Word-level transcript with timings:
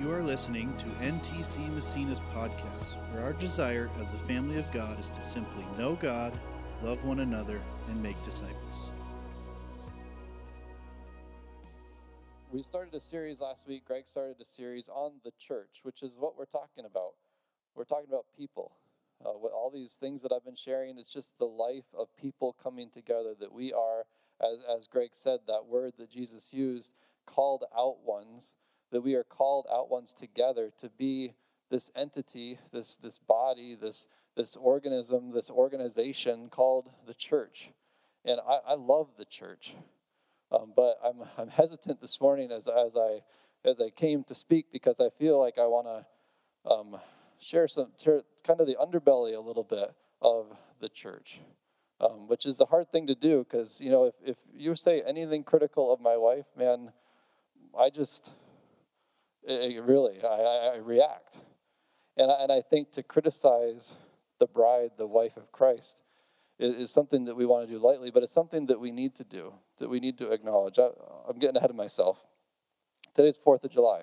You 0.00 0.10
are 0.12 0.22
listening 0.22 0.74
to 0.78 0.86
NTC 0.86 1.58
Massena's 1.74 2.20
podcast, 2.34 2.96
where 3.12 3.22
our 3.22 3.34
desire 3.34 3.90
as 4.00 4.12
the 4.12 4.18
family 4.18 4.58
of 4.58 4.72
God 4.72 4.98
is 4.98 5.10
to 5.10 5.22
simply 5.22 5.62
know 5.76 5.94
God, 5.94 6.32
love 6.80 7.04
one 7.04 7.20
another, 7.20 7.60
and 7.86 8.02
make 8.02 8.20
disciples. 8.22 8.92
We 12.50 12.62
started 12.62 12.94
a 12.94 13.00
series 13.00 13.42
last 13.42 13.68
week. 13.68 13.84
Greg 13.84 14.06
started 14.06 14.40
a 14.40 14.44
series 14.46 14.88
on 14.88 15.20
the 15.22 15.32
church, 15.38 15.80
which 15.82 16.02
is 16.02 16.16
what 16.18 16.38
we're 16.38 16.46
talking 16.46 16.86
about. 16.86 17.12
We're 17.74 17.84
talking 17.84 18.08
about 18.08 18.24
people. 18.34 18.72
Uh, 19.22 19.36
with 19.38 19.52
all 19.52 19.70
these 19.70 19.96
things 19.96 20.22
that 20.22 20.32
I've 20.32 20.46
been 20.46 20.56
sharing, 20.56 20.98
it's 20.98 21.12
just 21.12 21.36
the 21.36 21.44
life 21.44 21.92
of 21.92 22.08
people 22.16 22.56
coming 22.62 22.88
together 22.88 23.34
that 23.38 23.52
we 23.52 23.70
are, 23.74 24.04
as, 24.40 24.64
as 24.78 24.86
Greg 24.86 25.10
said, 25.12 25.40
that 25.46 25.66
word 25.68 25.92
that 25.98 26.10
Jesus 26.10 26.54
used, 26.54 26.94
called 27.26 27.64
out 27.76 27.98
ones 28.02 28.54
that 28.92 29.02
we 29.02 29.14
are 29.14 29.24
called 29.24 29.66
out 29.72 29.90
ones 29.90 30.12
together 30.12 30.70
to 30.78 30.88
be 30.90 31.34
this 31.70 31.90
entity, 31.96 32.58
this 32.72 32.96
this 32.96 33.18
body, 33.18 33.76
this 33.80 34.06
this 34.36 34.56
organism, 34.56 35.32
this 35.32 35.50
organization 35.50 36.48
called 36.50 36.90
the 37.06 37.14
church. 37.14 37.70
And 38.24 38.40
I, 38.46 38.72
I 38.72 38.74
love 38.74 39.08
the 39.18 39.24
church, 39.24 39.74
um, 40.52 40.72
but 40.74 40.96
I'm 41.04 41.22
I'm 41.38 41.48
hesitant 41.48 42.00
this 42.00 42.20
morning 42.20 42.50
as 42.52 42.68
as 42.68 42.96
I 42.96 43.20
as 43.64 43.80
I 43.80 43.90
came 43.90 44.24
to 44.24 44.34
speak 44.34 44.66
because 44.72 45.00
I 45.00 45.08
feel 45.18 45.40
like 45.40 45.58
I 45.58 45.66
want 45.66 45.86
to 45.86 46.70
um, 46.70 47.00
share 47.38 47.68
some 47.68 47.92
share 48.02 48.22
kind 48.46 48.60
of 48.60 48.66
the 48.66 48.76
underbelly 48.76 49.36
a 49.36 49.40
little 49.40 49.64
bit 49.64 49.94
of 50.20 50.46
the 50.80 50.88
church. 50.88 51.40
Um, 52.02 52.28
which 52.28 52.46
is 52.46 52.58
a 52.62 52.64
hard 52.64 52.90
thing 52.90 53.06
to 53.08 53.14
do 53.14 53.44
because 53.44 53.78
you 53.78 53.90
know 53.90 54.04
if, 54.04 54.14
if 54.24 54.36
you 54.54 54.74
say 54.74 55.02
anything 55.06 55.44
critical 55.44 55.92
of 55.92 56.00
my 56.00 56.16
wife 56.16 56.46
man 56.56 56.92
i 57.78 57.90
just 57.90 58.32
it, 59.44 59.72
it 59.72 59.82
really, 59.82 60.22
I, 60.22 60.74
I 60.74 60.76
react. 60.78 61.40
And 62.16 62.30
I, 62.30 62.42
and 62.42 62.52
I 62.52 62.60
think 62.60 62.92
to 62.92 63.02
criticize 63.02 63.96
the 64.38 64.46
bride, 64.46 64.92
the 64.98 65.06
wife 65.06 65.36
of 65.36 65.52
Christ, 65.52 66.02
is, 66.58 66.74
is 66.76 66.92
something 66.92 67.24
that 67.24 67.36
we 67.36 67.46
want 67.46 67.66
to 67.66 67.72
do 67.72 67.78
lightly, 67.78 68.10
but 68.10 68.22
it's 68.22 68.32
something 68.32 68.66
that 68.66 68.80
we 68.80 68.90
need 68.90 69.14
to 69.16 69.24
do, 69.24 69.54
that 69.78 69.88
we 69.88 70.00
need 70.00 70.18
to 70.18 70.30
acknowledge. 70.30 70.78
I, 70.78 70.88
I'm 71.28 71.38
getting 71.38 71.56
ahead 71.56 71.70
of 71.70 71.76
myself. 71.76 72.18
Today's 73.14 73.40
4th 73.44 73.64
of 73.64 73.70
July. 73.70 74.02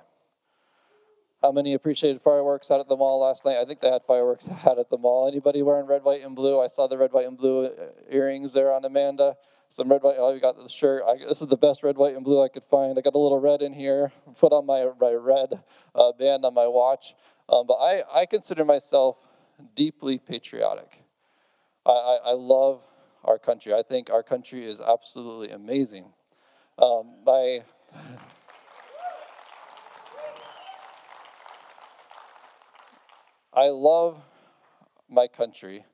How 1.42 1.52
many 1.52 1.76
appreciated 1.76 2.22
fireworks 2.24 2.72
out 2.72 2.80
at 2.80 2.88
the 2.88 2.96
mall 2.96 3.22
last 3.22 3.46
night? 3.46 3.58
I 3.62 3.66
think 3.66 3.80
they 3.80 3.92
had 3.92 4.02
fireworks 4.08 4.50
out 4.66 4.80
at 4.80 4.90
the 4.90 4.98
mall. 4.98 5.28
Anybody 5.28 5.62
wearing 5.62 5.86
red, 5.86 6.04
white, 6.04 6.22
and 6.22 6.36
blue? 6.36 6.60
I 6.60 6.68
saw 6.68 6.88
the 6.88 6.98
red, 6.98 7.14
white, 7.14 7.28
and 7.28 7.38
blue 7.38 7.66
uh, 7.66 7.72
earrings 8.10 8.54
there 8.54 8.74
on 8.74 8.86
Amanda 8.86 9.36
some 9.70 9.90
red, 9.90 10.02
white. 10.02 10.16
Oh, 10.18 10.38
got 10.40 10.58
the 10.58 10.70
shirt. 10.70 11.04
I, 11.08 11.18
this 11.28 11.42
is 11.42 11.48
the 11.48 11.58
best 11.58 11.84
red, 11.84 11.98
white, 11.98 12.16
and 12.16 12.23
blue 12.23 12.44
I 12.44 12.48
could 12.48 12.64
find. 12.70 12.98
I 12.98 13.02
got 13.02 13.16
a 13.16 13.20
little 13.20 13.40
red 13.40 13.62
in 13.62 13.73
here. 13.73 14.12
Put 14.40 14.52
on 14.52 14.66
my, 14.66 14.90
my 15.00 15.12
red 15.14 15.62
uh, 15.94 16.12
band 16.14 16.46
on 16.46 16.54
my 16.54 16.68
watch. 16.68 17.14
Um, 17.50 17.66
but 17.68 17.76
I, 17.76 18.02
I 18.14 18.26
consider 18.26 18.66
myself 18.66 19.18
deeply 19.76 20.18
patriotic. 20.18 21.04
I, 21.86 21.92
I, 21.92 22.18
I, 22.26 22.32
love 22.34 22.82
our 23.23 23.40
country. 23.40 23.73
I 23.73 23.84
think 23.88 24.10
our 24.10 24.23
country 24.23 24.66
is 24.66 24.82
absolutely 24.82 25.52
amazing. 25.52 26.06
Um, 26.78 27.16
my, 27.26 27.62
I 33.54 33.70
love 33.70 34.18
my 35.10 35.28
country, 35.28 35.86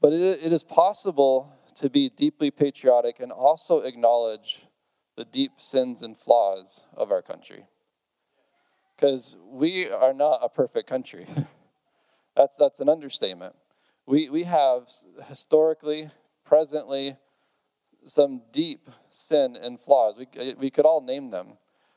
but 0.00 0.12
it, 0.12 0.40
it 0.42 0.52
is 0.52 0.64
possible 0.64 1.52
to 1.80 1.88
be 1.88 2.10
deeply 2.10 2.50
patriotic 2.50 3.20
and 3.20 3.32
also 3.32 3.78
acknowledge 3.78 4.60
the 5.16 5.24
deep 5.24 5.52
sins 5.56 6.02
and 6.02 6.18
flaws 6.18 6.84
of 6.94 7.10
our 7.10 7.22
country. 7.22 7.64
Because 8.94 9.34
we 9.48 9.88
are 9.88 10.12
not 10.12 10.40
a 10.42 10.50
perfect 10.50 10.86
country. 10.86 11.26
that's, 12.36 12.56
that's 12.56 12.80
an 12.80 12.90
understatement. 12.90 13.54
We, 14.06 14.28
we 14.28 14.44
have 14.44 14.88
historically, 15.26 16.10
presently, 16.44 17.16
some 18.04 18.42
deep 18.52 18.90
sin 19.08 19.56
and 19.56 19.80
flaws. 19.80 20.16
We, 20.18 20.54
we 20.58 20.70
could 20.70 20.84
all 20.84 21.00
name 21.00 21.30
them. 21.30 21.54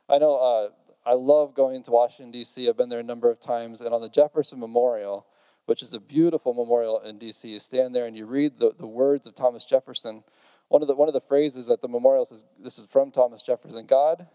I 0.07 0.17
know 0.17 0.35
uh, 0.35 0.69
I 1.05 1.13
love 1.13 1.55
going 1.55 1.83
to 1.83 1.91
Washington, 1.91 2.31
D.C., 2.31 2.69
I've 2.69 2.77
been 2.77 2.87
there 2.87 2.99
a 2.99 3.03
number 3.03 3.29
of 3.29 3.41
times, 3.41 3.81
and 3.81 3.93
on 3.93 4.01
the 4.01 4.09
Jefferson 4.09 4.61
Memorial, 4.61 5.25
which 5.65 5.81
is 5.81 5.93
a 5.93 5.99
beautiful 5.99 6.53
memorial 6.53 6.99
in 6.99 7.17
D.C. 7.17 7.47
You 7.47 7.59
stand 7.59 7.95
there 7.95 8.05
and 8.05 8.15
you 8.15 8.25
read 8.25 8.59
the, 8.59 8.73
the 8.77 8.87
words 8.87 9.25
of 9.25 9.35
Thomas 9.35 9.65
Jefferson. 9.65 10.23
One 10.67 10.81
of, 10.81 10.87
the, 10.87 10.95
one 10.95 11.07
of 11.07 11.13
the 11.13 11.21
phrases 11.21 11.69
at 11.69 11.81
the 11.81 11.87
memorial 11.87 12.25
says, 12.25 12.43
This 12.59 12.77
is 12.77 12.85
from 12.89 13.11
Thomas 13.11 13.41
Jefferson 13.41 13.85
God, 13.85 14.27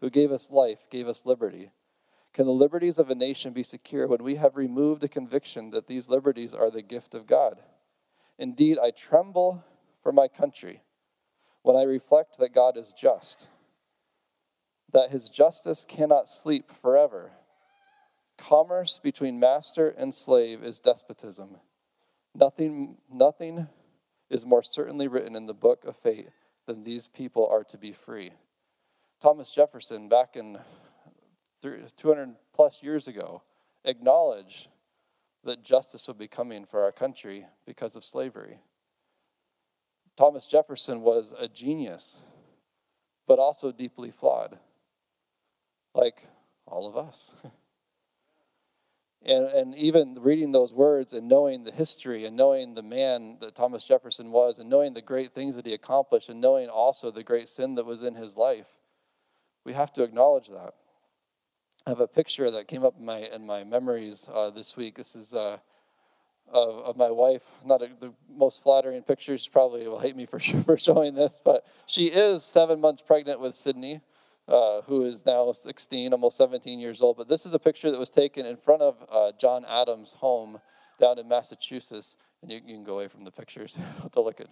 who 0.00 0.10
gave 0.10 0.32
us 0.32 0.50
life, 0.50 0.80
gave 0.90 1.06
us 1.06 1.26
liberty. 1.26 1.70
Can 2.32 2.46
the 2.46 2.52
liberties 2.52 2.98
of 2.98 3.10
a 3.10 3.14
nation 3.14 3.52
be 3.52 3.62
secure 3.62 4.08
when 4.08 4.24
we 4.24 4.36
have 4.36 4.56
removed 4.56 5.02
the 5.02 5.08
conviction 5.08 5.70
that 5.70 5.86
these 5.86 6.08
liberties 6.08 6.54
are 6.54 6.70
the 6.70 6.82
gift 6.82 7.14
of 7.14 7.26
God? 7.26 7.58
Indeed, 8.38 8.78
I 8.82 8.90
tremble 8.90 9.62
for 10.02 10.12
my 10.12 10.28
country 10.28 10.82
when 11.62 11.76
I 11.76 11.82
reflect 11.82 12.38
that 12.38 12.54
God 12.54 12.76
is 12.76 12.92
just, 12.96 13.46
that 14.92 15.10
his 15.10 15.28
justice 15.28 15.84
cannot 15.88 16.30
sleep 16.30 16.72
forever 16.80 17.32
Commerce 18.42 18.98
between 18.98 19.38
master 19.38 19.88
and 19.88 20.12
slave 20.12 20.64
is 20.64 20.80
despotism. 20.80 21.58
Nothing, 22.34 22.96
nothing 23.08 23.68
is 24.30 24.44
more 24.44 24.64
certainly 24.64 25.06
written 25.06 25.36
in 25.36 25.46
the 25.46 25.54
book 25.54 25.84
of 25.84 25.96
fate 25.96 26.28
than 26.66 26.82
these 26.82 27.06
people 27.06 27.46
are 27.46 27.62
to 27.62 27.78
be 27.78 27.92
free. 27.92 28.32
Thomas 29.20 29.48
Jefferson, 29.48 30.08
back 30.08 30.34
in 30.34 30.58
200 31.62 32.34
plus 32.52 32.82
years 32.82 33.06
ago, 33.06 33.42
acknowledged 33.84 34.66
that 35.44 35.62
justice 35.62 36.08
would 36.08 36.18
be 36.18 36.26
coming 36.26 36.64
for 36.64 36.82
our 36.82 36.92
country 36.92 37.46
because 37.64 37.94
of 37.94 38.04
slavery. 38.04 38.58
Thomas 40.16 40.48
Jefferson 40.48 41.02
was 41.02 41.32
a 41.38 41.46
genius, 41.46 42.22
but 43.28 43.38
also 43.38 43.70
deeply 43.70 44.10
flawed, 44.10 44.58
like 45.94 46.26
all 46.66 46.88
of 46.88 46.96
us. 46.96 47.36
And, 49.24 49.46
and 49.46 49.74
even 49.76 50.18
reading 50.20 50.50
those 50.50 50.72
words 50.72 51.12
and 51.12 51.28
knowing 51.28 51.62
the 51.62 51.70
history 51.70 52.24
and 52.24 52.36
knowing 52.36 52.74
the 52.74 52.82
man 52.82 53.36
that 53.40 53.54
Thomas 53.54 53.84
Jefferson 53.84 54.32
was 54.32 54.58
and 54.58 54.68
knowing 54.68 54.94
the 54.94 55.02
great 55.02 55.32
things 55.32 55.54
that 55.54 55.64
he 55.64 55.74
accomplished 55.74 56.28
and 56.28 56.40
knowing 56.40 56.68
also 56.68 57.10
the 57.10 57.22
great 57.22 57.48
sin 57.48 57.76
that 57.76 57.86
was 57.86 58.02
in 58.02 58.16
his 58.16 58.36
life, 58.36 58.66
we 59.64 59.74
have 59.74 59.92
to 59.92 60.02
acknowledge 60.02 60.48
that. 60.48 60.74
I 61.86 61.90
have 61.90 62.00
a 62.00 62.08
picture 62.08 62.50
that 62.50 62.66
came 62.66 62.84
up 62.84 62.94
in 62.98 63.04
my, 63.04 63.18
in 63.18 63.46
my 63.46 63.62
memories 63.62 64.28
uh, 64.32 64.50
this 64.50 64.76
week. 64.76 64.96
This 64.96 65.14
is 65.14 65.34
uh, 65.34 65.58
of, 66.52 66.78
of 66.80 66.96
my 66.96 67.10
wife. 67.10 67.42
Not 67.64 67.82
a, 67.82 67.90
the 68.00 68.12
most 68.28 68.62
flattering 68.62 69.02
picture. 69.02 69.36
She 69.38 69.50
probably 69.50 69.86
will 69.86 69.98
hate 69.98 70.16
me 70.16 70.26
for, 70.26 70.38
for 70.64 70.76
showing 70.76 71.14
this, 71.14 71.40
but 71.44 71.64
she 71.86 72.06
is 72.06 72.44
seven 72.44 72.80
months 72.80 73.02
pregnant 73.02 73.40
with 73.40 73.54
Sydney 73.54 74.00
uh, 74.48 74.82
who 74.82 75.04
is 75.04 75.24
now 75.24 75.52
16, 75.52 76.12
almost 76.12 76.36
17 76.36 76.80
years 76.80 77.00
old. 77.00 77.16
But 77.16 77.28
this 77.28 77.46
is 77.46 77.54
a 77.54 77.58
picture 77.58 77.90
that 77.90 77.98
was 77.98 78.10
taken 78.10 78.46
in 78.46 78.56
front 78.56 78.82
of 78.82 79.04
uh, 79.10 79.32
John 79.38 79.64
Adams' 79.68 80.14
home 80.14 80.60
down 81.00 81.18
in 81.18 81.28
Massachusetts. 81.28 82.16
And 82.42 82.50
you, 82.50 82.60
you 82.66 82.74
can 82.74 82.84
go 82.84 82.94
away 82.94 83.08
from 83.08 83.24
the 83.24 83.30
pictures 83.30 83.78
to 84.12 84.20
look 84.20 84.40
at. 84.40 84.48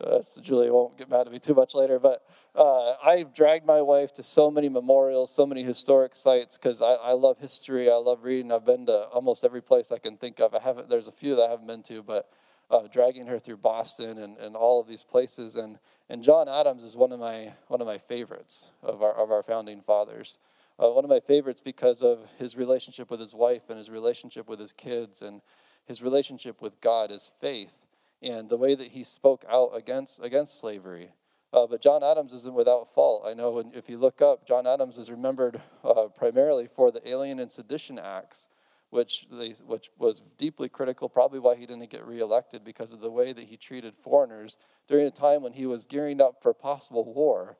Uh, 0.00 0.22
so 0.22 0.40
Julia 0.40 0.72
won't 0.72 0.98
get 0.98 1.08
mad 1.08 1.26
at 1.26 1.32
me 1.32 1.38
too 1.38 1.54
much 1.54 1.74
later. 1.74 2.00
But 2.00 2.24
uh, 2.54 2.94
I've 2.94 3.32
dragged 3.32 3.64
my 3.64 3.80
wife 3.80 4.12
to 4.14 4.22
so 4.24 4.50
many 4.50 4.68
memorials, 4.68 5.32
so 5.32 5.46
many 5.46 5.62
historic 5.62 6.16
sites 6.16 6.58
because 6.58 6.82
I, 6.82 6.94
I 6.94 7.12
love 7.12 7.38
history. 7.38 7.90
I 7.90 7.94
love 7.94 8.24
reading. 8.24 8.50
I've 8.50 8.66
been 8.66 8.86
to 8.86 9.04
almost 9.12 9.44
every 9.44 9.62
place 9.62 9.92
I 9.92 9.98
can 9.98 10.16
think 10.16 10.40
of. 10.40 10.54
I 10.54 10.60
haven't. 10.60 10.88
There's 10.88 11.06
a 11.06 11.12
few 11.12 11.36
that 11.36 11.42
I 11.42 11.50
haven't 11.50 11.68
been 11.68 11.84
to, 11.84 12.02
but 12.02 12.28
uh, 12.70 12.86
dragging 12.92 13.26
her 13.26 13.38
through 13.38 13.58
Boston 13.58 14.18
and, 14.18 14.36
and 14.38 14.56
all 14.56 14.80
of 14.80 14.88
these 14.88 15.04
places 15.04 15.56
and 15.56 15.78
and 16.08 16.22
John 16.22 16.48
Adams 16.48 16.84
is 16.84 16.96
one 16.96 17.10
of 17.10 17.18
my 17.18 17.54
one 17.68 17.80
of 17.80 17.86
my 17.86 17.98
favorites 17.98 18.68
of 18.82 19.02
our 19.02 19.12
of 19.12 19.30
our 19.30 19.42
founding 19.42 19.80
fathers. 19.80 20.38
Uh, 20.78 20.90
one 20.90 21.04
of 21.04 21.10
my 21.10 21.20
favorites 21.20 21.62
because 21.64 22.02
of 22.02 22.26
his 22.38 22.54
relationship 22.54 23.10
with 23.10 23.18
his 23.18 23.34
wife 23.34 23.62
and 23.70 23.78
his 23.78 23.88
relationship 23.88 24.46
with 24.46 24.60
his 24.60 24.72
kids 24.72 25.22
and 25.22 25.40
his 25.86 26.02
relationship 26.02 26.60
with 26.60 26.78
God, 26.82 27.10
his 27.10 27.32
faith, 27.40 27.72
and 28.22 28.50
the 28.50 28.58
way 28.58 28.74
that 28.74 28.88
he 28.88 29.02
spoke 29.02 29.44
out 29.48 29.70
against 29.74 30.22
against 30.22 30.60
slavery. 30.60 31.10
Uh, 31.52 31.66
but 31.66 31.80
John 31.80 32.02
Adams 32.02 32.32
isn't 32.34 32.54
without 32.54 32.92
fault. 32.94 33.24
I 33.26 33.32
know 33.32 33.52
when, 33.52 33.72
if 33.72 33.88
you 33.88 33.96
look 33.96 34.20
up, 34.20 34.46
John 34.46 34.66
Adams 34.66 34.98
is 34.98 35.10
remembered 35.10 35.60
uh, 35.82 36.08
primarily 36.16 36.68
for 36.74 36.90
the 36.90 37.08
Alien 37.08 37.38
and 37.40 37.50
Sedition 37.50 37.98
Acts, 37.98 38.48
which, 38.96 39.26
they, 39.30 39.50
which 39.66 39.90
was 39.98 40.22
deeply 40.38 40.70
critical, 40.70 41.10
probably 41.10 41.38
why 41.38 41.54
he 41.54 41.66
didn't 41.66 41.90
get 41.90 42.06
reelected 42.06 42.64
because 42.64 42.92
of 42.92 43.00
the 43.00 43.10
way 43.10 43.30
that 43.34 43.44
he 43.44 43.58
treated 43.58 43.92
foreigners 44.02 44.56
during 44.88 45.06
a 45.06 45.10
time 45.10 45.42
when 45.42 45.52
he 45.52 45.66
was 45.66 45.84
gearing 45.84 46.18
up 46.18 46.42
for 46.42 46.54
possible 46.54 47.12
war. 47.12 47.58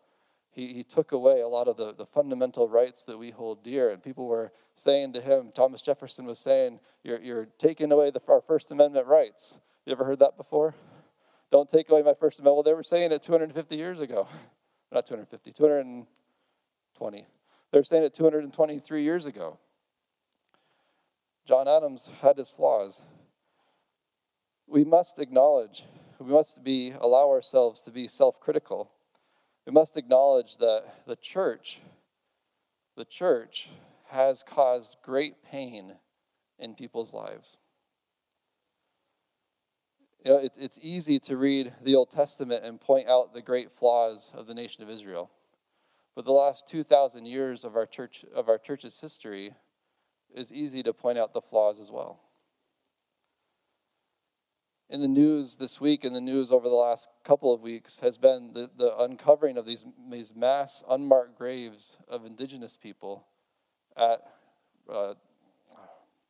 He, 0.50 0.72
he 0.72 0.82
took 0.82 1.12
away 1.12 1.42
a 1.42 1.48
lot 1.48 1.68
of 1.68 1.76
the, 1.76 1.92
the 1.92 2.06
fundamental 2.06 2.70
rights 2.70 3.02
that 3.02 3.18
we 3.18 3.32
hold 3.32 3.62
dear. 3.62 3.90
And 3.90 4.02
people 4.02 4.26
were 4.26 4.50
saying 4.74 5.12
to 5.12 5.20
him, 5.20 5.52
Thomas 5.54 5.82
Jefferson 5.82 6.24
was 6.24 6.38
saying, 6.38 6.80
You're, 7.04 7.20
you're 7.20 7.48
taking 7.58 7.92
away 7.92 8.10
the, 8.10 8.22
our 8.28 8.40
First 8.40 8.70
Amendment 8.70 9.06
rights. 9.06 9.58
You 9.84 9.92
ever 9.92 10.06
heard 10.06 10.20
that 10.20 10.38
before? 10.38 10.74
Don't 11.52 11.68
take 11.68 11.90
away 11.90 12.00
my 12.00 12.14
First 12.14 12.38
Amendment. 12.38 12.56
Well, 12.56 12.62
they 12.62 12.74
were 12.74 12.82
saying 12.82 13.12
it 13.12 13.22
250 13.22 13.76
years 13.76 14.00
ago. 14.00 14.26
Not 14.90 15.04
250, 15.04 15.52
220. 15.52 17.26
They 17.72 17.78
were 17.78 17.84
saying 17.84 18.04
it 18.04 18.14
223 18.14 19.02
years 19.02 19.26
ago. 19.26 19.58
John 21.46 21.68
Adams 21.68 22.10
had 22.22 22.38
his 22.38 22.50
flaws. 22.50 23.02
We 24.66 24.84
must 24.84 25.20
acknowledge, 25.20 25.84
we 26.18 26.32
must 26.32 26.64
be 26.64 26.92
allow 26.98 27.30
ourselves 27.30 27.80
to 27.82 27.92
be 27.92 28.08
self-critical. 28.08 28.90
We 29.64 29.72
must 29.72 29.96
acknowledge 29.96 30.56
that 30.58 30.82
the 31.06 31.14
church, 31.14 31.80
the 32.96 33.04
church 33.04 33.68
has 34.08 34.42
caused 34.42 34.96
great 35.04 35.44
pain 35.44 35.94
in 36.58 36.74
people's 36.74 37.14
lives. 37.14 37.58
You 40.24 40.32
know, 40.32 40.38
it's, 40.38 40.58
it's 40.58 40.78
easy 40.82 41.20
to 41.20 41.36
read 41.36 41.74
the 41.80 41.94
Old 41.94 42.10
Testament 42.10 42.64
and 42.64 42.80
point 42.80 43.08
out 43.08 43.34
the 43.34 43.42
great 43.42 43.70
flaws 43.78 44.32
of 44.34 44.48
the 44.48 44.54
nation 44.54 44.82
of 44.82 44.90
Israel. 44.90 45.30
But 46.16 46.24
the 46.24 46.32
last 46.32 46.66
2,000 46.66 47.26
years 47.26 47.64
of 47.64 47.76
our 47.76 47.86
church 47.86 48.24
of 48.34 48.48
our 48.48 48.58
church's 48.58 48.98
history 48.98 49.52
is 50.36 50.52
easy 50.52 50.82
to 50.82 50.92
point 50.92 51.18
out 51.18 51.32
the 51.32 51.40
flaws 51.40 51.80
as 51.80 51.90
well. 51.90 52.20
In 54.88 55.00
the 55.00 55.08
news 55.08 55.56
this 55.56 55.80
week, 55.80 56.04
in 56.04 56.12
the 56.12 56.20
news 56.20 56.52
over 56.52 56.68
the 56.68 56.74
last 56.74 57.08
couple 57.24 57.52
of 57.52 57.60
weeks, 57.60 57.98
has 58.00 58.18
been 58.18 58.52
the, 58.52 58.70
the 58.76 58.96
uncovering 58.96 59.56
of 59.56 59.66
these, 59.66 59.84
these 60.08 60.32
mass 60.36 60.84
unmarked 60.88 61.36
graves 61.36 61.96
of 62.06 62.24
indigenous 62.24 62.76
people 62.80 63.26
at 63.96 64.20
uh, 64.88 65.14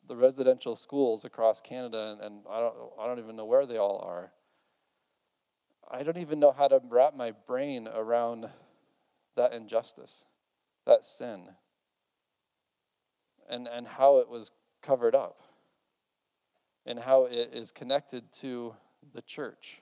the 0.08 0.16
residential 0.16 0.74
schools 0.74 1.24
across 1.24 1.60
Canada, 1.60 2.12
and, 2.12 2.20
and 2.22 2.44
I, 2.48 2.60
don't, 2.60 2.74
I 2.98 3.06
don't 3.06 3.18
even 3.18 3.36
know 3.36 3.44
where 3.44 3.66
they 3.66 3.76
all 3.76 4.00
are. 4.06 4.32
I 5.90 6.02
don't 6.02 6.16
even 6.16 6.40
know 6.40 6.52
how 6.52 6.68
to 6.68 6.80
wrap 6.88 7.14
my 7.14 7.32
brain 7.46 7.86
around 7.92 8.48
that 9.36 9.52
injustice, 9.52 10.24
that 10.86 11.04
sin, 11.04 11.50
and, 13.48 13.66
and 13.66 13.86
how 13.86 14.18
it 14.18 14.28
was 14.28 14.52
covered 14.82 15.14
up, 15.14 15.40
and 16.84 16.98
how 16.98 17.24
it 17.24 17.50
is 17.52 17.72
connected 17.72 18.32
to 18.40 18.74
the 19.14 19.22
church. 19.22 19.80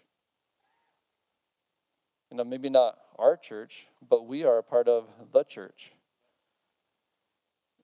You 2.30 2.38
know, 2.38 2.44
maybe 2.44 2.68
not 2.68 2.98
our 3.18 3.36
church, 3.36 3.86
but 4.08 4.26
we 4.26 4.44
are 4.44 4.58
a 4.58 4.62
part 4.62 4.88
of 4.88 5.06
the 5.32 5.44
church. 5.44 5.92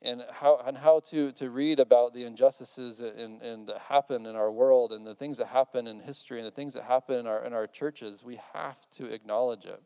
And 0.03 0.25
how, 0.33 0.63
and 0.67 0.79
how 0.79 1.01
to, 1.11 1.31
to 1.33 1.51
read 1.51 1.79
about 1.79 2.15
the 2.15 2.25
injustices 2.25 3.01
in, 3.01 3.43
in 3.43 3.67
that 3.67 3.79
happen 3.89 4.25
in 4.25 4.35
our 4.35 4.51
world 4.51 4.93
and 4.93 5.07
the 5.07 5.15
things 5.15 5.37
that 5.39 5.49
happen 5.49 5.87
in 5.87 6.01
history 6.01 6.39
and 6.39 6.47
the 6.47 6.51
things 6.51 6.73
that 6.73 6.85
happen 6.85 7.19
in 7.19 7.27
our, 7.27 7.45
in 7.45 7.53
our 7.53 7.67
churches, 7.67 8.25
we 8.25 8.41
have 8.55 8.79
to 8.93 9.13
acknowledge 9.13 9.67
it. 9.67 9.83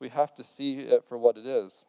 We 0.00 0.08
have 0.08 0.34
to 0.34 0.44
see 0.44 0.80
it 0.80 1.04
for 1.08 1.16
what 1.16 1.36
it 1.36 1.46
is. 1.46 1.84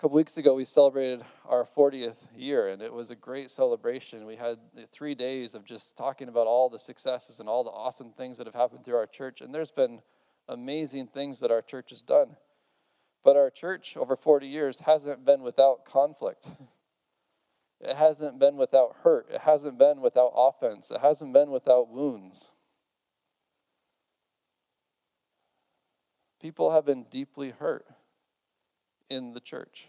A 0.00 0.02
couple 0.04 0.16
weeks 0.16 0.38
ago, 0.38 0.54
we 0.54 0.64
celebrated 0.64 1.22
our 1.44 1.68
40th 1.76 2.16
year, 2.34 2.68
and 2.68 2.80
it 2.80 2.90
was 2.90 3.10
a 3.10 3.14
great 3.14 3.50
celebration. 3.50 4.24
We 4.24 4.36
had 4.36 4.56
three 4.90 5.14
days 5.14 5.54
of 5.54 5.66
just 5.66 5.94
talking 5.94 6.28
about 6.28 6.46
all 6.46 6.70
the 6.70 6.78
successes 6.78 7.38
and 7.38 7.50
all 7.50 7.64
the 7.64 7.70
awesome 7.70 8.12
things 8.12 8.38
that 8.38 8.46
have 8.46 8.54
happened 8.54 8.82
through 8.82 8.96
our 8.96 9.06
church. 9.06 9.42
And 9.42 9.54
there's 9.54 9.72
been 9.72 10.00
amazing 10.48 11.08
things 11.08 11.40
that 11.40 11.50
our 11.50 11.60
church 11.60 11.90
has 11.90 12.00
done. 12.00 12.36
But 13.22 13.36
our 13.36 13.50
church 13.50 13.94
over 13.94 14.16
40 14.16 14.46
years 14.46 14.80
hasn't 14.80 15.26
been 15.26 15.42
without 15.42 15.84
conflict. 15.84 16.48
It 17.82 17.96
hasn't 17.96 18.38
been 18.38 18.56
without 18.56 18.96
hurt. 19.04 19.26
It 19.30 19.42
hasn't 19.42 19.78
been 19.78 20.00
without 20.00 20.32
offense. 20.34 20.90
It 20.90 21.00
hasn't 21.02 21.34
been 21.34 21.50
without 21.50 21.90
wounds. 21.90 22.50
People 26.40 26.70
have 26.70 26.86
been 26.86 27.04
deeply 27.10 27.50
hurt 27.50 27.86
in 29.10 29.34
the 29.34 29.40
church, 29.40 29.88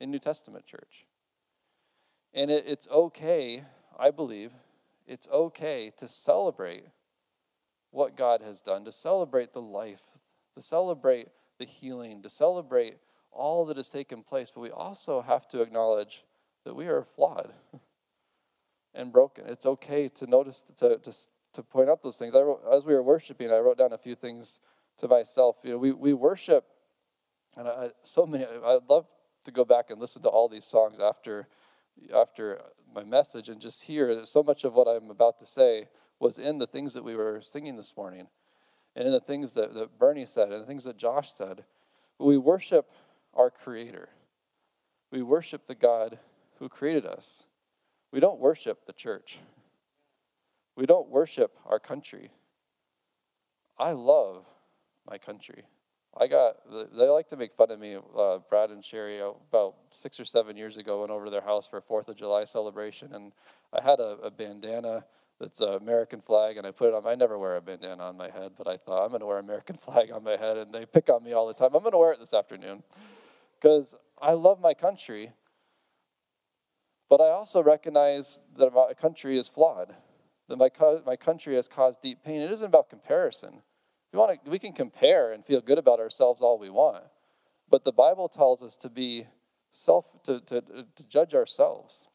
in 0.00 0.10
New 0.10 0.18
Testament 0.18 0.66
church. 0.66 1.04
And 2.32 2.50
it, 2.50 2.64
it's 2.66 2.88
okay, 2.88 3.64
I 3.98 4.10
believe, 4.10 4.52
it's 5.06 5.28
okay 5.28 5.92
to 5.98 6.08
celebrate 6.08 6.84
what 7.90 8.16
God 8.16 8.42
has 8.42 8.60
done, 8.60 8.84
to 8.84 8.92
celebrate 8.92 9.52
the 9.52 9.60
life, 9.60 10.02
to 10.54 10.62
celebrate 10.62 11.28
the 11.58 11.64
healing, 11.64 12.22
to 12.22 12.30
celebrate 12.30 12.96
all 13.32 13.66
that 13.66 13.76
has 13.76 13.88
taken 13.88 14.22
place. 14.22 14.50
But 14.54 14.60
we 14.60 14.70
also 14.70 15.22
have 15.22 15.48
to 15.48 15.62
acknowledge 15.62 16.24
that 16.64 16.74
we 16.74 16.86
are 16.86 17.06
flawed 17.14 17.52
and 18.94 19.12
broken. 19.12 19.44
It's 19.48 19.66
okay 19.66 20.08
to 20.08 20.26
notice, 20.26 20.64
to, 20.78 20.98
to, 20.98 21.12
to 21.54 21.62
point 21.62 21.88
out 21.88 22.02
those 22.02 22.16
things. 22.16 22.34
I 22.34 22.40
wrote, 22.40 22.62
as 22.72 22.84
we 22.84 22.94
were 22.94 23.02
worshiping, 23.02 23.50
I 23.50 23.58
wrote 23.58 23.78
down 23.78 23.92
a 23.92 23.98
few 23.98 24.14
things 24.14 24.58
to 24.98 25.08
myself. 25.08 25.56
You 25.62 25.72
know, 25.72 25.78
we, 25.78 25.92
we 25.92 26.12
worship, 26.12 26.64
and 27.56 27.68
I, 27.68 27.90
so 28.02 28.26
many, 28.26 28.44
I'd 28.44 28.88
love 28.88 29.06
to 29.44 29.50
go 29.50 29.64
back 29.64 29.90
and 29.90 30.00
listen 30.00 30.22
to 30.22 30.28
all 30.28 30.48
these 30.48 30.64
songs 30.64 30.98
after, 31.00 31.48
after 32.14 32.60
my 32.94 33.04
message 33.04 33.48
and 33.48 33.60
just 33.60 33.84
hear 33.84 34.14
that 34.14 34.28
so 34.28 34.42
much 34.42 34.64
of 34.64 34.74
what 34.74 34.88
I'm 34.88 35.10
about 35.10 35.38
to 35.40 35.46
say 35.46 35.88
was 36.18 36.38
in 36.38 36.58
the 36.58 36.66
things 36.66 36.94
that 36.94 37.04
we 37.04 37.14
were 37.14 37.40
singing 37.42 37.76
this 37.76 37.96
morning 37.96 38.26
and 38.94 39.06
in 39.06 39.12
the 39.12 39.20
things 39.20 39.54
that, 39.54 39.74
that 39.74 39.98
Bernie 39.98 40.26
said 40.26 40.50
and 40.50 40.62
the 40.62 40.66
things 40.66 40.84
that 40.84 40.96
Josh 40.96 41.32
said. 41.32 41.64
We 42.18 42.38
worship 42.38 42.90
our 43.34 43.50
Creator. 43.50 44.08
We 45.10 45.22
worship 45.22 45.66
the 45.66 45.74
God 45.74 46.18
who 46.58 46.68
created 46.68 47.04
us. 47.06 47.44
We 48.12 48.20
don't 48.20 48.40
worship 48.40 48.86
the 48.86 48.92
church. 48.92 49.38
We 50.76 50.86
don't 50.86 51.08
worship 51.08 51.56
our 51.66 51.78
country. 51.78 52.30
I 53.78 53.92
love 53.92 54.44
my 55.08 55.18
country. 55.18 55.64
I 56.18 56.28
got, 56.28 56.56
they 56.96 57.08
like 57.08 57.28
to 57.28 57.36
make 57.36 57.54
fun 57.54 57.70
of 57.70 57.78
me, 57.78 57.96
uh, 58.16 58.38
Brad 58.48 58.70
and 58.70 58.82
Sherry, 58.82 59.20
uh, 59.20 59.32
about 59.50 59.74
six 59.90 60.18
or 60.18 60.24
seven 60.24 60.56
years 60.56 60.78
ago, 60.78 61.00
went 61.00 61.10
over 61.12 61.26
to 61.26 61.30
their 61.30 61.42
house 61.42 61.68
for 61.68 61.76
a 61.76 61.82
4th 61.82 62.08
of 62.08 62.16
July 62.16 62.44
celebration, 62.44 63.14
and 63.14 63.32
I 63.74 63.82
had 63.82 64.00
a, 64.00 64.16
a 64.22 64.30
bandana 64.30 65.04
that's 65.38 65.60
an 65.60 65.74
American 65.74 66.22
flag, 66.22 66.56
and 66.56 66.66
I 66.66 66.70
put 66.70 66.88
it 66.88 66.94
on. 66.94 67.06
I 67.06 67.14
never 67.14 67.38
wear 67.38 67.56
a 67.56 67.60
bandana 67.60 68.02
on 68.02 68.16
my 68.16 68.30
head, 68.30 68.52
but 68.56 68.66
I 68.66 68.78
thought 68.78 69.04
I'm 69.04 69.10
going 69.10 69.20
to 69.20 69.26
wear 69.26 69.38
American 69.38 69.76
flag 69.84 70.10
on 70.10 70.24
my 70.24 70.36
head, 70.36 70.56
and 70.56 70.72
they 70.72 70.86
pick 70.86 71.10
on 71.10 71.22
me 71.22 71.32
all 71.32 71.46
the 71.46 71.54
time. 71.54 71.74
I'm 71.74 71.82
going 71.82 71.92
to 71.92 71.98
wear 71.98 72.12
it 72.12 72.20
this 72.20 72.32
afternoon 72.32 72.82
because 73.60 73.94
I 74.20 74.32
love 74.32 74.60
my 74.60 74.72
country, 74.72 75.32
but 77.10 77.20
I 77.20 77.28
also 77.30 77.62
recognize 77.62 78.40
that 78.56 78.72
my 78.72 78.94
country 78.94 79.38
is 79.38 79.50
flawed, 79.50 79.94
that 80.48 80.56
my, 80.56 80.70
my 81.04 81.16
country 81.16 81.56
has 81.56 81.68
caused 81.68 82.00
deep 82.00 82.24
pain. 82.24 82.40
It 82.40 82.50
isn't 82.52 82.66
about 82.66 82.88
comparison. 82.88 83.60
We, 84.16 84.20
want 84.20 84.42
to, 84.42 84.50
we 84.50 84.58
can 84.58 84.72
compare 84.72 85.32
and 85.32 85.44
feel 85.44 85.60
good 85.60 85.76
about 85.76 86.00
ourselves 86.00 86.40
all 86.40 86.58
we 86.58 86.70
want, 86.70 87.04
but 87.68 87.84
the 87.84 87.92
Bible 87.92 88.30
tells 88.30 88.62
us 88.62 88.74
to 88.78 88.88
be 88.88 89.26
self, 89.72 90.06
to, 90.22 90.40
to, 90.40 90.62
to 90.62 91.04
judge 91.06 91.34
ourselves. 91.34 92.08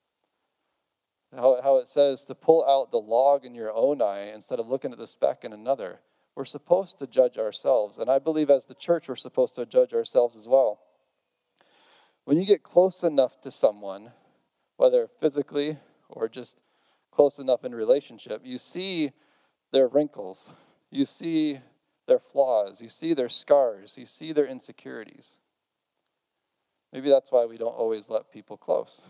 How, 1.31 1.61
how 1.61 1.77
it 1.77 1.89
says 1.89 2.25
to 2.25 2.33
pull 2.33 2.65
out 2.67 2.89
the 2.89 2.97
log 2.97 3.45
in 3.45 3.53
your 3.53 3.71
own 3.71 4.01
eye 4.01 4.31
instead 4.33 4.59
of 4.59 4.67
looking 4.67 4.91
at 4.91 4.97
the 4.97 5.05
speck 5.05 5.43
in 5.43 5.53
another. 5.53 5.99
We're 6.33 6.45
supposed 6.45 6.97
to 6.97 7.05
judge 7.05 7.37
ourselves. 7.37 7.99
And 7.99 8.09
I 8.09 8.17
believe 8.17 8.49
as 8.49 8.65
the 8.65 8.73
church, 8.73 9.07
we're 9.07 9.15
supposed 9.15 9.53
to 9.57 9.67
judge 9.67 9.93
ourselves 9.93 10.35
as 10.35 10.47
well. 10.47 10.79
When 12.25 12.39
you 12.39 12.47
get 12.47 12.63
close 12.63 13.03
enough 13.03 13.39
to 13.41 13.51
someone, 13.51 14.11
whether 14.77 15.07
physically 15.19 15.77
or 16.09 16.27
just 16.27 16.61
close 17.11 17.37
enough 17.37 17.63
in 17.63 17.75
relationship, 17.75 18.41
you 18.43 18.57
see 18.57 19.11
their 19.71 19.87
wrinkles, 19.87 20.49
you 20.89 21.05
see 21.05 21.59
their 22.07 22.19
flaws, 22.19 22.81
you 22.81 22.89
see 22.89 23.13
their 23.13 23.29
scars, 23.29 23.95
you 23.97 24.05
see 24.05 24.31
their 24.31 24.45
insecurities. 24.45 25.37
Maybe 26.91 27.09
that's 27.09 27.31
why 27.31 27.45
we 27.45 27.57
don't 27.57 27.69
always 27.69 28.09
let 28.09 28.31
people 28.31 28.57
close. 28.57 29.03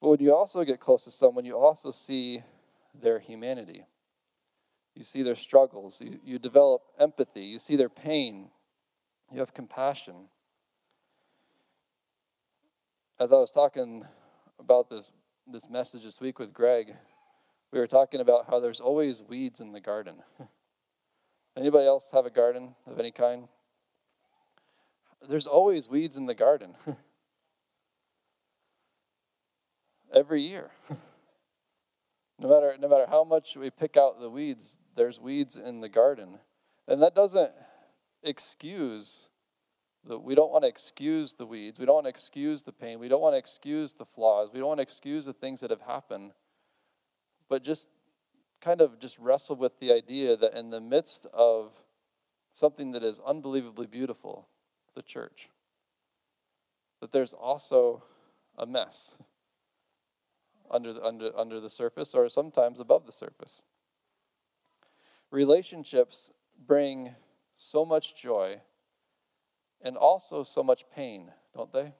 But 0.00 0.08
when 0.08 0.20
you 0.20 0.34
also 0.34 0.64
get 0.64 0.80
close 0.80 1.04
to 1.04 1.10
someone, 1.10 1.44
you 1.44 1.58
also 1.58 1.90
see 1.90 2.42
their 2.94 3.18
humanity. 3.18 3.84
You 4.94 5.04
see 5.04 5.22
their 5.22 5.34
struggles. 5.34 6.00
You, 6.00 6.18
you 6.24 6.38
develop 6.38 6.82
empathy. 6.98 7.42
You 7.42 7.58
see 7.58 7.76
their 7.76 7.88
pain. 7.88 8.50
You 9.32 9.40
have 9.40 9.54
compassion. 9.54 10.28
As 13.18 13.32
I 13.32 13.36
was 13.36 13.50
talking 13.50 14.04
about 14.58 14.90
this, 14.90 15.12
this 15.46 15.68
message 15.68 16.04
this 16.04 16.20
week 16.20 16.38
with 16.38 16.52
Greg, 16.52 16.94
we 17.72 17.78
were 17.78 17.86
talking 17.86 18.20
about 18.20 18.46
how 18.48 18.60
there's 18.60 18.80
always 18.80 19.22
weeds 19.22 19.60
in 19.60 19.72
the 19.72 19.80
garden. 19.80 20.16
Anybody 21.60 21.86
else 21.86 22.08
have 22.12 22.24
a 22.24 22.30
garden 22.30 22.74
of 22.86 22.98
any 22.98 23.12
kind? 23.12 23.46
There's 25.28 25.46
always 25.46 25.88
weeds 25.88 26.16
in 26.16 26.24
the 26.26 26.34
garden. 26.34 26.74
every 30.14 30.42
year. 30.42 30.70
no 32.38 32.48
matter 32.48 32.74
no 32.78 32.88
matter 32.88 33.06
how 33.08 33.24
much 33.24 33.56
we 33.56 33.70
pick 33.70 33.96
out 33.96 34.20
the 34.20 34.30
weeds, 34.30 34.78
there's 34.96 35.20
weeds 35.20 35.56
in 35.56 35.80
the 35.80 35.88
garden. 35.88 36.38
And 36.88 37.02
that 37.02 37.14
doesn't 37.14 37.52
excuse 38.22 39.28
the, 40.04 40.18
we 40.18 40.34
don't 40.34 40.50
want 40.50 40.64
to 40.64 40.68
excuse 40.68 41.34
the 41.34 41.46
weeds. 41.46 41.78
We 41.78 41.84
don't 41.84 41.96
want 41.96 42.06
to 42.06 42.10
excuse 42.10 42.62
the 42.62 42.72
pain. 42.72 42.98
We 42.98 43.08
don't 43.08 43.20
want 43.20 43.34
to 43.34 43.38
excuse 43.38 43.92
the 43.92 44.06
flaws. 44.06 44.48
We 44.52 44.58
don't 44.58 44.68
want 44.68 44.78
to 44.78 44.82
excuse 44.82 45.26
the 45.26 45.34
things 45.34 45.60
that 45.60 45.70
have 45.70 45.82
happened. 45.82 46.32
But 47.48 47.62
just 47.62 47.86
kind 48.60 48.80
of 48.80 48.98
just 48.98 49.18
wrestle 49.18 49.56
with 49.56 49.78
the 49.80 49.92
idea 49.92 50.36
that 50.36 50.54
in 50.54 50.70
the 50.70 50.80
midst 50.80 51.26
of 51.32 51.72
something 52.52 52.92
that 52.92 53.02
is 53.02 53.20
unbelievably 53.26 53.86
beautiful, 53.86 54.48
the 54.94 55.02
church, 55.02 55.48
that 57.00 57.12
there's 57.12 57.32
also 57.32 58.02
a 58.58 58.66
mess 58.66 59.14
under 60.70 60.92
the, 60.92 61.02
under, 61.02 61.30
under 61.36 61.60
the 61.60 61.70
surface 61.70 62.14
or 62.14 62.28
sometimes 62.28 62.80
above 62.80 63.06
the 63.06 63.12
surface. 63.12 63.62
Relationships 65.30 66.32
bring 66.66 67.14
so 67.56 67.84
much 67.84 68.20
joy 68.20 68.60
and 69.82 69.96
also 69.96 70.44
so 70.44 70.62
much 70.62 70.84
pain, 70.94 71.30
don't 71.54 71.72
they? 71.72 71.94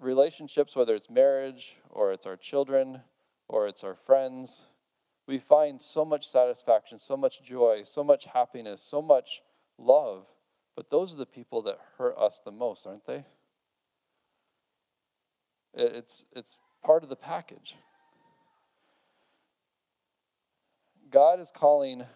Relationships, 0.00 0.74
whether 0.74 0.94
it's 0.94 1.08
marriage 1.08 1.76
or 1.90 2.12
it's 2.12 2.26
our 2.26 2.36
children 2.36 3.00
or 3.52 3.68
it's 3.68 3.84
our 3.84 3.94
friends, 3.94 4.64
we 5.28 5.38
find 5.38 5.80
so 5.80 6.06
much 6.06 6.26
satisfaction, 6.26 6.98
so 6.98 7.18
much 7.18 7.42
joy, 7.44 7.82
so 7.84 8.02
much 8.02 8.24
happiness, 8.24 8.82
so 8.82 9.02
much 9.02 9.42
love. 9.78 10.24
But 10.74 10.90
those 10.90 11.12
are 11.12 11.18
the 11.18 11.26
people 11.26 11.60
that 11.62 11.78
hurt 11.98 12.16
us 12.16 12.40
the 12.42 12.50
most, 12.50 12.86
aren't 12.86 13.06
they? 13.06 13.26
It's, 15.74 16.24
it's 16.34 16.56
part 16.82 17.02
of 17.02 17.10
the 17.10 17.16
package. 17.16 17.76
God 21.10 21.38
is 21.38 21.52
calling 21.54 22.06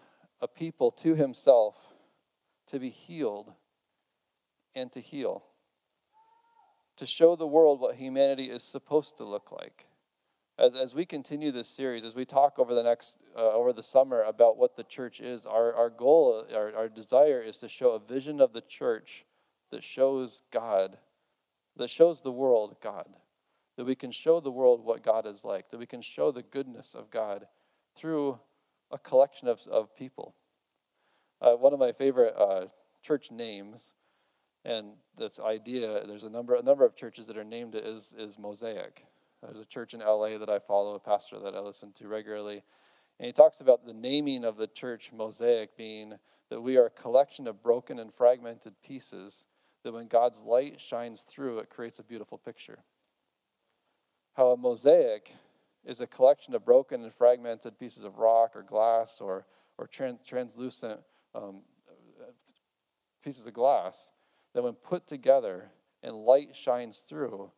a 0.41 0.47
people 0.47 0.91
to 0.91 1.13
himself 1.13 1.75
to 2.69 2.79
be 2.79 2.89
healed 2.89 3.53
and 4.73 4.91
to 4.91 4.99
heal, 4.99 5.43
to 6.97 7.05
show 7.05 7.35
the 7.35 7.45
world 7.45 7.79
what 7.79 7.95
humanity 7.95 8.45
is 8.45 8.63
supposed 8.63 9.17
to 9.17 9.23
look 9.23 9.51
like. 9.51 9.85
As, 10.59 10.75
as 10.75 10.95
we 10.95 11.05
continue 11.05 11.51
this 11.51 11.69
series, 11.69 12.03
as 12.03 12.15
we 12.15 12.25
talk 12.25 12.57
over 12.57 12.73
the 12.73 12.81
next, 12.81 13.17
uh, 13.35 13.51
over 13.51 13.71
the 13.71 13.83
summer 13.83 14.23
about 14.23 14.57
what 14.57 14.75
the 14.75 14.83
church 14.83 15.19
is, 15.19 15.45
our, 15.45 15.73
our 15.73 15.89
goal, 15.89 16.45
our, 16.53 16.75
our 16.75 16.89
desire 16.89 17.39
is 17.39 17.57
to 17.57 17.69
show 17.69 17.91
a 17.91 17.99
vision 17.99 18.41
of 18.41 18.53
the 18.53 18.61
church 18.61 19.25
that 19.71 19.83
shows 19.83 20.41
God, 20.51 20.97
that 21.75 21.91
shows 21.91 22.21
the 22.21 22.31
world 22.31 22.77
God, 22.81 23.07
that 23.75 23.85
we 23.85 23.93
can 23.93 24.11
show 24.11 24.39
the 24.39 24.49
world 24.51 24.83
what 24.83 25.03
God 25.03 25.27
is 25.27 25.43
like, 25.43 25.69
that 25.69 25.77
we 25.77 25.85
can 25.85 26.01
show 26.01 26.31
the 26.31 26.41
goodness 26.41 26.95
of 26.95 27.11
God 27.11 27.45
through 27.95 28.39
a 28.89 28.97
collection 28.97 29.47
of, 29.47 29.61
of 29.69 29.95
people. 29.95 30.33
Uh, 31.39 31.51
one 31.51 31.73
of 31.73 31.79
my 31.79 31.91
favorite 31.91 32.33
uh, 32.35 32.65
church 33.03 33.29
names, 33.29 33.93
and 34.65 34.93
this 35.17 35.39
idea, 35.39 36.01
there's 36.07 36.23
a 36.23 36.29
number, 36.31 36.55
a 36.55 36.63
number 36.63 36.83
of 36.83 36.95
churches 36.95 37.27
that 37.27 37.37
are 37.37 37.43
named 37.43 37.75
it, 37.75 37.85
is, 37.85 38.15
is 38.17 38.39
Mosaic. 38.39 39.05
There's 39.41 39.59
a 39.59 39.65
church 39.65 39.93
in 39.93 39.99
LA 39.99 40.37
that 40.37 40.49
I 40.49 40.59
follow, 40.59 40.95
a 40.95 40.99
pastor 40.99 41.39
that 41.39 41.55
I 41.55 41.59
listen 41.59 41.91
to 41.93 42.07
regularly. 42.07 42.63
And 43.19 43.27
he 43.27 43.33
talks 43.33 43.61
about 43.61 43.85
the 43.85 43.93
naming 43.93 44.43
of 44.43 44.57
the 44.57 44.67
church 44.67 45.11
Mosaic 45.13 45.77
being 45.77 46.13
that 46.49 46.61
we 46.61 46.77
are 46.77 46.87
a 46.87 46.89
collection 46.89 47.47
of 47.47 47.61
broken 47.61 47.99
and 47.99 48.13
fragmented 48.13 48.73
pieces 48.81 49.45
that 49.83 49.93
when 49.93 50.07
God's 50.07 50.43
light 50.43 50.79
shines 50.79 51.21
through, 51.21 51.59
it 51.59 51.69
creates 51.69 51.99
a 51.99 52.03
beautiful 52.03 52.37
picture. 52.37 52.79
How 54.33 54.51
a 54.51 54.57
mosaic 54.57 55.33
is 55.85 56.01
a 56.01 56.07
collection 56.07 56.53
of 56.53 56.65
broken 56.65 57.03
and 57.03 57.13
fragmented 57.13 57.79
pieces 57.79 58.03
of 58.03 58.17
rock 58.17 58.51
or 58.55 58.63
glass 58.63 59.21
or, 59.21 59.45
or 59.77 59.87
trans, 59.87 60.19
translucent 60.25 60.99
um, 61.33 61.61
pieces 63.23 63.47
of 63.47 63.53
glass 63.53 64.11
that, 64.53 64.63
when 64.63 64.73
put 64.73 65.07
together 65.07 65.69
and 66.03 66.15
light 66.15 66.55
shines 66.55 66.99
through, 66.99 67.51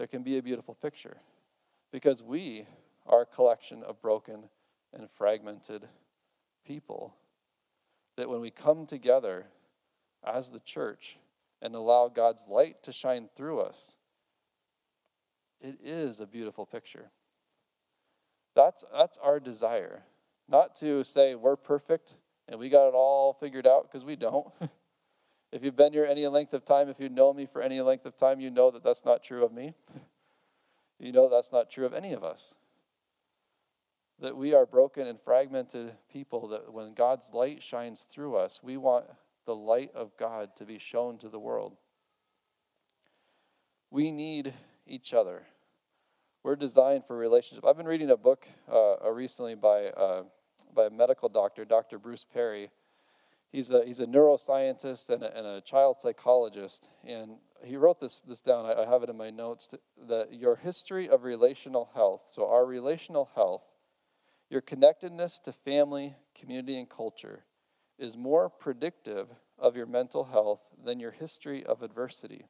there 0.00 0.06
can 0.06 0.22
be 0.22 0.38
a 0.38 0.42
beautiful 0.42 0.74
picture. 0.74 1.18
Because 1.92 2.22
we 2.22 2.64
are 3.06 3.20
a 3.20 3.26
collection 3.26 3.82
of 3.82 4.00
broken 4.00 4.44
and 4.94 5.10
fragmented 5.10 5.86
people. 6.66 7.14
That 8.16 8.30
when 8.30 8.40
we 8.40 8.50
come 8.50 8.86
together 8.86 9.44
as 10.26 10.48
the 10.48 10.60
church 10.60 11.18
and 11.60 11.74
allow 11.74 12.08
God's 12.08 12.46
light 12.48 12.82
to 12.84 12.94
shine 12.94 13.28
through 13.36 13.60
us, 13.60 13.94
it 15.60 15.76
is 15.84 16.18
a 16.18 16.26
beautiful 16.26 16.64
picture. 16.64 17.10
That's, 18.56 18.82
that's 18.96 19.18
our 19.18 19.38
desire. 19.38 20.04
Not 20.48 20.76
to 20.76 21.04
say 21.04 21.34
we're 21.34 21.56
perfect 21.56 22.14
and 22.48 22.58
we 22.58 22.70
got 22.70 22.88
it 22.88 22.94
all 22.94 23.34
figured 23.34 23.66
out 23.66 23.92
because 23.92 24.06
we 24.06 24.16
don't. 24.16 24.46
if 25.52 25.62
you've 25.62 25.76
been 25.76 25.92
here 25.92 26.04
any 26.04 26.26
length 26.28 26.52
of 26.52 26.64
time, 26.64 26.88
if 26.88 27.00
you 27.00 27.08
know 27.08 27.32
me 27.32 27.46
for 27.46 27.60
any 27.60 27.80
length 27.80 28.06
of 28.06 28.16
time, 28.16 28.40
you 28.40 28.50
know 28.50 28.70
that 28.70 28.84
that's 28.84 29.04
not 29.04 29.22
true 29.22 29.44
of 29.44 29.52
me. 29.52 29.74
you 30.98 31.12
know 31.12 31.28
that's 31.28 31.52
not 31.52 31.70
true 31.70 31.86
of 31.86 31.94
any 31.94 32.12
of 32.12 32.22
us. 32.22 32.54
That 34.20 34.36
we 34.36 34.54
are 34.54 34.66
broken 34.66 35.06
and 35.06 35.18
fragmented 35.20 35.94
people, 36.12 36.48
that 36.48 36.72
when 36.72 36.94
God's 36.94 37.30
light 37.32 37.62
shines 37.62 38.02
through 38.02 38.36
us, 38.36 38.60
we 38.62 38.76
want 38.76 39.06
the 39.46 39.54
light 39.54 39.90
of 39.94 40.16
God 40.16 40.50
to 40.56 40.64
be 40.64 40.78
shown 40.78 41.18
to 41.18 41.28
the 41.28 41.38
world. 41.38 41.76
We 43.90 44.12
need 44.12 44.54
each 44.86 45.12
other. 45.12 45.42
We're 46.44 46.56
designed 46.56 47.04
for 47.06 47.16
relationship. 47.16 47.64
I've 47.64 47.76
been 47.76 47.86
reading 47.86 48.10
a 48.10 48.16
book 48.16 48.46
uh, 48.70 49.10
recently 49.10 49.54
by 49.54 49.86
uh, 49.86 50.22
by 50.74 50.86
a 50.86 50.90
medical 50.90 51.28
doctor, 51.28 51.64
Dr. 51.64 51.98
Bruce 51.98 52.24
Perry. 52.32 52.70
He's 53.52 53.70
a, 53.70 53.84
he's 53.84 54.00
a 54.00 54.06
neuroscientist 54.06 55.10
and 55.10 55.22
a, 55.22 55.36
and 55.36 55.46
a 55.46 55.60
child 55.60 55.98
psychologist. 55.98 56.86
And 57.04 57.32
he 57.64 57.76
wrote 57.76 58.00
this, 58.00 58.20
this 58.20 58.40
down. 58.40 58.64
I, 58.64 58.82
I 58.82 58.86
have 58.86 59.02
it 59.02 59.10
in 59.10 59.16
my 59.16 59.30
notes 59.30 59.68
that, 59.68 59.80
that 60.08 60.34
your 60.34 60.56
history 60.56 61.08
of 61.08 61.24
relational 61.24 61.90
health, 61.94 62.30
so 62.32 62.48
our 62.48 62.64
relational 62.64 63.30
health, 63.34 63.62
your 64.50 64.60
connectedness 64.60 65.40
to 65.40 65.52
family, 65.52 66.14
community, 66.38 66.78
and 66.78 66.88
culture 66.88 67.44
is 67.98 68.16
more 68.16 68.48
predictive 68.48 69.28
of 69.58 69.76
your 69.76 69.86
mental 69.86 70.24
health 70.24 70.60
than 70.84 71.00
your 71.00 71.10
history 71.10 71.64
of 71.64 71.82
adversity. 71.82 72.46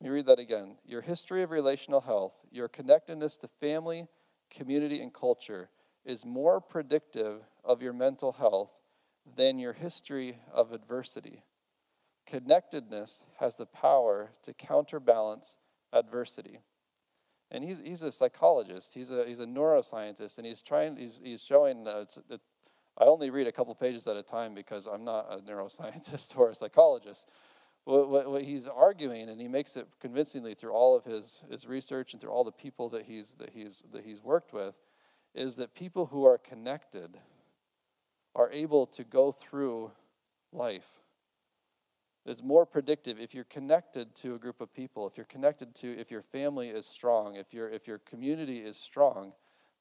Let 0.00 0.04
me 0.04 0.14
read 0.14 0.26
that 0.26 0.38
again. 0.38 0.76
Your 0.84 1.00
history 1.00 1.42
of 1.42 1.50
relational 1.50 2.02
health, 2.02 2.34
your 2.50 2.68
connectedness 2.68 3.38
to 3.38 3.48
family, 3.60 4.06
community, 4.50 5.02
and 5.02 5.12
culture 5.12 5.70
is 6.04 6.24
more 6.24 6.60
predictive 6.60 7.40
of 7.64 7.82
your 7.82 7.94
mental 7.94 8.32
health 8.32 8.70
than 9.34 9.58
your 9.58 9.72
history 9.72 10.38
of 10.52 10.72
adversity. 10.72 11.42
Connectedness 12.26 13.24
has 13.38 13.56
the 13.56 13.66
power 13.66 14.32
to 14.42 14.52
counterbalance 14.52 15.56
adversity. 15.92 16.60
And 17.50 17.62
he's, 17.62 17.80
he's 17.80 18.02
a 18.02 18.10
psychologist, 18.10 18.92
he's 18.94 19.10
a, 19.10 19.24
he's 19.26 19.38
a 19.38 19.46
neuroscientist, 19.46 20.36
and 20.38 20.46
he's 20.46 20.62
trying, 20.62 20.96
he's, 20.96 21.20
he's 21.22 21.44
showing, 21.44 21.86
uh, 21.86 22.04
it, 22.28 22.40
I 22.98 23.04
only 23.04 23.30
read 23.30 23.46
a 23.46 23.52
couple 23.52 23.74
pages 23.74 24.06
at 24.08 24.16
a 24.16 24.22
time 24.22 24.54
because 24.54 24.88
I'm 24.88 25.04
not 25.04 25.26
a 25.30 25.38
neuroscientist 25.38 26.36
or 26.36 26.50
a 26.50 26.54
psychologist. 26.54 27.28
What, 27.84 28.08
what, 28.08 28.30
what, 28.30 28.42
he's 28.42 28.66
arguing, 28.66 29.28
and 29.28 29.40
he 29.40 29.46
makes 29.46 29.76
it 29.76 29.86
convincingly 30.00 30.54
through 30.54 30.72
all 30.72 30.96
of 30.96 31.04
his, 31.04 31.40
his 31.48 31.68
research 31.68 32.14
and 32.14 32.20
through 32.20 32.32
all 32.32 32.42
the 32.42 32.50
people 32.50 32.88
that 32.88 33.04
he's, 33.04 33.36
that, 33.38 33.50
he's, 33.50 33.84
that 33.92 34.04
he's 34.04 34.20
worked 34.20 34.52
with, 34.52 34.74
is 35.36 35.54
that 35.56 35.72
people 35.72 36.06
who 36.06 36.24
are 36.24 36.38
connected 36.38 37.16
are 38.36 38.52
able 38.52 38.86
to 38.86 39.02
go 39.02 39.32
through 39.32 39.90
life. 40.52 40.84
It's 42.26 42.42
more 42.42 42.66
predictive 42.66 43.18
if 43.18 43.34
you're 43.34 43.44
connected 43.44 44.14
to 44.16 44.34
a 44.34 44.38
group 44.38 44.60
of 44.60 44.72
people, 44.74 45.06
if 45.06 45.16
you're 45.16 45.26
connected 45.26 45.74
to, 45.76 45.98
if 45.98 46.10
your 46.10 46.22
family 46.22 46.68
is 46.68 46.86
strong, 46.86 47.36
if, 47.36 47.52
your 47.52 47.70
if 47.70 47.86
your 47.86 47.98
community 47.98 48.58
is 48.58 48.76
strong, 48.76 49.32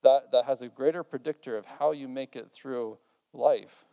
that, 0.04 0.32
that 0.32 0.46
has 0.46 0.62
a 0.62 0.70
greater 0.70 1.04
predictor 1.04 1.58
of 1.58 1.66
how 1.66 1.92
you 1.92 2.08
make 2.08 2.36
it 2.36 2.52
through 2.52 2.98
life 3.34 3.86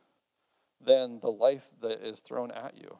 than 0.84 1.18
the 1.20 1.30
life 1.30 1.64
that 1.80 2.06
is 2.06 2.20
thrown 2.20 2.50
at 2.50 2.76
you. 2.76 2.98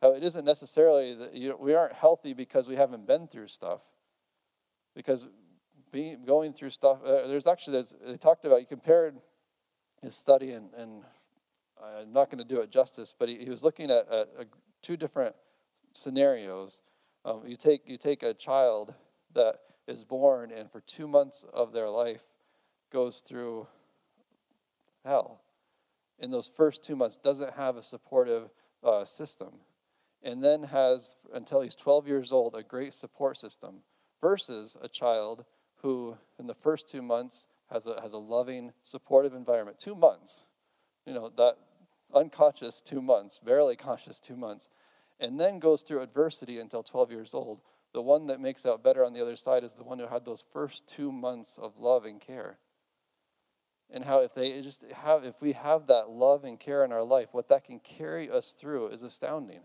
Now, 0.00 0.12
it 0.12 0.22
isn't 0.22 0.44
necessarily 0.44 1.14
that 1.14 1.34
you 1.34 1.56
we 1.58 1.74
aren't 1.74 1.94
healthy 1.94 2.34
because 2.34 2.68
we 2.68 2.76
haven't 2.76 3.06
been 3.06 3.26
through 3.26 3.48
stuff. 3.48 3.80
Because 4.94 5.26
being, 5.90 6.24
going 6.24 6.52
through 6.52 6.70
stuff. 6.70 6.98
Uh, 7.04 7.26
there's 7.26 7.46
actually, 7.46 7.74
there's, 7.74 7.94
they 8.06 8.16
talked 8.16 8.44
about, 8.44 8.60
you 8.60 8.66
compared 8.66 9.16
his 10.04 10.14
study, 10.14 10.52
and, 10.52 10.68
and 10.76 11.02
I'm 11.82 12.12
not 12.12 12.30
going 12.30 12.38
to 12.38 12.44
do 12.44 12.60
it 12.60 12.70
justice, 12.70 13.14
but 13.18 13.28
he, 13.28 13.38
he 13.38 13.50
was 13.50 13.62
looking 13.62 13.90
at, 13.90 14.06
two 14.82 14.96
different 14.98 15.34
scenarios. 15.94 16.82
Um, 17.24 17.42
you, 17.46 17.56
take, 17.56 17.82
you 17.86 17.96
take 17.96 18.22
a 18.22 18.34
child 18.34 18.92
that 19.34 19.60
is 19.88 20.04
born 20.04 20.50
and 20.50 20.70
for 20.70 20.80
two 20.80 21.08
months 21.08 21.44
of 21.54 21.72
their 21.72 21.88
life 21.88 22.20
goes 22.92 23.22
through 23.26 23.66
hell. 25.04 25.40
In 26.18 26.30
those 26.30 26.50
first 26.54 26.84
two 26.84 26.96
months, 26.96 27.16
doesn't 27.16 27.54
have 27.54 27.76
a 27.76 27.82
supportive 27.82 28.50
uh, 28.82 29.04
system, 29.04 29.54
and 30.22 30.44
then 30.44 30.64
has, 30.64 31.16
until 31.32 31.62
he's 31.62 31.74
12 31.74 32.06
years 32.06 32.30
old, 32.30 32.54
a 32.54 32.62
great 32.62 32.94
support 32.94 33.38
system, 33.38 33.76
versus 34.20 34.76
a 34.80 34.88
child 34.88 35.44
who, 35.82 36.16
in 36.38 36.46
the 36.46 36.54
first 36.54 36.88
two 36.88 37.02
months, 37.02 37.46
has 37.70 37.86
a, 37.86 38.00
has 38.00 38.12
a 38.12 38.18
loving, 38.18 38.72
supportive 38.82 39.34
environment. 39.34 39.78
Two 39.78 39.94
months, 39.94 40.44
you 41.06 41.14
know, 41.14 41.30
that 41.36 41.56
unconscious 42.14 42.80
two 42.80 43.02
months, 43.02 43.40
barely 43.44 43.76
conscious 43.76 44.20
two 44.20 44.36
months, 44.36 44.68
and 45.20 45.38
then 45.38 45.58
goes 45.58 45.82
through 45.82 46.02
adversity 46.02 46.58
until 46.58 46.82
12 46.82 47.10
years 47.10 47.30
old. 47.32 47.60
The 47.92 48.02
one 48.02 48.26
that 48.26 48.40
makes 48.40 48.66
out 48.66 48.82
better 48.82 49.04
on 49.04 49.12
the 49.12 49.22
other 49.22 49.36
side 49.36 49.64
is 49.64 49.74
the 49.74 49.84
one 49.84 49.98
who 49.98 50.06
had 50.06 50.24
those 50.24 50.44
first 50.52 50.86
two 50.86 51.12
months 51.12 51.58
of 51.60 51.78
love 51.78 52.04
and 52.04 52.20
care. 52.20 52.58
And 53.90 54.04
how 54.04 54.20
if 54.20 54.34
they 54.34 54.60
just 54.62 54.84
have 54.92 55.24
if 55.24 55.40
we 55.40 55.52
have 55.52 55.86
that 55.86 56.08
love 56.08 56.44
and 56.44 56.58
care 56.58 56.84
in 56.84 56.90
our 56.90 57.04
life, 57.04 57.28
what 57.32 57.48
that 57.50 57.64
can 57.64 57.78
carry 57.78 58.30
us 58.30 58.54
through 58.58 58.88
is 58.88 59.02
astounding. 59.02 59.60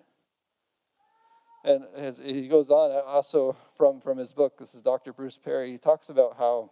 And 1.64 1.86
as 1.96 2.20
he 2.20 2.48
goes 2.48 2.70
on, 2.70 2.92
also 3.06 3.58
from, 3.76 4.00
from 4.00 4.18
his 4.18 4.32
book, 4.32 4.58
this 4.58 4.74
is 4.74 4.82
Dr. 4.82 5.12
Bruce 5.12 5.38
Perry, 5.38 5.72
he 5.72 5.78
talks 5.78 6.10
about 6.10 6.38
how 6.38 6.72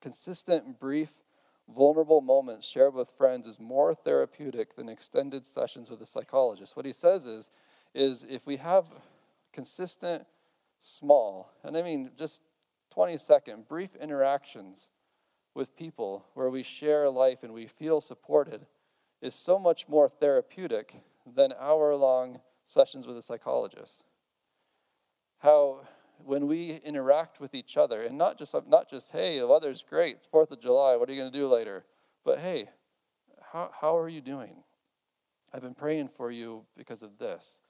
consistent, 0.00 0.80
brief, 0.80 1.10
vulnerable 1.68 2.20
moments 2.20 2.66
shared 2.66 2.94
with 2.94 3.08
friends 3.16 3.46
is 3.46 3.58
more 3.60 3.94
therapeutic 3.94 4.76
than 4.76 4.88
extended 4.88 5.46
sessions 5.46 5.90
with 5.90 6.00
a 6.02 6.06
psychologist. 6.06 6.76
What 6.76 6.86
he 6.86 6.92
says 6.92 7.26
is, 7.26 7.50
is 7.94 8.24
if 8.28 8.46
we 8.46 8.56
have 8.56 8.86
consistent, 9.52 10.26
small, 10.78 11.50
and 11.62 11.76
I 11.76 11.82
mean 11.82 12.10
just 12.18 12.42
20 12.92 13.16
second, 13.18 13.68
brief 13.68 13.94
interactions 13.96 14.90
with 15.54 15.76
people 15.76 16.24
where 16.34 16.50
we 16.50 16.62
share 16.62 17.08
life 17.10 17.42
and 17.42 17.52
we 17.52 17.66
feel 17.66 18.00
supported, 18.00 18.66
is 19.20 19.34
so 19.34 19.58
much 19.58 19.88
more 19.88 20.08
therapeutic 20.08 20.94
than 21.26 21.52
hour 21.58 21.94
long 21.94 22.40
sessions 22.66 23.06
with 23.06 23.16
a 23.16 23.22
psychologist. 23.22 24.04
How 25.38 25.80
when 26.24 26.46
we 26.46 26.80
interact 26.84 27.40
with 27.40 27.54
each 27.54 27.76
other, 27.76 28.02
and 28.02 28.16
not 28.16 28.38
just 28.38 28.54
not 28.68 28.90
just 28.90 29.10
hey, 29.10 29.38
the 29.38 29.46
weather's 29.46 29.82
great, 29.88 30.16
it's 30.16 30.26
Fourth 30.26 30.50
of 30.50 30.60
July, 30.60 30.96
what 30.96 31.08
are 31.08 31.12
you 31.12 31.20
going 31.20 31.32
to 31.32 31.38
do 31.38 31.48
later? 31.48 31.84
But 32.24 32.38
hey, 32.38 32.68
how 33.52 33.70
how 33.78 33.96
are 33.96 34.08
you 34.08 34.20
doing? 34.20 34.62
I've 35.52 35.62
been 35.62 35.74
praying 35.74 36.10
for 36.16 36.30
you 36.30 36.64
because 36.76 37.02
of 37.02 37.18
this. 37.18 37.60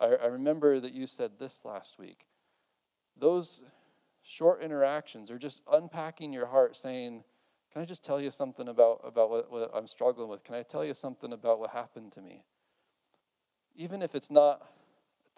I, 0.00 0.06
I 0.06 0.26
remember 0.26 0.80
that 0.80 0.92
you 0.92 1.06
said 1.06 1.32
this 1.38 1.64
last 1.64 1.98
week. 1.98 2.26
Those 3.18 3.62
short 4.22 4.62
interactions 4.62 5.30
are 5.30 5.38
just 5.38 5.60
unpacking 5.70 6.32
your 6.32 6.46
heart, 6.46 6.76
saying, 6.76 7.24
"Can 7.72 7.82
I 7.82 7.84
just 7.84 8.04
tell 8.04 8.20
you 8.20 8.30
something 8.30 8.68
about 8.68 9.00
about 9.04 9.30
what, 9.30 9.50
what 9.50 9.70
I'm 9.74 9.86
struggling 9.86 10.28
with? 10.28 10.44
Can 10.44 10.54
I 10.54 10.62
tell 10.62 10.84
you 10.84 10.94
something 10.94 11.32
about 11.32 11.58
what 11.58 11.70
happened 11.70 12.12
to 12.12 12.20
me?" 12.20 12.44
even 13.76 14.02
if 14.02 14.14
it's 14.14 14.30
not 14.30 14.62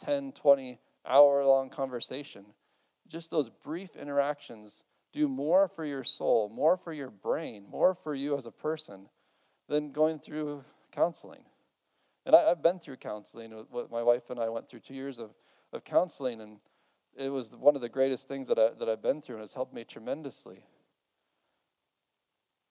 a 0.01 0.05
10, 0.05 0.33
20 0.33 0.79
hour 1.07 1.45
long 1.45 1.71
conversation, 1.71 2.45
just 3.09 3.31
those 3.31 3.51
brief 3.65 3.97
interactions 3.97 4.83
do 5.13 5.29
more 5.29 5.69
for 5.69 5.85
your 5.85 6.05
soul, 6.05 6.49
more 6.49 6.77
for 6.77 6.93
your 6.93 7.11
brain, 7.11 7.65
more 7.71 7.95
for 7.95 8.15
you 8.15 8.37
as 8.37 8.47
a 8.47 8.51
person 8.51 9.09
than 9.69 9.93
going 9.93 10.19
through 10.19 10.65
counseling. 10.93 11.43
And 12.27 12.37
I, 12.37 12.49
have 12.49 12.63
been 12.63 12.79
through 12.79 12.97
counseling. 12.97 13.53
What 13.71 13.91
my 13.91 14.03
wife 14.03 14.31
and 14.31 14.39
I 14.39 14.49
went 14.49 14.69
through 14.69 14.81
two 14.81 14.95
years 14.95 15.19
of, 15.19 15.31
of 15.73 15.85
counseling, 15.85 16.41
and 16.41 16.59
it 17.17 17.31
was 17.31 17.53
one 17.53 17.75
of 17.75 17.81
the 17.81 17.89
greatest 17.89 18.29
things 18.29 18.49
that, 18.49 18.59
I, 18.59 18.71
that 18.79 18.89
I've 18.89 19.03
been 19.03 19.23
through, 19.23 19.37
and 19.37 19.45
it's 19.45 19.55
helped 19.55 19.73
me 19.73 19.85
tremendously. 19.85 20.63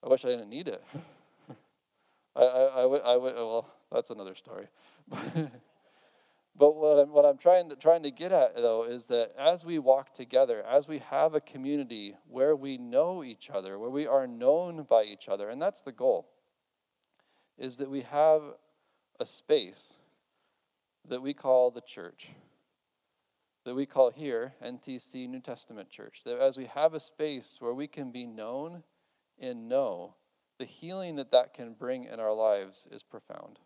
I 0.04 0.08
wish 0.08 0.24
I 0.24 0.28
didn't 0.28 0.48
need 0.48 0.68
it. 0.68 0.82
I, 2.36 2.42
I, 2.42 2.82
I, 2.82 3.14
I, 3.14 3.16
well, 3.16 3.68
that's 3.90 4.10
another 4.10 4.36
story. 4.36 4.68
but 6.58 6.74
what 6.74 6.98
I'm, 6.98 7.10
what 7.10 7.24
I'm 7.24 7.38
trying, 7.38 7.68
to, 7.70 7.76
trying 7.76 8.02
to 8.02 8.10
get 8.10 8.32
at, 8.32 8.56
though, 8.56 8.82
is 8.82 9.06
that 9.06 9.32
as 9.38 9.64
we 9.64 9.78
walk 9.78 10.12
together, 10.12 10.64
as 10.68 10.88
we 10.88 10.98
have 10.98 11.34
a 11.34 11.40
community 11.40 12.16
where 12.26 12.56
we 12.56 12.78
know 12.78 13.22
each 13.22 13.48
other, 13.48 13.78
where 13.78 13.90
we 13.90 14.08
are 14.08 14.26
known 14.26 14.82
by 14.82 15.04
each 15.04 15.28
other, 15.28 15.48
and 15.48 15.62
that's 15.62 15.82
the 15.82 15.92
goal, 15.92 16.28
is 17.58 17.76
that 17.76 17.90
we 17.90 18.02
have 18.02 18.42
a 19.20 19.26
space 19.26 19.94
that 21.08 21.22
we 21.22 21.32
call 21.32 21.70
the 21.70 21.80
church, 21.80 22.30
that 23.64 23.74
we 23.74 23.86
call 23.86 24.10
here 24.10 24.54
NTC 24.64 25.28
New 25.28 25.40
Testament 25.40 25.90
Church. 25.90 26.22
That 26.24 26.40
as 26.40 26.56
we 26.56 26.66
have 26.66 26.94
a 26.94 27.00
space 27.00 27.56
where 27.60 27.74
we 27.74 27.86
can 27.86 28.10
be 28.10 28.26
known 28.26 28.82
and 29.38 29.68
know, 29.68 30.14
the 30.58 30.64
healing 30.64 31.16
that 31.16 31.30
that 31.30 31.54
can 31.54 31.74
bring 31.74 32.04
in 32.04 32.18
our 32.18 32.32
lives 32.32 32.88
is 32.90 33.04
profound. 33.04 33.60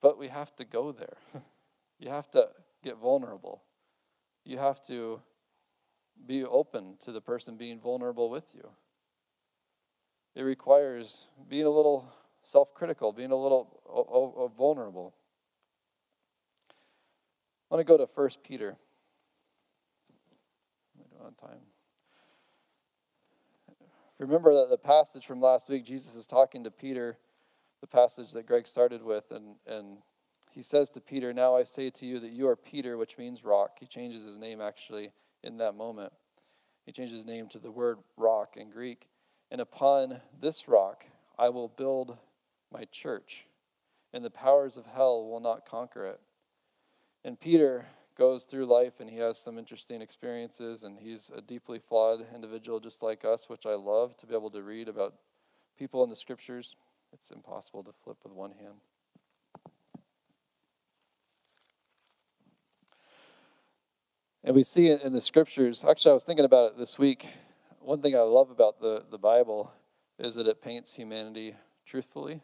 But 0.00 0.18
we 0.18 0.28
have 0.28 0.54
to 0.56 0.64
go 0.64 0.92
there. 0.92 1.16
you 1.98 2.10
have 2.10 2.30
to 2.32 2.48
get 2.82 2.98
vulnerable. 2.98 3.62
You 4.44 4.58
have 4.58 4.82
to 4.86 5.20
be 6.26 6.44
open 6.44 6.96
to 7.00 7.12
the 7.12 7.20
person 7.20 7.56
being 7.56 7.80
vulnerable 7.80 8.30
with 8.30 8.54
you. 8.54 8.68
It 10.34 10.42
requires 10.42 11.26
being 11.48 11.66
a 11.66 11.70
little 11.70 12.12
self 12.42 12.74
critical, 12.74 13.12
being 13.12 13.30
a 13.30 13.36
little 13.36 13.80
o- 13.88 14.34
o- 14.36 14.48
vulnerable. 14.56 15.14
I 17.70 17.74
want 17.76 17.86
to 17.86 17.90
go 17.90 17.96
to 17.96 18.08
1 18.14 18.30
Peter. 18.42 18.76
time. 21.40 21.60
Remember 24.18 24.54
that 24.54 24.70
the 24.70 24.76
passage 24.76 25.26
from 25.26 25.40
last 25.40 25.68
week, 25.68 25.84
Jesus 25.84 26.14
is 26.14 26.26
talking 26.26 26.64
to 26.64 26.70
Peter 26.70 27.18
the 27.84 27.88
passage 27.88 28.32
that 28.32 28.46
Greg 28.46 28.66
started 28.66 29.02
with, 29.02 29.30
and, 29.30 29.56
and 29.66 29.98
he 30.50 30.62
says 30.62 30.88
to 30.88 31.02
Peter, 31.02 31.34
Now 31.34 31.54
I 31.54 31.64
say 31.64 31.90
to 31.90 32.06
you 32.06 32.18
that 32.20 32.32
you 32.32 32.48
are 32.48 32.56
Peter, 32.56 32.96
which 32.96 33.18
means 33.18 33.44
rock. 33.44 33.76
He 33.78 33.84
changes 33.84 34.24
his 34.24 34.38
name 34.38 34.62
actually 34.62 35.12
in 35.42 35.58
that 35.58 35.74
moment. 35.74 36.10
He 36.86 36.92
changes 36.92 37.18
his 37.18 37.26
name 37.26 37.46
to 37.48 37.58
the 37.58 37.70
word 37.70 37.98
rock 38.16 38.56
in 38.56 38.70
Greek. 38.70 39.06
And 39.50 39.60
upon 39.60 40.22
this 40.40 40.66
rock 40.66 41.04
I 41.38 41.50
will 41.50 41.68
build 41.68 42.16
my 42.72 42.86
church, 42.90 43.44
and 44.14 44.24
the 44.24 44.30
powers 44.30 44.78
of 44.78 44.86
hell 44.86 45.28
will 45.28 45.40
not 45.40 45.68
conquer 45.68 46.06
it. 46.06 46.20
And 47.22 47.38
Peter 47.38 47.84
goes 48.16 48.44
through 48.44 48.64
life 48.64 48.94
and 48.98 49.10
he 49.10 49.18
has 49.18 49.36
some 49.36 49.58
interesting 49.58 50.00
experiences, 50.00 50.84
and 50.84 50.98
he's 50.98 51.30
a 51.36 51.42
deeply 51.42 51.80
flawed 51.86 52.24
individual 52.34 52.80
just 52.80 53.02
like 53.02 53.26
us, 53.26 53.50
which 53.50 53.66
I 53.66 53.74
love 53.74 54.16
to 54.16 54.26
be 54.26 54.34
able 54.34 54.50
to 54.52 54.62
read 54.62 54.88
about 54.88 55.12
people 55.78 56.02
in 56.02 56.08
the 56.08 56.16
scriptures. 56.16 56.76
It's 57.14 57.30
impossible 57.30 57.84
to 57.84 57.92
flip 58.02 58.16
with 58.24 58.32
one 58.32 58.50
hand. 58.50 58.74
And 64.42 64.56
we 64.56 64.64
see 64.64 64.88
it 64.88 65.00
in 65.02 65.12
the 65.12 65.20
scriptures. 65.20 65.84
Actually, 65.88 66.10
I 66.10 66.14
was 66.14 66.24
thinking 66.24 66.44
about 66.44 66.72
it 66.72 66.78
this 66.78 66.98
week. 66.98 67.28
One 67.78 68.02
thing 68.02 68.16
I 68.16 68.20
love 68.20 68.50
about 68.50 68.80
the, 68.80 69.04
the 69.10 69.16
Bible 69.16 69.72
is 70.18 70.34
that 70.34 70.48
it 70.48 70.60
paints 70.60 70.94
humanity 70.94 71.54
truthfully. 71.86 72.42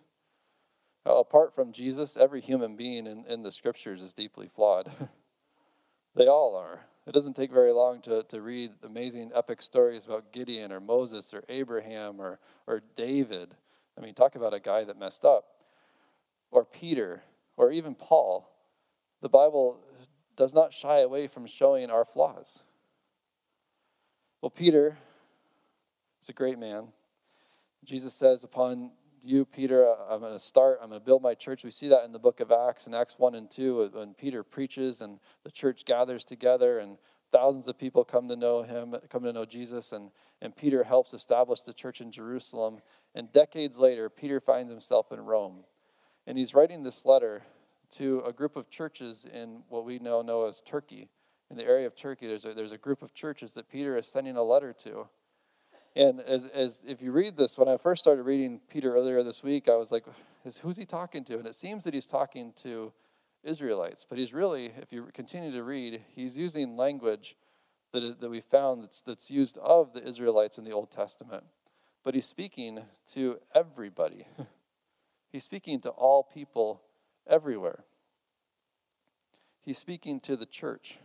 apart 1.04 1.52
from 1.52 1.72
Jesus, 1.72 2.16
every 2.16 2.40
human 2.40 2.76
being 2.76 3.08
in, 3.08 3.24
in 3.28 3.42
the 3.42 3.52
scriptures 3.52 4.00
is 4.00 4.14
deeply 4.14 4.48
flawed. 4.54 4.90
they 6.14 6.28
all 6.28 6.54
are. 6.54 6.86
It 7.08 7.12
doesn't 7.12 7.34
take 7.34 7.50
very 7.50 7.72
long 7.72 8.02
to, 8.02 8.22
to 8.22 8.40
read 8.40 8.70
amazing 8.84 9.32
epic 9.34 9.62
stories 9.62 10.06
about 10.06 10.32
Gideon 10.32 10.70
or 10.70 10.80
Moses 10.80 11.34
or 11.34 11.42
Abraham 11.48 12.20
or, 12.20 12.38
or 12.68 12.82
David 12.94 13.56
I 14.00 14.04
mean, 14.04 14.14
talk 14.14 14.34
about 14.34 14.54
a 14.54 14.60
guy 14.60 14.84
that 14.84 14.98
messed 14.98 15.24
up. 15.24 15.44
Or 16.50 16.64
Peter, 16.64 17.22
or 17.56 17.70
even 17.70 17.94
Paul. 17.94 18.50
The 19.20 19.28
Bible 19.28 19.78
does 20.36 20.54
not 20.54 20.72
shy 20.72 21.00
away 21.00 21.28
from 21.28 21.46
showing 21.46 21.90
our 21.90 22.04
flaws. 22.04 22.62
Well, 24.40 24.50
Peter 24.50 24.96
is 26.22 26.28
a 26.30 26.32
great 26.32 26.58
man. 26.58 26.88
Jesus 27.84 28.14
says, 28.14 28.42
Upon 28.42 28.90
you, 29.22 29.44
Peter, 29.44 29.94
I'm 30.08 30.20
going 30.20 30.32
to 30.32 30.38
start, 30.38 30.78
I'm 30.82 30.88
going 30.88 31.00
to 31.00 31.04
build 31.04 31.22
my 31.22 31.34
church. 31.34 31.62
We 31.62 31.70
see 31.70 31.88
that 31.88 32.04
in 32.04 32.12
the 32.12 32.18
book 32.18 32.40
of 32.40 32.50
Acts, 32.50 32.86
in 32.86 32.94
Acts 32.94 33.16
1 33.18 33.34
and 33.34 33.50
2, 33.50 33.90
when 33.92 34.14
Peter 34.14 34.42
preaches 34.42 35.02
and 35.02 35.20
the 35.44 35.50
church 35.50 35.84
gathers 35.84 36.24
together 36.24 36.78
and 36.78 36.96
thousands 37.32 37.68
of 37.68 37.78
people 37.78 38.04
come 38.04 38.28
to 38.28 38.36
know 38.36 38.62
him, 38.62 38.94
come 39.08 39.22
to 39.24 39.32
know 39.32 39.44
Jesus, 39.44 39.92
and, 39.92 40.10
and 40.40 40.54
Peter 40.56 40.84
helps 40.84 41.14
establish 41.14 41.60
the 41.60 41.72
church 41.72 42.00
in 42.00 42.10
Jerusalem. 42.10 42.80
And 43.14 43.32
decades 43.32 43.78
later, 43.78 44.08
Peter 44.08 44.40
finds 44.40 44.70
himself 44.70 45.10
in 45.12 45.20
Rome. 45.20 45.64
And 46.26 46.38
he's 46.38 46.54
writing 46.54 46.82
this 46.82 47.04
letter 47.04 47.42
to 47.92 48.22
a 48.24 48.32
group 48.32 48.56
of 48.56 48.70
churches 48.70 49.26
in 49.30 49.62
what 49.68 49.84
we 49.84 49.98
now 49.98 50.22
know 50.22 50.46
as 50.46 50.62
Turkey. 50.62 51.08
In 51.50 51.56
the 51.56 51.64
area 51.64 51.86
of 51.86 51.96
Turkey, 51.96 52.28
there's 52.28 52.44
a, 52.44 52.54
there's 52.54 52.72
a 52.72 52.78
group 52.78 53.02
of 53.02 53.12
churches 53.12 53.54
that 53.54 53.68
Peter 53.68 53.96
is 53.96 54.06
sending 54.06 54.36
a 54.36 54.42
letter 54.42 54.72
to. 54.84 55.08
And 55.96 56.20
as, 56.20 56.46
as 56.46 56.84
if 56.86 57.02
you 57.02 57.10
read 57.10 57.36
this, 57.36 57.58
when 57.58 57.68
I 57.68 57.76
first 57.76 58.00
started 58.00 58.22
reading 58.22 58.60
Peter 58.70 58.94
earlier 58.94 59.24
this 59.24 59.42
week, 59.42 59.68
I 59.68 59.74
was 59.74 59.90
like, 59.90 60.04
who's 60.62 60.76
he 60.76 60.86
talking 60.86 61.24
to? 61.24 61.38
And 61.38 61.46
it 61.46 61.56
seems 61.56 61.82
that 61.82 61.94
he's 61.94 62.06
talking 62.06 62.52
to 62.58 62.92
Israelites. 63.42 64.06
But 64.08 64.18
he's 64.18 64.32
really, 64.32 64.66
if 64.66 64.92
you 64.92 65.08
continue 65.12 65.50
to 65.50 65.64
read, 65.64 66.02
he's 66.14 66.36
using 66.36 66.76
language 66.76 67.36
that, 67.92 68.20
that 68.20 68.30
we 68.30 68.40
found 68.40 68.84
that's, 68.84 69.00
that's 69.00 69.30
used 69.32 69.58
of 69.58 69.92
the 69.92 70.06
Israelites 70.06 70.58
in 70.58 70.64
the 70.64 70.70
Old 70.70 70.92
Testament 70.92 71.42
but 72.04 72.14
he's 72.14 72.26
speaking 72.26 72.80
to 73.12 73.38
everybody. 73.54 74.26
he's 75.32 75.44
speaking 75.44 75.80
to 75.80 75.90
all 75.90 76.22
people 76.22 76.82
everywhere. 77.26 77.84
He's 79.62 79.78
speaking 79.78 80.20
to 80.20 80.36
the 80.36 80.46
church. 80.46 80.98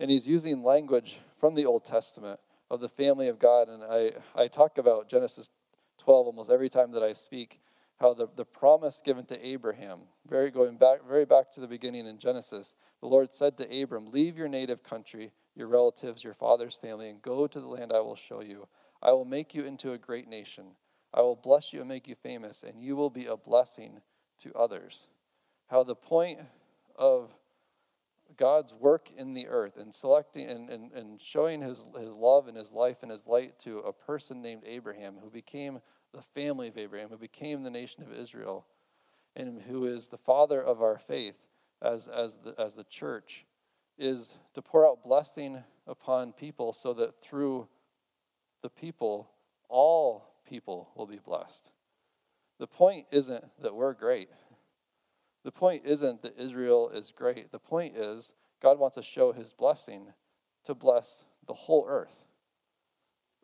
And 0.00 0.10
he's 0.10 0.28
using 0.28 0.62
language 0.62 1.20
from 1.40 1.54
the 1.54 1.66
Old 1.66 1.84
Testament 1.84 2.38
of 2.70 2.80
the 2.80 2.88
family 2.88 3.28
of 3.28 3.38
God. 3.38 3.68
And 3.68 3.82
I, 3.82 4.12
I 4.34 4.48
talk 4.48 4.78
about 4.78 5.08
Genesis 5.08 5.48
12 5.98 6.26
almost 6.26 6.50
every 6.50 6.68
time 6.68 6.92
that 6.92 7.02
I 7.02 7.12
speak, 7.12 7.60
how 7.98 8.14
the, 8.14 8.28
the 8.36 8.44
promise 8.44 9.02
given 9.04 9.24
to 9.26 9.46
Abraham, 9.46 10.02
very 10.28 10.50
going 10.50 10.76
back 10.76 10.98
very 11.08 11.24
back 11.24 11.52
to 11.52 11.60
the 11.60 11.66
beginning 11.66 12.06
in 12.06 12.18
Genesis, 12.18 12.74
the 13.00 13.08
Lord 13.08 13.34
said 13.34 13.56
to 13.58 13.82
Abram, 13.82 14.12
Leave 14.12 14.38
your 14.38 14.48
native 14.48 14.84
country, 14.84 15.32
your 15.56 15.66
relatives, 15.66 16.22
your 16.22 16.34
father's 16.34 16.76
family, 16.76 17.08
and 17.08 17.20
go 17.20 17.46
to 17.46 17.60
the 17.60 17.66
land 17.66 17.92
I 17.92 18.00
will 18.00 18.16
show 18.16 18.40
you. 18.40 18.68
I 19.02 19.12
will 19.12 19.24
make 19.24 19.54
you 19.54 19.64
into 19.64 19.92
a 19.92 19.98
great 19.98 20.28
nation. 20.28 20.64
I 21.14 21.20
will 21.20 21.36
bless 21.36 21.72
you 21.72 21.80
and 21.80 21.88
make 21.88 22.08
you 22.08 22.14
famous, 22.14 22.62
and 22.62 22.82
you 22.82 22.96
will 22.96 23.10
be 23.10 23.26
a 23.26 23.36
blessing 23.36 24.00
to 24.38 24.52
others. 24.54 25.08
how 25.68 25.82
the 25.82 25.94
point 25.94 26.40
of 26.96 27.30
God's 28.36 28.74
work 28.74 29.10
in 29.16 29.34
the 29.34 29.48
earth 29.48 29.76
and 29.76 29.94
selecting 29.94 30.48
and, 30.48 30.70
and, 30.70 30.92
and 30.92 31.20
showing 31.20 31.60
his, 31.60 31.84
his 31.98 32.10
love 32.10 32.48
and 32.48 32.56
his 32.56 32.72
life 32.72 32.98
and 33.02 33.10
his 33.10 33.26
light 33.26 33.58
to 33.60 33.78
a 33.78 33.92
person 33.92 34.42
named 34.42 34.62
Abraham, 34.66 35.16
who 35.22 35.30
became 35.30 35.80
the 36.12 36.22
family 36.34 36.68
of 36.68 36.78
Abraham, 36.78 37.08
who 37.08 37.18
became 37.18 37.62
the 37.62 37.70
nation 37.70 38.02
of 38.02 38.12
Israel, 38.12 38.66
and 39.36 39.62
who 39.62 39.86
is 39.86 40.08
the 40.08 40.18
father 40.18 40.62
of 40.62 40.82
our 40.82 40.98
faith 40.98 41.36
as, 41.82 42.08
as, 42.08 42.36
the, 42.36 42.54
as 42.58 42.74
the 42.74 42.84
church, 42.84 43.44
is 43.98 44.36
to 44.54 44.62
pour 44.62 44.86
out 44.86 45.02
blessing 45.02 45.62
upon 45.86 46.32
people 46.32 46.72
so 46.72 46.92
that 46.94 47.20
through 47.20 47.66
the 48.62 48.68
people, 48.68 49.30
all 49.68 50.24
people 50.48 50.90
will 50.96 51.06
be 51.06 51.18
blessed. 51.18 51.70
The 52.58 52.66
point 52.66 53.06
isn't 53.12 53.44
that 53.62 53.74
we're 53.74 53.94
great. 53.94 54.28
The 55.44 55.52
point 55.52 55.82
isn't 55.84 56.22
that 56.22 56.38
Israel 56.38 56.90
is 56.90 57.12
great. 57.16 57.52
The 57.52 57.58
point 57.58 57.96
is 57.96 58.32
God 58.60 58.78
wants 58.78 58.96
to 58.96 59.02
show 59.02 59.32
his 59.32 59.52
blessing 59.52 60.08
to 60.64 60.74
bless 60.74 61.24
the 61.46 61.54
whole 61.54 61.86
earth, 61.88 62.16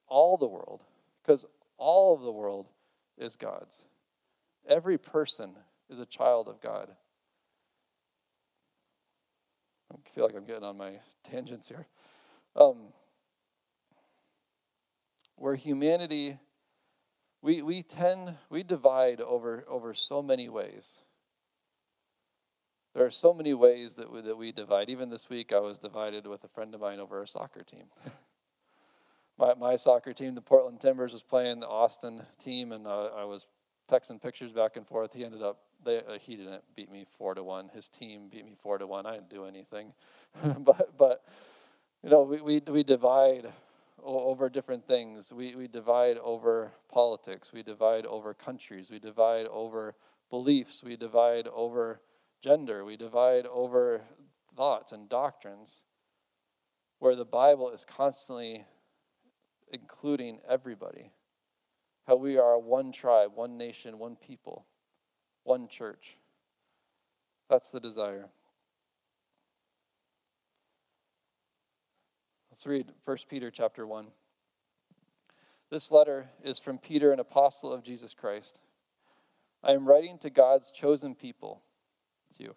all 0.08 0.36
the 0.36 0.48
world, 0.48 0.82
because 1.22 1.46
all 1.78 2.14
of 2.14 2.22
the 2.22 2.32
world 2.32 2.66
is 3.16 3.36
God's. 3.36 3.84
Every 4.68 4.98
person 4.98 5.52
is 5.88 6.00
a 6.00 6.06
child 6.06 6.48
of 6.48 6.60
God. 6.60 6.90
I 9.92 9.96
feel 10.14 10.24
like 10.24 10.34
I'm 10.36 10.44
getting 10.44 10.64
on 10.64 10.76
my 10.76 10.94
tangents 11.22 11.68
here. 11.68 11.86
Um, 12.56 12.76
where 15.36 15.54
humanity, 15.54 16.38
we, 17.42 17.62
we 17.62 17.82
tend, 17.82 18.34
we 18.50 18.62
divide 18.62 19.20
over, 19.20 19.64
over 19.68 19.94
so 19.94 20.22
many 20.22 20.48
ways. 20.48 21.00
There 22.94 23.04
are 23.04 23.10
so 23.10 23.34
many 23.34 23.54
ways 23.54 23.94
that 23.94 24.12
we, 24.12 24.20
that 24.20 24.38
we 24.38 24.52
divide. 24.52 24.88
Even 24.88 25.10
this 25.10 25.28
week, 25.28 25.52
I 25.52 25.58
was 25.58 25.78
divided 25.78 26.26
with 26.26 26.44
a 26.44 26.48
friend 26.48 26.74
of 26.74 26.80
mine 26.80 27.00
over 27.00 27.20
a 27.22 27.26
soccer 27.26 27.62
team. 27.64 27.86
my, 29.38 29.54
my 29.54 29.76
soccer 29.76 30.12
team, 30.12 30.34
the 30.34 30.40
Portland 30.40 30.80
Timbers, 30.80 31.12
was 31.12 31.22
playing 31.22 31.60
the 31.60 31.66
Austin 31.66 32.22
team, 32.38 32.70
and 32.70 32.86
uh, 32.86 33.06
I 33.16 33.24
was 33.24 33.46
texting 33.90 34.22
pictures 34.22 34.52
back 34.52 34.76
and 34.76 34.86
forth. 34.86 35.12
He 35.12 35.24
ended 35.24 35.42
up, 35.42 35.58
they, 35.84 35.98
uh, 35.98 36.18
he 36.20 36.36
didn't 36.36 36.62
beat 36.76 36.90
me 36.90 37.04
four 37.18 37.34
to 37.34 37.42
one. 37.42 37.68
His 37.74 37.88
team 37.88 38.28
beat 38.30 38.44
me 38.44 38.54
four 38.62 38.78
to 38.78 38.86
one. 38.86 39.06
I 39.06 39.14
didn't 39.14 39.30
do 39.30 39.44
anything, 39.44 39.92
but 40.60 40.96
but 40.96 41.24
you 42.02 42.10
know 42.10 42.22
we 42.22 42.40
we, 42.40 42.62
we 42.66 42.82
divide 42.82 43.52
over 44.04 44.48
different 44.48 44.86
things. 44.86 45.32
We 45.32 45.56
we 45.56 45.68
divide 45.68 46.18
over 46.18 46.72
politics. 46.90 47.52
We 47.52 47.62
divide 47.62 48.06
over 48.06 48.34
countries. 48.34 48.90
We 48.90 48.98
divide 48.98 49.46
over 49.46 49.94
beliefs. 50.30 50.82
We 50.84 50.96
divide 50.96 51.46
over 51.48 52.00
gender, 52.44 52.84
we 52.84 52.96
divide 52.96 53.46
over 53.46 54.02
thoughts 54.54 54.92
and 54.92 55.08
doctrines, 55.08 55.82
where 56.98 57.16
the 57.16 57.24
Bible 57.24 57.70
is 57.70 57.86
constantly 57.86 58.66
including 59.72 60.40
everybody. 60.46 61.10
How 62.06 62.16
we 62.16 62.36
are 62.36 62.58
one 62.58 62.92
tribe, 62.92 63.30
one 63.34 63.56
nation, 63.56 63.98
one 63.98 64.16
people, 64.16 64.66
one 65.44 65.68
church. 65.68 66.18
That's 67.48 67.70
the 67.70 67.80
desire. 67.80 68.28
Let's 72.54 72.66
read 72.68 72.92
1 73.04 73.16
Peter 73.28 73.50
chapter 73.50 73.84
1. 73.84 74.06
This 75.72 75.90
letter 75.90 76.26
is 76.44 76.60
from 76.60 76.78
Peter, 76.78 77.10
an 77.10 77.18
apostle 77.18 77.72
of 77.72 77.82
Jesus 77.82 78.14
Christ. 78.14 78.60
I 79.64 79.72
am 79.72 79.88
writing 79.88 80.18
to 80.18 80.30
God's 80.30 80.70
chosen 80.70 81.16
people 81.16 81.62
you, 82.38 82.54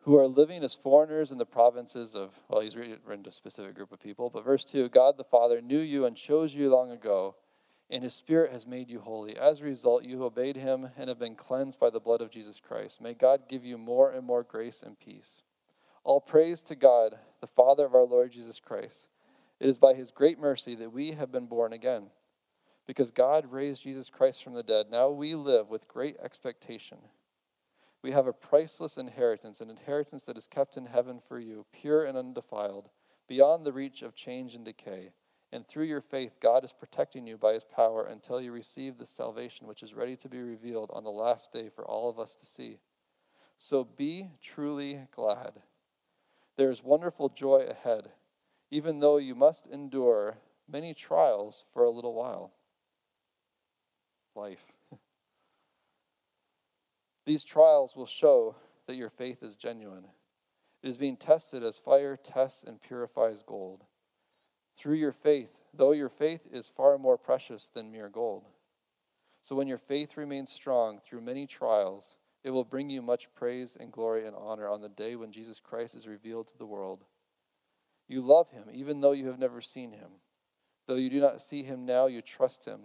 who 0.00 0.18
are 0.18 0.26
living 0.26 0.62
as 0.62 0.74
foreigners 0.74 1.32
in 1.32 1.38
the 1.38 1.46
provinces 1.46 2.14
of, 2.14 2.32
well, 2.50 2.60
he's 2.60 2.76
written 2.76 3.22
to 3.22 3.30
a 3.30 3.32
specific 3.32 3.74
group 3.74 3.92
of 3.92 4.00
people, 4.00 4.28
but 4.28 4.44
verse 4.44 4.66
2 4.66 4.90
God 4.90 5.16
the 5.16 5.24
Father 5.24 5.62
knew 5.62 5.80
you 5.80 6.04
and 6.04 6.14
chose 6.14 6.54
you 6.54 6.68
long 6.68 6.90
ago, 6.90 7.34
and 7.88 8.04
his 8.04 8.12
Spirit 8.12 8.52
has 8.52 8.66
made 8.66 8.90
you 8.90 9.00
holy. 9.00 9.38
As 9.38 9.60
a 9.60 9.64
result, 9.64 10.04
you 10.04 10.22
obeyed 10.22 10.56
him 10.56 10.90
and 10.98 11.08
have 11.08 11.18
been 11.18 11.34
cleansed 11.34 11.80
by 11.80 11.88
the 11.88 11.98
blood 11.98 12.20
of 12.20 12.30
Jesus 12.30 12.60
Christ. 12.60 13.00
May 13.00 13.14
God 13.14 13.48
give 13.48 13.64
you 13.64 13.78
more 13.78 14.10
and 14.10 14.26
more 14.26 14.42
grace 14.42 14.82
and 14.82 15.00
peace. 15.00 15.44
All 16.06 16.22
praise 16.22 16.62
to 16.62 16.74
God, 16.74 17.18
the 17.42 17.46
Father 17.46 17.84
of 17.84 17.94
our 17.94 18.04
Lord 18.04 18.32
Jesus 18.32 18.60
Christ. 18.60 19.08
It 19.60 19.68
is 19.68 19.76
by 19.76 19.92
his 19.92 20.10
great 20.10 20.38
mercy 20.38 20.74
that 20.76 20.92
we 20.92 21.12
have 21.12 21.30
been 21.30 21.46
born 21.46 21.74
again. 21.74 22.06
Because 22.86 23.10
God 23.10 23.52
raised 23.52 23.82
Jesus 23.82 24.08
Christ 24.08 24.42
from 24.42 24.54
the 24.54 24.62
dead, 24.62 24.86
now 24.90 25.10
we 25.10 25.34
live 25.34 25.68
with 25.68 25.86
great 25.86 26.16
expectation 26.22 26.98
we 28.06 28.12
have 28.12 28.28
a 28.28 28.32
priceless 28.32 28.98
inheritance, 28.98 29.60
an 29.60 29.68
inheritance 29.68 30.26
that 30.26 30.38
is 30.38 30.46
kept 30.46 30.76
in 30.76 30.86
heaven 30.86 31.20
for 31.26 31.40
you, 31.40 31.66
pure 31.72 32.04
and 32.04 32.16
undefiled, 32.16 32.88
beyond 33.26 33.66
the 33.66 33.72
reach 33.72 34.00
of 34.00 34.14
change 34.14 34.54
and 34.54 34.64
decay. 34.64 35.10
And 35.50 35.66
through 35.66 35.86
your 35.86 36.00
faith, 36.00 36.38
God 36.40 36.64
is 36.64 36.72
protecting 36.72 37.26
you 37.26 37.36
by 37.36 37.54
his 37.54 37.64
power 37.64 38.06
until 38.06 38.40
you 38.40 38.52
receive 38.52 38.96
the 38.96 39.06
salvation 39.06 39.66
which 39.66 39.82
is 39.82 39.92
ready 39.92 40.14
to 40.18 40.28
be 40.28 40.40
revealed 40.40 40.92
on 40.92 41.02
the 41.02 41.10
last 41.10 41.50
day 41.52 41.68
for 41.68 41.84
all 41.84 42.08
of 42.08 42.20
us 42.20 42.36
to 42.36 42.46
see. 42.46 42.78
So 43.58 43.82
be 43.82 44.30
truly 44.40 45.08
glad. 45.10 45.54
There 46.56 46.70
is 46.70 46.82
wonderful 46.82 47.28
joy 47.28 47.66
ahead, 47.68 48.10
even 48.70 49.00
though 49.00 49.18
you 49.18 49.34
must 49.34 49.66
endure 49.66 50.38
many 50.68 50.94
trials 50.94 51.64
for 51.72 51.84
a 51.84 51.90
little 51.90 52.14
while. 52.14 52.52
Life. 54.34 54.64
These 57.26 57.44
trials 57.44 57.94
will 57.94 58.06
show 58.06 58.56
that 58.86 58.96
your 58.96 59.10
faith 59.10 59.42
is 59.42 59.56
genuine. 59.56 60.06
It 60.82 60.88
is 60.88 60.98
being 60.98 61.16
tested 61.16 61.64
as 61.64 61.78
fire 61.78 62.16
tests 62.16 62.62
and 62.62 62.80
purifies 62.80 63.42
gold. 63.42 63.84
Through 64.78 64.94
your 64.94 65.12
faith, 65.12 65.50
though 65.74 65.92
your 65.92 66.08
faith 66.08 66.46
is 66.50 66.68
far 66.68 66.96
more 66.98 67.18
precious 67.18 67.68
than 67.68 67.90
mere 67.90 68.08
gold. 68.08 68.44
So 69.42 69.56
when 69.56 69.68
your 69.68 69.78
faith 69.78 70.16
remains 70.16 70.52
strong 70.52 70.98
through 70.98 71.20
many 71.20 71.46
trials, 71.46 72.16
it 72.46 72.50
will 72.50 72.64
bring 72.64 72.88
you 72.88 73.02
much 73.02 73.26
praise 73.34 73.76
and 73.78 73.90
glory 73.90 74.24
and 74.24 74.36
honor 74.36 74.68
on 74.68 74.80
the 74.80 74.88
day 74.88 75.16
when 75.16 75.32
Jesus 75.32 75.58
Christ 75.58 75.96
is 75.96 76.06
revealed 76.06 76.46
to 76.46 76.56
the 76.56 76.64
world. 76.64 77.04
You 78.06 78.22
love 78.22 78.48
him, 78.50 78.66
even 78.72 79.00
though 79.00 79.10
you 79.10 79.26
have 79.26 79.40
never 79.40 79.60
seen 79.60 79.90
him. 79.90 80.10
Though 80.86 80.94
you 80.94 81.10
do 81.10 81.20
not 81.20 81.42
see 81.42 81.64
him 81.64 81.84
now, 81.84 82.06
you 82.06 82.22
trust 82.22 82.64
him 82.64 82.82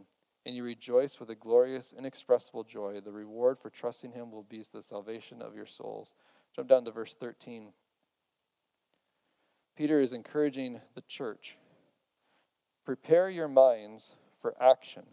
and 0.47 0.55
you 0.55 0.63
rejoice 0.63 1.19
with 1.19 1.29
a 1.29 1.35
glorious, 1.35 1.93
inexpressible 1.95 2.63
joy. 2.63 3.01
The 3.01 3.11
reward 3.11 3.59
for 3.59 3.69
trusting 3.69 4.13
him 4.13 4.31
will 4.31 4.41
be 4.41 4.65
the 4.73 4.81
salvation 4.81 5.43
of 5.43 5.53
your 5.53 5.67
souls. 5.67 6.11
Jump 6.55 6.67
down 6.67 6.83
to 6.85 6.91
verse 6.91 7.13
13. 7.13 7.71
Peter 9.77 10.01
is 10.01 10.11
encouraging 10.11 10.81
the 10.95 11.03
church 11.07 11.55
prepare 12.83 13.29
your 13.29 13.47
minds 13.47 14.15
for 14.41 14.55
action 14.59 15.03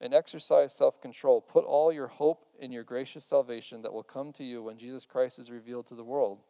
and 0.00 0.14
exercise 0.14 0.72
self 0.72 1.02
control. 1.02 1.40
Put 1.40 1.64
all 1.64 1.92
your 1.92 2.06
hope 2.06 2.43
in 2.58 2.72
your 2.72 2.84
gracious 2.84 3.24
salvation 3.24 3.82
that 3.82 3.92
will 3.92 4.02
come 4.02 4.32
to 4.32 4.44
you 4.44 4.62
when 4.62 4.78
Jesus 4.78 5.04
Christ 5.04 5.38
is 5.38 5.50
revealed 5.50 5.86
to 5.88 5.94
the 5.94 6.04
world. 6.04 6.40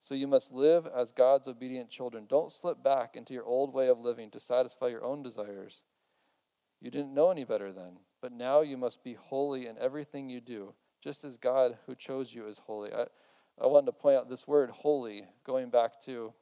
So 0.00 0.14
you 0.14 0.26
must 0.26 0.52
live 0.52 0.86
as 0.86 1.12
God's 1.12 1.46
obedient 1.46 1.90
children. 1.90 2.26
Don't 2.28 2.52
slip 2.52 2.82
back 2.82 3.16
into 3.16 3.34
your 3.34 3.44
old 3.44 3.74
way 3.74 3.88
of 3.88 3.98
living 3.98 4.30
to 4.30 4.40
satisfy 4.40 4.88
your 4.88 5.04
own 5.04 5.22
desires. 5.22 5.82
You 6.80 6.90
didn't 6.90 7.12
know 7.12 7.30
any 7.30 7.44
better 7.44 7.72
then, 7.72 7.98
but 8.22 8.32
now 8.32 8.62
you 8.62 8.78
must 8.78 9.04
be 9.04 9.14
holy 9.14 9.66
in 9.66 9.76
everything 9.78 10.30
you 10.30 10.40
do, 10.40 10.72
just 11.02 11.24
as 11.24 11.36
God 11.36 11.76
who 11.86 11.94
chose 11.94 12.32
you 12.32 12.46
is 12.46 12.58
holy. 12.58 12.92
I, 12.94 13.04
I 13.62 13.66
wanted 13.66 13.86
to 13.86 13.92
point 13.92 14.16
out 14.16 14.30
this 14.30 14.48
word 14.48 14.70
holy, 14.70 15.24
going 15.44 15.68
back 15.68 16.00
to 16.06 16.32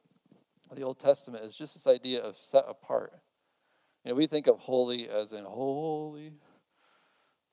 the 0.73 0.83
Old 0.83 0.99
Testament, 0.99 1.43
is 1.43 1.55
just 1.55 1.73
this 1.73 1.87
idea 1.87 2.21
of 2.21 2.37
set 2.37 2.63
apart. 2.67 3.11
You 4.05 4.11
know, 4.11 4.15
we 4.15 4.27
think 4.27 4.47
of 4.47 4.59
holy 4.59 5.09
as 5.09 5.33
in 5.33 5.43
holy, 5.43 6.31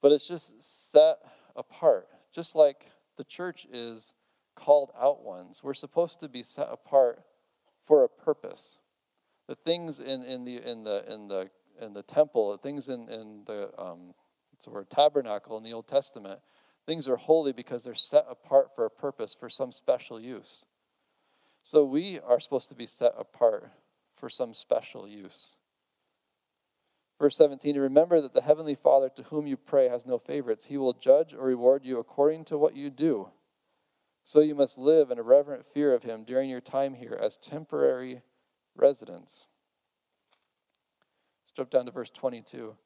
but 0.01 0.13
it's 0.13 0.29
just 0.29 0.63
set 0.93 1.17
apart, 1.57 2.09
just 2.33 2.55
like 2.55 2.91
the 3.17 3.25
church 3.25 3.67
is 3.73 4.13
called 4.55 4.91
out 5.01 5.23
ones. 5.23 5.61
We're 5.63 5.75
supposed 5.75 6.21
to 6.21 6.29
be 6.29 6.43
set 6.43 6.69
apart 6.71 7.21
for 7.87 8.05
a 8.05 8.09
purpose. 8.09 8.79
The 9.49 9.55
things 9.55 10.01
in, 10.01 10.23
in 10.23 10.45
the 10.45 10.59
in 10.59 10.83
the 10.83 11.13
in 11.13 11.29
the 11.29 11.51
in 11.81 11.93
the 11.93 12.03
temple, 12.03 12.57
things 12.57 12.89
in, 12.89 13.09
in 13.09 13.43
the 13.47 13.71
um, 13.79 14.15
it's 14.53 14.67
word 14.67 14.91
tabernacle 14.91 15.57
in 15.59 15.63
the 15.63 15.73
Old 15.73 15.87
Testament, 15.87 16.41
things 16.87 17.07
are 17.09 17.17
holy 17.17 17.53
because 17.53 17.85
they're 17.85 17.95
set 17.95 18.25
apart 18.29 18.75
for 18.75 18.87
a 18.87 18.91
purpose, 18.91 19.37
for 19.39 19.49
some 19.51 19.71
special 19.71 20.21
use. 20.21 20.65
So 21.63 21.85
we 21.85 22.21
are 22.21 22.41
supposed 22.41 22.69
to 22.71 22.77
be 22.77 22.87
set 22.87 23.13
apart 23.19 23.71
for 24.17 24.31
some 24.31 24.55
special 24.55 25.07
use. 25.07 25.56
Verse 27.19 27.37
17, 27.37 27.79
remember 27.79 28.21
that 28.21 28.35
the 28.35 28.43
Heavenly 28.43 28.75
Father 28.75 29.11
to 29.17 29.23
whom 29.25 29.47
you 29.47 29.57
pray 29.57 29.89
has 29.89 30.05
no 30.05 30.19
favorites. 30.19 30.67
He 30.67 30.77
will 30.77 30.93
judge 30.93 31.33
or 31.33 31.47
reward 31.47 31.85
you 31.85 31.99
according 31.99 32.45
to 32.47 32.59
what 32.59 32.77
you 32.77 32.91
do. 32.91 33.31
So 34.25 34.41
you 34.41 34.55
must 34.55 34.77
live 34.77 35.11
in 35.11 35.19
a 35.19 35.23
reverent 35.23 35.65
fear 35.73 35.95
of 35.95 36.03
Him 36.03 36.25
during 36.25 36.51
your 36.51 36.61
time 36.61 36.95
here 36.95 37.19
as 37.21 37.39
temporary 37.39 38.23
residents. 38.75 39.47
Jump 41.57 41.71
down 41.71 41.87
to 41.87 41.93
verse 41.93 42.11
22. 42.11 42.77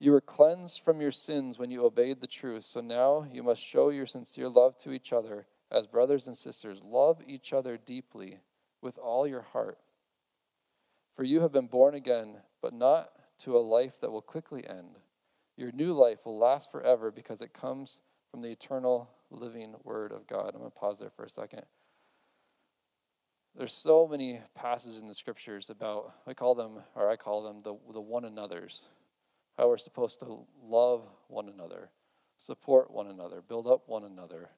You 0.00 0.12
were 0.12 0.20
cleansed 0.20 0.82
from 0.84 1.00
your 1.00 1.12
sins 1.12 1.58
when 1.58 1.70
you 1.70 1.86
obeyed 1.86 2.20
the 2.20 2.26
truth, 2.26 2.64
so 2.64 2.82
now 2.82 3.26
you 3.32 3.42
must 3.42 3.62
show 3.62 3.88
your 3.88 4.06
sincere 4.06 4.50
love 4.50 4.76
to 4.78 4.92
each 4.92 5.14
other 5.14 5.46
as 5.70 5.86
brothers 5.86 6.26
and 6.26 6.36
sisters. 6.36 6.82
Love 6.84 7.22
each 7.26 7.54
other 7.54 7.78
deeply 7.78 8.40
with 8.82 8.98
all 8.98 9.26
your 9.26 9.40
heart. 9.40 9.78
For 11.16 11.22
you 11.24 11.40
have 11.40 11.52
been 11.52 11.68
born 11.68 11.94
again, 11.94 12.36
but 12.64 12.72
not 12.72 13.10
to 13.36 13.58
a 13.58 13.60
life 13.60 14.00
that 14.00 14.10
will 14.10 14.22
quickly 14.22 14.66
end. 14.66 14.96
Your 15.58 15.70
new 15.72 15.92
life 15.92 16.20
will 16.24 16.38
last 16.38 16.72
forever 16.72 17.10
because 17.10 17.42
it 17.42 17.52
comes 17.52 18.00
from 18.30 18.40
the 18.40 18.48
eternal 18.48 19.10
living 19.30 19.74
Word 19.84 20.12
of 20.12 20.26
God. 20.26 20.52
I'm 20.54 20.60
going 20.60 20.70
to 20.70 20.78
pause 20.78 20.98
there 20.98 21.10
for 21.14 21.26
a 21.26 21.28
second. 21.28 21.64
There's 23.54 23.74
so 23.74 24.08
many 24.08 24.40
passages 24.54 24.98
in 24.98 25.08
the 25.08 25.14
scriptures 25.14 25.68
about, 25.68 26.14
I 26.26 26.32
call 26.32 26.54
them, 26.54 26.78
or 26.94 27.10
I 27.10 27.16
call 27.16 27.42
them 27.42 27.60
the, 27.62 27.76
the 27.92 28.00
one 28.00 28.24
another's, 28.24 28.84
how 29.58 29.68
we're 29.68 29.76
supposed 29.76 30.20
to 30.20 30.46
love 30.66 31.02
one 31.28 31.50
another, 31.50 31.90
support 32.38 32.90
one 32.90 33.08
another, 33.08 33.42
build 33.46 33.66
up 33.66 33.82
one 33.88 34.04
another. 34.04 34.48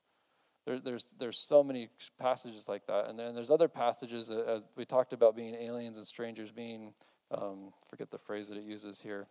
There, 0.64 0.79
there's, 0.79 1.12
there's 1.19 1.40
so 1.40 1.64
many 1.64 1.88
passages 2.21 2.69
like 2.69 2.87
that. 2.87 3.09
And 3.09 3.19
then 3.19 3.35
there's 3.35 3.51
other 3.51 3.66
passages, 3.66 4.31
uh, 4.31 4.61
we 4.77 4.85
talked 4.85 5.12
about 5.12 5.35
being 5.35 5.57
aliens 5.57 5.97
and 5.97 6.07
strangers, 6.07 6.53
being, 6.53 6.95
um, 7.31 7.73
forget 7.89 8.11
the 8.11 8.19
phrase 8.19 8.49
that 8.49 8.59
it 8.59 8.65
uses 8.65 9.01
here, 9.01 9.27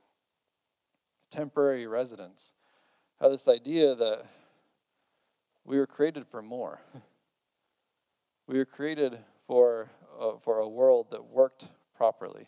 temporary 1.31 1.88
residence. 1.88 2.53
How 3.19 3.29
this 3.29 3.47
idea 3.47 3.95
that 3.95 4.25
we 5.63 5.77
were 5.77 5.88
created 5.88 6.27
for 6.27 6.41
more. 6.41 6.81
We 8.47 8.60
were 8.60 8.65
created 8.65 9.17
for, 9.47 9.89
uh, 10.19 10.34
for 10.43 10.60
a 10.60 10.69
world 10.69 11.08
that 11.10 11.25
worked 11.25 11.67
properly. 11.97 12.45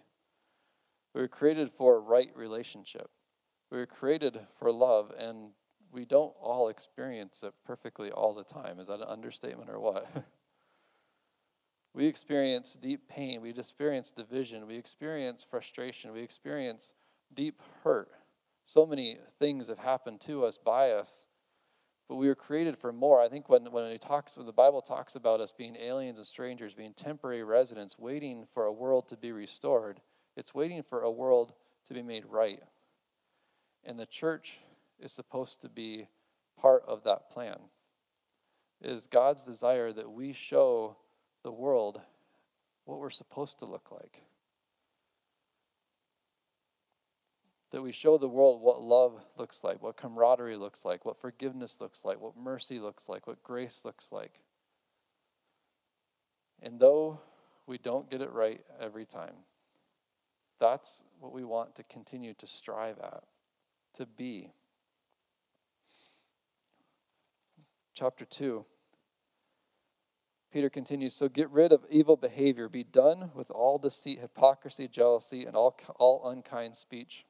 We 1.15 1.21
were 1.21 1.27
created 1.27 1.71
for 1.75 1.95
a 1.95 1.99
right 1.99 2.29
relationship. 2.35 3.09
We 3.71 3.79
were 3.79 3.87
created 3.87 4.39
for 4.59 4.71
love, 4.71 5.11
and 5.17 5.49
we 5.91 6.05
don't 6.05 6.33
all 6.39 6.69
experience 6.69 7.41
it 7.43 7.53
perfectly 7.65 8.11
all 8.11 8.35
the 8.35 8.43
time. 8.43 8.79
Is 8.79 8.87
that 8.87 8.99
an 8.99 9.07
understatement 9.07 9.69
or 9.69 9.79
what? 9.79 10.05
we 11.97 12.05
experience 12.05 12.77
deep 12.79 13.09
pain. 13.09 13.41
We 13.41 13.49
experience 13.49 14.11
division. 14.11 14.67
We 14.67 14.75
experience 14.75 15.45
frustration. 15.49 16.13
We 16.13 16.21
experience 16.21 16.93
deep 17.33 17.61
hurt. 17.83 18.09
So 18.65 18.85
many 18.85 19.17
things 19.39 19.67
have 19.67 19.79
happened 19.79 20.21
to 20.21 20.45
us 20.45 20.57
by 20.57 20.91
us 20.91 21.25
but 22.07 22.15
we 22.15 22.27
were 22.27 22.35
created 22.35 22.77
for 22.77 22.93
more. 22.93 23.21
I 23.21 23.27
think 23.27 23.49
when, 23.49 23.65
when 23.65 23.91
he 23.91 23.97
talks 23.97 24.37
when 24.37 24.45
the 24.45 24.53
Bible 24.53 24.81
talks 24.81 25.15
about 25.15 25.41
us 25.41 25.51
being 25.51 25.75
aliens 25.75 26.17
and 26.17 26.25
strangers, 26.25 26.73
being 26.73 26.93
temporary 26.93 27.43
residents, 27.43 27.99
waiting 27.99 28.45
for 28.53 28.65
a 28.65 28.71
world 28.71 29.09
to 29.09 29.17
be 29.17 29.31
restored, 29.31 29.99
it's 30.35 30.55
waiting 30.55 30.83
for 30.83 31.01
a 31.01 31.11
world 31.11 31.53
to 31.87 31.93
be 31.93 32.01
made 32.01 32.25
right. 32.25 32.61
And 33.83 33.99
the 33.99 34.05
church 34.05 34.59
is 34.99 35.11
supposed 35.11 35.61
to 35.61 35.69
be 35.69 36.07
part 36.59 36.83
of 36.87 37.03
that 37.03 37.29
plan. 37.29 37.59
It 38.81 38.91
is 38.91 39.07
God's 39.07 39.43
desire 39.43 39.91
that 39.91 40.09
we 40.09 40.33
show 40.33 40.95
the 41.47 41.51
world 41.53 42.01
what 42.83 42.99
we're 42.99 43.09
supposed 43.09 43.59
to 43.59 43.65
look 43.65 43.89
like. 43.89 44.21
that 47.71 47.81
we 47.81 47.93
show 47.93 48.17
the 48.17 48.27
world 48.27 48.61
what 48.61 48.81
love 48.81 49.13
looks 49.37 49.63
like, 49.63 49.81
what 49.81 49.95
camaraderie 49.95 50.57
looks 50.57 50.83
like, 50.83 51.05
what 51.05 51.19
forgiveness 51.21 51.77
looks 51.79 52.03
like, 52.03 52.19
what 52.19 52.35
mercy 52.37 52.79
looks 52.79 53.07
like, 53.07 53.27
what 53.27 53.41
grace 53.43 53.81
looks 53.85 54.09
like. 54.11 54.41
And 56.61 56.79
though 56.79 57.19
we 57.65 57.77
don't 57.77 58.09
get 58.09 58.21
it 58.21 58.31
right 58.31 58.61
every 58.79 59.05
time, 59.05 59.35
that's 60.59 61.03
what 61.19 61.33
we 61.33 61.43
want 61.43 61.75
to 61.75 61.83
continue 61.83 62.33
to 62.35 62.47
strive 62.47 62.99
at, 62.99 63.23
to 63.95 64.05
be. 64.05 64.51
Chapter 67.93 68.25
2. 68.25 68.65
Peter 70.51 70.69
continues, 70.69 71.13
so 71.13 71.27
get 71.27 71.49
rid 71.49 71.71
of 71.71 71.85
evil 71.89 72.15
behavior. 72.15 72.69
Be 72.69 72.83
done 72.83 73.31
with 73.35 73.51
all 73.51 73.77
deceit, 73.77 74.19
hypocrisy, 74.19 74.87
jealousy, 74.87 75.45
and 75.45 75.55
all, 75.55 75.77
all 75.97 76.29
unkind 76.29 76.75
speech. 76.75 77.25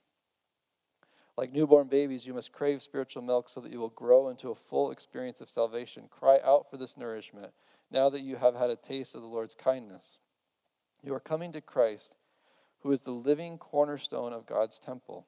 Like 1.35 1.51
newborn 1.51 1.87
babies, 1.87 2.25
you 2.25 2.33
must 2.33 2.51
crave 2.51 2.81
spiritual 2.81 3.21
milk 3.21 3.49
so 3.49 3.59
that 3.61 3.71
you 3.71 3.79
will 3.79 3.89
grow 3.89 4.29
into 4.29 4.49
a 4.49 4.55
full 4.55 4.91
experience 4.91 5.41
of 5.41 5.49
salvation. 5.49 6.07
Cry 6.09 6.39
out 6.43 6.69
for 6.69 6.77
this 6.77 6.97
nourishment 6.97 7.53
now 7.91 8.09
that 8.09 8.21
you 8.21 8.35
have 8.35 8.55
had 8.55 8.69
a 8.69 8.75
taste 8.75 9.15
of 9.15 9.21
the 9.21 9.27
Lord's 9.27 9.55
kindness. 9.55 10.19
You 11.03 11.13
are 11.13 11.19
coming 11.19 11.51
to 11.53 11.61
Christ, 11.61 12.15
who 12.81 12.91
is 12.91 13.01
the 13.01 13.11
living 13.11 13.57
cornerstone 13.57 14.33
of 14.33 14.45
God's 14.45 14.79
temple. 14.79 15.27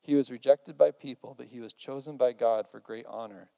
He 0.00 0.14
was 0.14 0.30
rejected 0.30 0.78
by 0.78 0.92
people, 0.92 1.34
but 1.36 1.48
he 1.48 1.60
was 1.60 1.72
chosen 1.72 2.16
by 2.16 2.32
God 2.32 2.66
for 2.70 2.78
great 2.78 3.06
honor. 3.08 3.50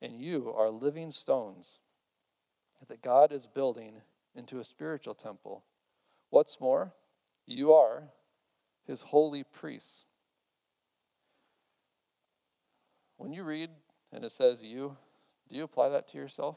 And 0.00 0.20
you 0.20 0.52
are 0.56 0.70
living 0.70 1.10
stones 1.10 1.78
that 2.88 3.02
God 3.02 3.32
is 3.32 3.46
building 3.46 3.94
into 4.34 4.58
a 4.58 4.64
spiritual 4.64 5.14
temple. 5.14 5.64
What's 6.30 6.60
more, 6.60 6.92
you 7.46 7.72
are 7.72 8.04
his 8.86 9.02
holy 9.02 9.44
priests. 9.44 10.04
When 13.16 13.32
you 13.32 13.44
read 13.44 13.70
and 14.12 14.24
it 14.24 14.32
says 14.32 14.62
you, 14.62 14.96
do 15.48 15.56
you 15.56 15.64
apply 15.64 15.90
that 15.90 16.08
to 16.08 16.18
yourself? 16.18 16.56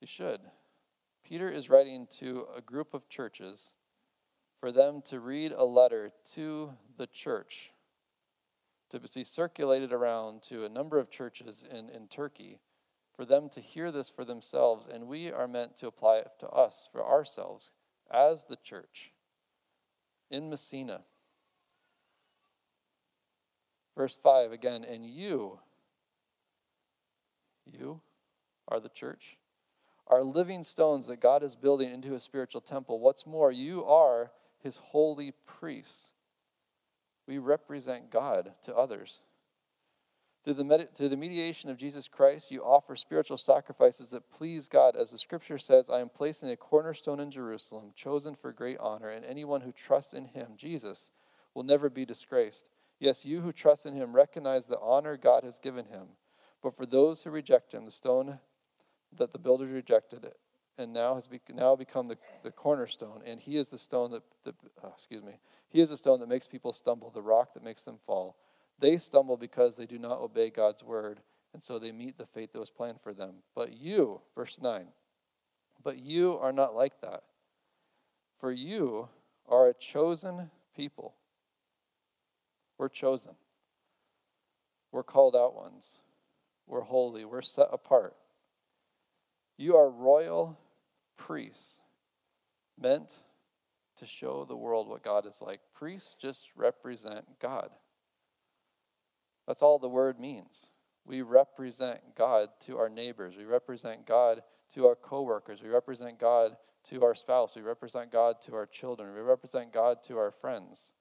You 0.00 0.06
should. 0.06 0.40
Peter 1.24 1.48
is 1.48 1.70
writing 1.70 2.08
to 2.18 2.46
a 2.56 2.60
group 2.60 2.92
of 2.92 3.08
churches 3.08 3.72
for 4.58 4.72
them 4.72 5.02
to 5.06 5.20
read 5.20 5.52
a 5.52 5.64
letter 5.64 6.10
to 6.34 6.72
the 6.98 7.06
church 7.06 7.70
to 8.90 9.00
be 9.00 9.24
circulated 9.24 9.92
around 9.92 10.42
to 10.42 10.64
a 10.64 10.68
number 10.68 10.98
of 10.98 11.10
churches 11.10 11.64
in, 11.70 11.88
in 11.88 12.08
Turkey 12.08 12.58
for 13.16 13.24
them 13.24 13.48
to 13.50 13.60
hear 13.60 13.90
this 13.90 14.10
for 14.10 14.24
themselves, 14.24 14.88
and 14.92 15.06
we 15.06 15.30
are 15.30 15.48
meant 15.48 15.76
to 15.78 15.86
apply 15.86 16.18
it 16.18 16.30
to 16.40 16.48
us, 16.48 16.88
for 16.92 17.04
ourselves, 17.04 17.70
as 18.10 18.44
the 18.44 18.56
church 18.56 19.12
in 20.30 20.48
Massena. 20.48 21.02
Verse 23.96 24.18
5 24.22 24.52
again, 24.52 24.84
and 24.84 25.04
you, 25.04 25.58
you 27.66 28.00
are 28.68 28.80
the 28.80 28.88
church, 28.88 29.36
are 30.06 30.22
living 30.22 30.64
stones 30.64 31.06
that 31.06 31.20
God 31.20 31.42
is 31.42 31.54
building 31.54 31.90
into 31.90 32.14
a 32.14 32.20
spiritual 32.20 32.62
temple. 32.62 32.98
What's 32.98 33.26
more, 33.26 33.52
you 33.52 33.84
are 33.84 34.30
his 34.60 34.78
holy 34.78 35.34
priests. 35.46 36.10
We 37.26 37.38
represent 37.38 38.10
God 38.10 38.52
to 38.64 38.74
others. 38.74 39.20
Through 40.44 40.54
the, 40.54 40.64
med- 40.64 40.94
through 40.94 41.10
the 41.10 41.16
mediation 41.16 41.70
of 41.70 41.76
Jesus 41.76 42.08
Christ, 42.08 42.50
you 42.50 42.64
offer 42.64 42.96
spiritual 42.96 43.38
sacrifices 43.38 44.08
that 44.08 44.28
please 44.30 44.66
God. 44.66 44.96
As 44.96 45.12
the 45.12 45.18
scripture 45.18 45.58
says, 45.58 45.88
I 45.88 46.00
am 46.00 46.08
placing 46.08 46.50
a 46.50 46.56
cornerstone 46.56 47.20
in 47.20 47.30
Jerusalem, 47.30 47.92
chosen 47.94 48.34
for 48.34 48.52
great 48.52 48.78
honor, 48.80 49.10
and 49.10 49.24
anyone 49.24 49.60
who 49.60 49.70
trusts 49.70 50.12
in 50.12 50.24
him, 50.24 50.54
Jesus, 50.56 51.12
will 51.54 51.62
never 51.62 51.88
be 51.88 52.04
disgraced. 52.04 52.70
Yes, 52.98 53.24
you 53.24 53.40
who 53.40 53.52
trust 53.52 53.86
in 53.86 53.94
him 53.94 54.14
recognize 54.14 54.66
the 54.66 54.80
honor 54.80 55.16
God 55.16 55.44
has 55.44 55.60
given 55.60 55.86
him. 55.86 56.06
But 56.60 56.76
for 56.76 56.86
those 56.86 57.22
who 57.22 57.30
reject 57.30 57.72
him, 57.72 57.84
the 57.84 57.90
stone 57.92 58.38
that 59.16 59.32
the 59.32 59.38
builders 59.38 59.70
rejected 59.70 60.24
it, 60.24 60.38
and 60.78 60.92
now 60.92 61.14
has 61.14 61.28
be, 61.28 61.40
now 61.54 61.76
become 61.76 62.08
the, 62.08 62.16
the 62.42 62.50
cornerstone, 62.50 63.22
and 63.24 63.40
he 63.40 63.56
is 63.56 63.68
the 63.68 63.78
stone 63.78 64.10
that, 64.10 64.22
that 64.44 64.54
oh, 64.82 64.92
excuse 64.96 65.22
me, 65.22 65.38
he 65.68 65.80
is 65.80 65.90
the 65.90 65.96
stone 65.96 66.20
that 66.20 66.28
makes 66.28 66.46
people 66.46 66.72
stumble, 66.72 67.10
the 67.10 67.22
rock 67.22 67.54
that 67.54 67.64
makes 67.64 67.82
them 67.82 67.98
fall. 68.06 68.36
They 68.82 68.98
stumble 68.98 69.38
because 69.38 69.76
they 69.76 69.86
do 69.86 69.98
not 69.98 70.20
obey 70.20 70.50
God's 70.50 70.84
word, 70.84 71.20
and 71.54 71.62
so 71.62 71.78
they 71.78 71.92
meet 71.92 72.18
the 72.18 72.26
fate 72.26 72.52
that 72.52 72.60
was 72.60 72.70
planned 72.70 73.00
for 73.02 73.14
them. 73.14 73.36
But 73.54 73.72
you, 73.72 74.20
verse 74.34 74.58
9, 74.60 74.88
but 75.82 75.98
you 75.98 76.36
are 76.38 76.52
not 76.52 76.74
like 76.74 77.00
that. 77.00 77.22
For 78.40 78.52
you 78.52 79.08
are 79.48 79.68
a 79.68 79.74
chosen 79.74 80.50
people 80.76 81.14
we're 82.82 82.88
chosen. 82.88 83.36
We're 84.90 85.04
called 85.04 85.36
out 85.36 85.54
ones. 85.54 86.00
We're 86.66 86.80
holy. 86.80 87.24
We're 87.24 87.40
set 87.40 87.68
apart. 87.70 88.16
You 89.56 89.76
are 89.76 89.88
royal 89.88 90.58
priests, 91.16 91.80
meant 92.76 93.14
to 93.98 94.06
show 94.06 94.44
the 94.44 94.56
world 94.56 94.88
what 94.88 95.04
God 95.04 95.26
is 95.26 95.40
like. 95.40 95.60
Priests 95.74 96.16
just 96.20 96.48
represent 96.56 97.24
God. 97.40 97.70
That's 99.46 99.62
all 99.62 99.78
the 99.78 99.88
word 99.88 100.18
means. 100.18 100.68
We 101.04 101.22
represent 101.22 102.00
God 102.16 102.48
to 102.66 102.78
our 102.78 102.88
neighbors. 102.88 103.34
We 103.36 103.44
represent 103.44 104.06
God 104.06 104.42
to 104.74 104.86
our 104.86 104.94
coworkers. 104.94 105.62
We 105.62 105.68
represent 105.68 106.18
God 106.18 106.56
to 106.90 107.04
our 107.04 107.14
spouse. 107.14 107.56
We 107.56 107.62
represent 107.62 108.12
God 108.12 108.36
to 108.46 108.54
our 108.54 108.66
children. 108.66 109.14
We 109.14 109.20
represent 109.20 109.72
God 109.72 109.98
to 110.08 110.16
our 110.16 110.30
friends. 110.30 110.92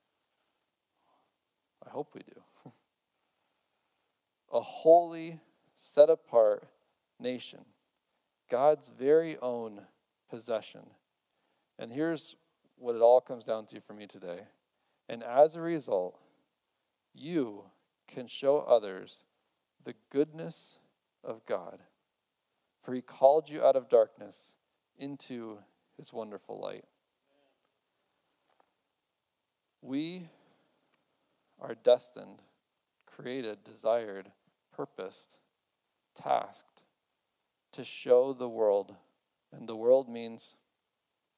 I 1.85 1.89
hope 1.89 2.13
we 2.13 2.21
do. 2.21 2.71
a 4.51 4.61
holy, 4.61 5.39
set 5.75 6.09
apart 6.09 6.67
nation, 7.19 7.65
God's 8.49 8.89
very 8.89 9.37
own 9.37 9.81
possession. 10.29 10.81
And 11.79 11.91
here's 11.91 12.35
what 12.77 12.95
it 12.95 13.01
all 13.01 13.21
comes 13.21 13.45
down 13.45 13.67
to 13.67 13.81
for 13.81 13.93
me 13.93 14.07
today. 14.07 14.41
And 15.07 15.23
as 15.23 15.55
a 15.55 15.61
result, 15.61 16.19
you 17.13 17.63
can 18.13 18.27
show 18.27 18.59
others 18.59 19.23
the 19.83 19.95
goodness 20.11 20.79
of 21.23 21.45
God. 21.45 21.79
For 22.83 22.93
he 22.93 23.01
called 23.01 23.49
you 23.49 23.63
out 23.63 23.75
of 23.75 23.89
darkness 23.89 24.53
into 24.97 25.59
his 25.97 26.11
wonderful 26.11 26.59
light. 26.59 26.85
We 29.81 30.29
are 31.59 31.75
destined, 31.75 32.41
created, 33.05 33.63
desired, 33.63 34.31
purposed, 34.75 35.37
tasked 36.15 36.81
to 37.71 37.83
show 37.85 38.33
the 38.33 38.49
world, 38.49 38.95
and 39.51 39.67
the 39.67 39.75
world 39.75 40.09
means 40.09 40.55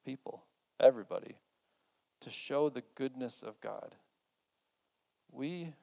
people, 0.04 0.44
everybody, 0.80 1.36
to 2.20 2.30
show 2.30 2.68
the 2.68 2.82
goodness 2.94 3.42
of 3.42 3.60
God. 3.60 3.94
We 5.30 5.74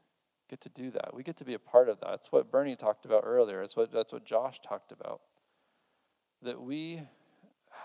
get 0.51 0.61
to 0.61 0.69
do 0.69 0.91
that. 0.91 1.13
We 1.13 1.23
get 1.23 1.37
to 1.37 1.45
be 1.45 1.53
a 1.53 1.59
part 1.59 1.87
of 1.87 2.01
that. 2.01 2.09
That's 2.09 2.31
what 2.31 2.51
Bernie 2.51 2.75
talked 2.75 3.05
about 3.05 3.23
earlier. 3.25 3.61
That's 3.61 3.77
what, 3.77 3.91
that's 3.91 4.11
what 4.11 4.25
Josh 4.25 4.59
talked 4.59 4.91
about. 4.91 5.21
That 6.43 6.61
we 6.61 7.01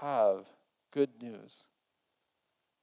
have 0.00 0.44
good 0.92 1.10
news, 1.22 1.68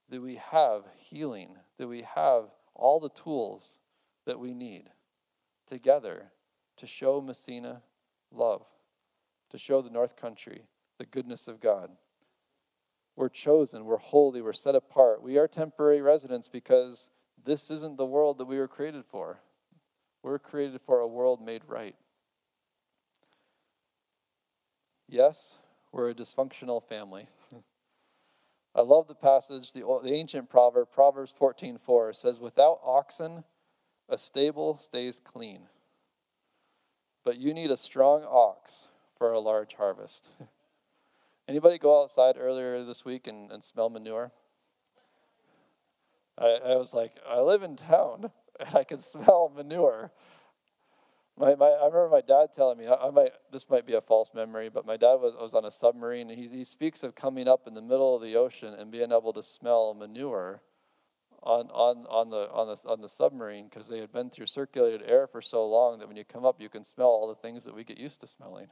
that 0.10 0.22
we 0.22 0.36
have 0.52 0.84
healing, 0.96 1.58
that 1.78 1.88
we 1.88 2.04
have 2.16 2.46
all 2.74 3.02
the 3.02 3.10
tools 3.10 3.78
that 4.26 4.40
we 4.40 4.54
need 4.54 4.90
together 5.68 6.32
to 6.78 6.88
show 6.88 7.20
Massena 7.20 7.84
love, 8.32 8.66
to 9.52 9.58
show 9.58 9.82
the 9.82 9.90
North 9.90 10.16
Country 10.16 10.64
the 10.98 11.06
goodness 11.06 11.50
of 11.50 11.60
God. 11.60 11.90
We're 13.18 13.30
chosen, 13.30 13.84
we're 13.84 13.98
holy, 13.98 14.42
we're 14.42 14.54
set 14.54 14.76
apart. 14.76 15.22
We 15.22 15.38
are 15.38 15.48
temporary 15.48 16.02
residents 16.02 16.48
because 16.48 17.10
this 17.44 17.70
isn't 17.70 17.98
the 17.98 18.06
world 18.06 18.38
that 18.38 18.46
we 18.46 18.58
were 18.58 18.70
created 18.70 19.04
for. 19.06 19.40
We're 20.24 20.40
created 20.40 20.80
for 20.86 21.00
a 21.00 21.08
world 21.08 21.42
made 21.42 21.64
right. 21.68 21.96
Yes, 25.10 25.58
we're 25.92 26.10
a 26.10 26.16
dysfunctional 26.16 26.82
family. 26.82 27.28
I 28.76 28.82
love 28.82 29.08
the 29.08 29.16
passage, 29.16 29.74
the, 29.74 29.82
the 30.02 30.14
ancient 30.14 30.50
proverb, 30.50 30.92
Proverbs 30.92 31.36
14:4 31.40 32.16
says, 32.16 32.40
"Without 32.40 32.80
oxen, 32.84 33.44
a 34.10 34.18
stable 34.18 34.78
stays 34.78 35.20
clean, 35.20 35.68
but 37.26 37.38
you 37.38 37.54
need 37.54 37.70
a 37.70 37.78
strong 37.78 38.24
ox 38.24 38.88
for 39.18 39.34
a 39.34 39.40
large 39.40 39.76
harvest." 39.76 40.30
Anybody 41.50 41.78
go 41.78 42.02
outside 42.02 42.38
earlier 42.38 42.86
this 42.86 43.04
week 43.04 43.28
and, 43.28 43.52
and 43.52 43.62
smell 43.62 43.90
manure? 43.90 44.32
I, 46.38 46.60
I 46.66 46.76
was 46.78 46.94
like, 46.94 47.12
I 47.28 47.42
live 47.42 47.62
in 47.62 47.76
town 47.76 48.32
and 48.60 48.76
I 48.76 48.84
can 48.84 49.00
smell 49.00 49.52
manure. 49.56 50.12
My, 51.38 51.56
my, 51.56 51.66
I 51.66 51.86
remember 51.86 52.10
my 52.12 52.22
dad 52.22 52.50
telling 52.54 52.78
me, 52.78 52.86
I, 52.86 52.94
I, 52.94 53.10
might, 53.10 53.32
this 53.52 53.68
might 53.70 53.88
be 53.88 53.94
a 53.94 54.02
false 54.02 54.32
memory, 54.36 54.70
but 54.70 54.86
my 54.86 54.98
dad 54.98 55.16
was, 55.16 55.34
was 55.40 55.56
on 55.56 55.66
a 55.66 55.72
submarine 55.72 56.30
and 56.30 56.38
he, 56.38 56.48
he 56.48 56.64
speaks 56.64 57.02
of 57.02 57.16
coming 57.16 57.48
up 57.48 57.68
in 57.68 57.74
the 57.74 57.82
middle 57.82 58.16
of 58.16 58.22
the 58.22 58.36
ocean 58.36 58.76
and 58.76 58.92
being 58.92 59.12
able 59.12 59.34
to 59.34 59.42
smell 59.42 59.96
manure 59.96 60.62
on, 61.42 61.70
on, 61.72 62.06
on, 62.08 62.30
the, 62.30 62.50
on, 62.52 62.68
the, 62.68 62.90
on 62.90 63.02
the 63.02 63.10
submarine 63.10 63.68
because 63.68 63.88
they 63.88 64.00
had 64.00 64.12
been 64.12 64.30
through 64.30 64.46
circulated 64.46 65.02
air 65.06 65.26
for 65.26 65.42
so 65.42 65.68
long 65.68 65.98
that 66.00 66.08
when 66.08 66.18
you 66.18 66.24
come 66.24 66.46
up, 66.46 66.62
you 66.62 66.70
can 66.70 66.84
smell 66.84 67.08
all 67.08 67.28
the 67.28 67.36
things 67.36 67.64
that 67.66 67.74
we 67.74 67.84
get 67.84 67.98
used 67.98 68.22
to 68.22 68.28
smelling. 68.28 68.68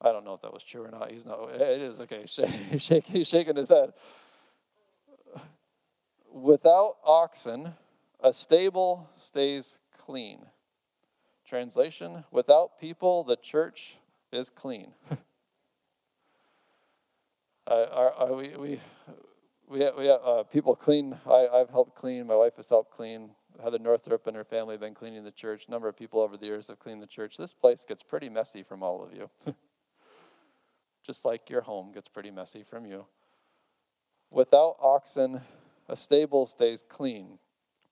I 0.00 0.12
don't 0.12 0.24
know 0.24 0.34
if 0.34 0.42
that 0.42 0.52
was 0.52 0.62
true 0.62 0.84
or 0.84 0.90
not. 0.90 1.10
He's 1.10 1.26
not. 1.26 1.50
It 1.54 1.80
is 1.80 1.98
okay. 2.00 2.20
He's 2.70 2.82
shaking, 2.82 3.14
he's 3.14 3.28
shaking 3.28 3.56
his 3.56 3.68
head. 3.68 3.94
Without 6.32 6.96
oxen, 7.04 7.74
a 8.20 8.32
stable 8.32 9.08
stays 9.16 9.78
clean. 9.96 10.40
Translation: 11.46 12.24
Without 12.30 12.78
people, 12.80 13.24
the 13.24 13.36
church 13.36 13.96
is 14.32 14.50
clean. 14.50 14.92
uh, 17.66 17.86
our, 17.90 18.12
our, 18.12 18.34
we 18.34 18.56
we 18.56 18.80
we 19.68 19.80
have, 19.80 19.94
we 19.96 20.06
have 20.06 20.20
uh, 20.24 20.42
people 20.44 20.74
clean. 20.74 21.16
I, 21.26 21.48
I've 21.52 21.70
helped 21.70 21.94
clean. 21.94 22.26
My 22.26 22.36
wife 22.36 22.56
has 22.56 22.68
helped 22.68 22.90
clean. 22.90 23.30
Heather 23.62 23.78
Northrup 23.78 24.26
and 24.26 24.36
her 24.36 24.44
family 24.44 24.74
have 24.74 24.80
been 24.80 24.94
cleaning 24.94 25.24
the 25.24 25.30
church. 25.30 25.66
A 25.66 25.70
number 25.70 25.88
of 25.88 25.96
people 25.96 26.20
over 26.20 26.36
the 26.36 26.46
years 26.46 26.68
have 26.68 26.78
cleaned 26.78 27.02
the 27.02 27.06
church. 27.06 27.36
This 27.36 27.52
place 27.52 27.84
gets 27.86 28.02
pretty 28.02 28.28
messy 28.28 28.62
from 28.62 28.82
all 28.82 29.02
of 29.02 29.12
you. 29.12 29.28
just 31.04 31.24
like 31.24 31.50
your 31.50 31.62
home 31.62 31.92
gets 31.92 32.08
pretty 32.08 32.30
messy 32.30 32.62
from 32.62 32.86
you. 32.86 33.06
Without 34.30 34.76
oxen, 34.80 35.40
a 35.88 35.96
stable 35.96 36.46
stays 36.46 36.84
clean, 36.88 37.38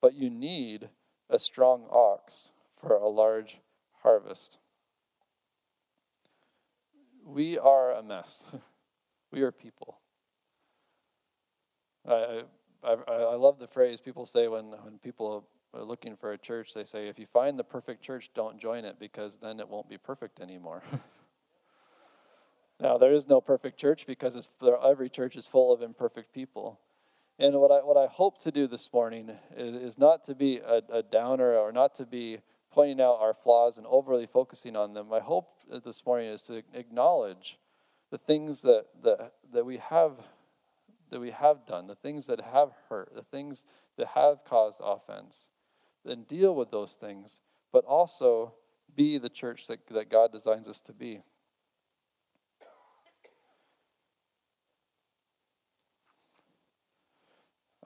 but 0.06 0.14
you 0.14 0.30
need 0.30 0.88
a 1.28 1.36
strong 1.36 1.84
ox 1.90 2.50
for 2.80 2.94
a 2.94 3.08
large 3.08 3.58
harvest. 4.04 4.56
We 7.24 7.58
are 7.58 7.90
a 7.90 8.04
mess. 8.04 8.46
we 9.32 9.42
are 9.42 9.50
people. 9.50 9.98
I, 12.08 12.42
I, 12.84 12.92
I 13.08 13.34
love 13.34 13.58
the 13.58 13.66
phrase 13.66 14.00
people 14.00 14.26
say 14.26 14.46
when, 14.46 14.66
when 14.84 15.00
people 15.02 15.44
are 15.74 15.82
looking 15.82 16.14
for 16.14 16.30
a 16.30 16.38
church, 16.38 16.72
they 16.72 16.84
say, 16.84 17.08
if 17.08 17.18
you 17.18 17.26
find 17.32 17.58
the 17.58 17.64
perfect 17.64 18.00
church, 18.00 18.30
don't 18.32 18.60
join 18.60 18.84
it 18.84 19.00
because 19.00 19.38
then 19.38 19.58
it 19.58 19.68
won't 19.68 19.88
be 19.88 19.98
perfect 19.98 20.38
anymore. 20.38 20.84
Now, 22.78 22.98
there 22.98 23.14
is 23.14 23.26
no 23.26 23.40
perfect 23.40 23.80
church 23.80 24.06
because 24.06 24.50
every 24.84 25.08
church 25.08 25.34
is 25.34 25.46
full 25.46 25.72
of 25.72 25.80
imperfect 25.80 26.34
people. 26.34 26.78
And 27.38 27.54
what 27.60 27.70
I, 27.70 27.84
what 27.84 27.98
I 27.98 28.06
hope 28.06 28.40
to 28.42 28.50
do 28.50 28.66
this 28.66 28.90
morning 28.92 29.30
is, 29.56 29.74
is 29.74 29.98
not 29.98 30.24
to 30.24 30.34
be 30.34 30.58
a, 30.58 30.80
a, 30.90 31.02
downer 31.02 31.56
or 31.56 31.70
not 31.70 31.94
to 31.96 32.06
be 32.06 32.38
pointing 32.70 33.00
out 33.00 33.18
our 33.20 33.34
flaws 33.34 33.76
and 33.76 33.86
overly 33.86 34.26
focusing 34.26 34.74
on 34.74 34.94
them. 34.94 35.08
My 35.08 35.20
hope 35.20 35.48
uh, 35.70 35.80
this 35.84 36.04
morning 36.06 36.28
is 36.28 36.42
to 36.44 36.62
acknowledge 36.72 37.58
the 38.10 38.16
things 38.16 38.62
that, 38.62 38.86
that, 39.02 39.32
that 39.52 39.66
we 39.66 39.78
have 39.78 40.12
that 41.10 41.20
we 41.20 41.30
have 41.30 41.66
done, 41.66 41.86
the 41.86 41.94
things 41.94 42.26
that 42.26 42.40
have 42.40 42.70
hurt, 42.88 43.12
the 43.14 43.22
things 43.22 43.64
that 43.96 44.08
have 44.08 44.44
caused 44.44 44.80
offense, 44.82 45.48
and 46.04 46.26
deal 46.26 46.54
with 46.54 46.70
those 46.70 46.94
things, 46.94 47.40
but 47.72 47.84
also 47.84 48.54
be 48.96 49.18
the 49.18 49.28
church 49.28 49.66
that, 49.68 49.78
that 49.90 50.10
God 50.10 50.32
designs 50.32 50.66
us 50.66 50.80
to 50.80 50.92
be. 50.92 51.20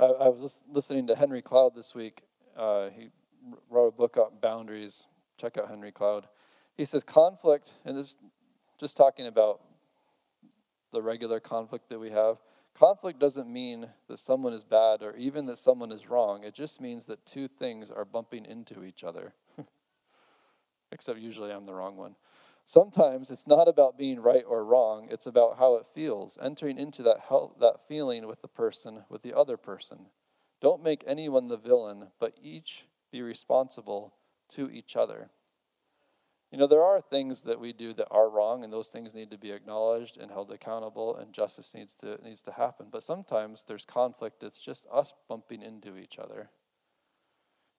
I, 0.00 0.04
I 0.04 0.28
was 0.28 0.64
listening 0.72 1.06
to 1.08 1.14
Henry 1.14 1.42
Cloud 1.42 1.74
this 1.74 1.94
week. 1.94 2.22
Uh, 2.56 2.88
he 2.88 3.08
wrote 3.68 3.88
a 3.88 3.92
book 3.92 4.16
on 4.16 4.30
boundaries. 4.40 5.06
Check 5.38 5.58
out 5.58 5.68
Henry 5.68 5.92
Cloud. 5.92 6.26
He 6.76 6.86
says 6.86 7.04
conflict, 7.04 7.74
and 7.84 7.96
this 7.96 8.16
just 8.78 8.96
talking 8.96 9.26
about 9.26 9.60
the 10.92 11.02
regular 11.02 11.38
conflict 11.38 11.90
that 11.90 11.98
we 11.98 12.10
have. 12.10 12.38
Conflict 12.74 13.18
doesn't 13.18 13.52
mean 13.52 13.88
that 14.08 14.18
someone 14.18 14.54
is 14.54 14.64
bad 14.64 15.02
or 15.02 15.14
even 15.16 15.44
that 15.46 15.58
someone 15.58 15.92
is 15.92 16.08
wrong. 16.08 16.44
It 16.44 16.54
just 16.54 16.80
means 16.80 17.04
that 17.06 17.26
two 17.26 17.46
things 17.46 17.90
are 17.90 18.06
bumping 18.06 18.46
into 18.46 18.82
each 18.82 19.04
other. 19.04 19.34
Except 20.92 21.18
usually 21.18 21.52
I'm 21.52 21.66
the 21.66 21.74
wrong 21.74 21.96
one. 21.96 22.14
Sometimes 22.64 23.30
it's 23.30 23.46
not 23.46 23.68
about 23.68 23.98
being 23.98 24.20
right 24.20 24.44
or 24.46 24.64
wrong, 24.64 25.08
it's 25.10 25.26
about 25.26 25.58
how 25.58 25.74
it 25.74 25.86
feels, 25.94 26.38
entering 26.40 26.78
into 26.78 27.02
that, 27.02 27.20
health, 27.28 27.54
that 27.60 27.88
feeling 27.88 28.26
with 28.26 28.42
the 28.42 28.48
person, 28.48 29.04
with 29.08 29.22
the 29.22 29.34
other 29.34 29.56
person. 29.56 30.06
Don't 30.60 30.82
make 30.82 31.02
anyone 31.06 31.48
the 31.48 31.56
villain, 31.56 32.08
but 32.20 32.34
each 32.40 32.84
be 33.10 33.22
responsible 33.22 34.14
to 34.50 34.70
each 34.70 34.94
other. 34.94 35.30
You 36.50 36.58
know, 36.58 36.66
there 36.66 36.82
are 36.82 37.00
things 37.00 37.42
that 37.42 37.60
we 37.60 37.72
do 37.72 37.92
that 37.94 38.08
are 38.10 38.28
wrong, 38.28 38.64
and 38.64 38.72
those 38.72 38.88
things 38.88 39.14
need 39.14 39.30
to 39.30 39.38
be 39.38 39.52
acknowledged 39.52 40.16
and 40.16 40.30
held 40.30 40.50
accountable, 40.50 41.16
and 41.16 41.32
justice 41.32 41.74
needs 41.74 41.94
to, 41.94 42.18
needs 42.24 42.42
to 42.42 42.52
happen. 42.52 42.88
But 42.90 43.04
sometimes 43.04 43.64
there's 43.66 43.84
conflict, 43.84 44.42
it's 44.42 44.58
just 44.58 44.86
us 44.92 45.14
bumping 45.28 45.62
into 45.62 45.96
each 45.96 46.18
other. 46.18 46.50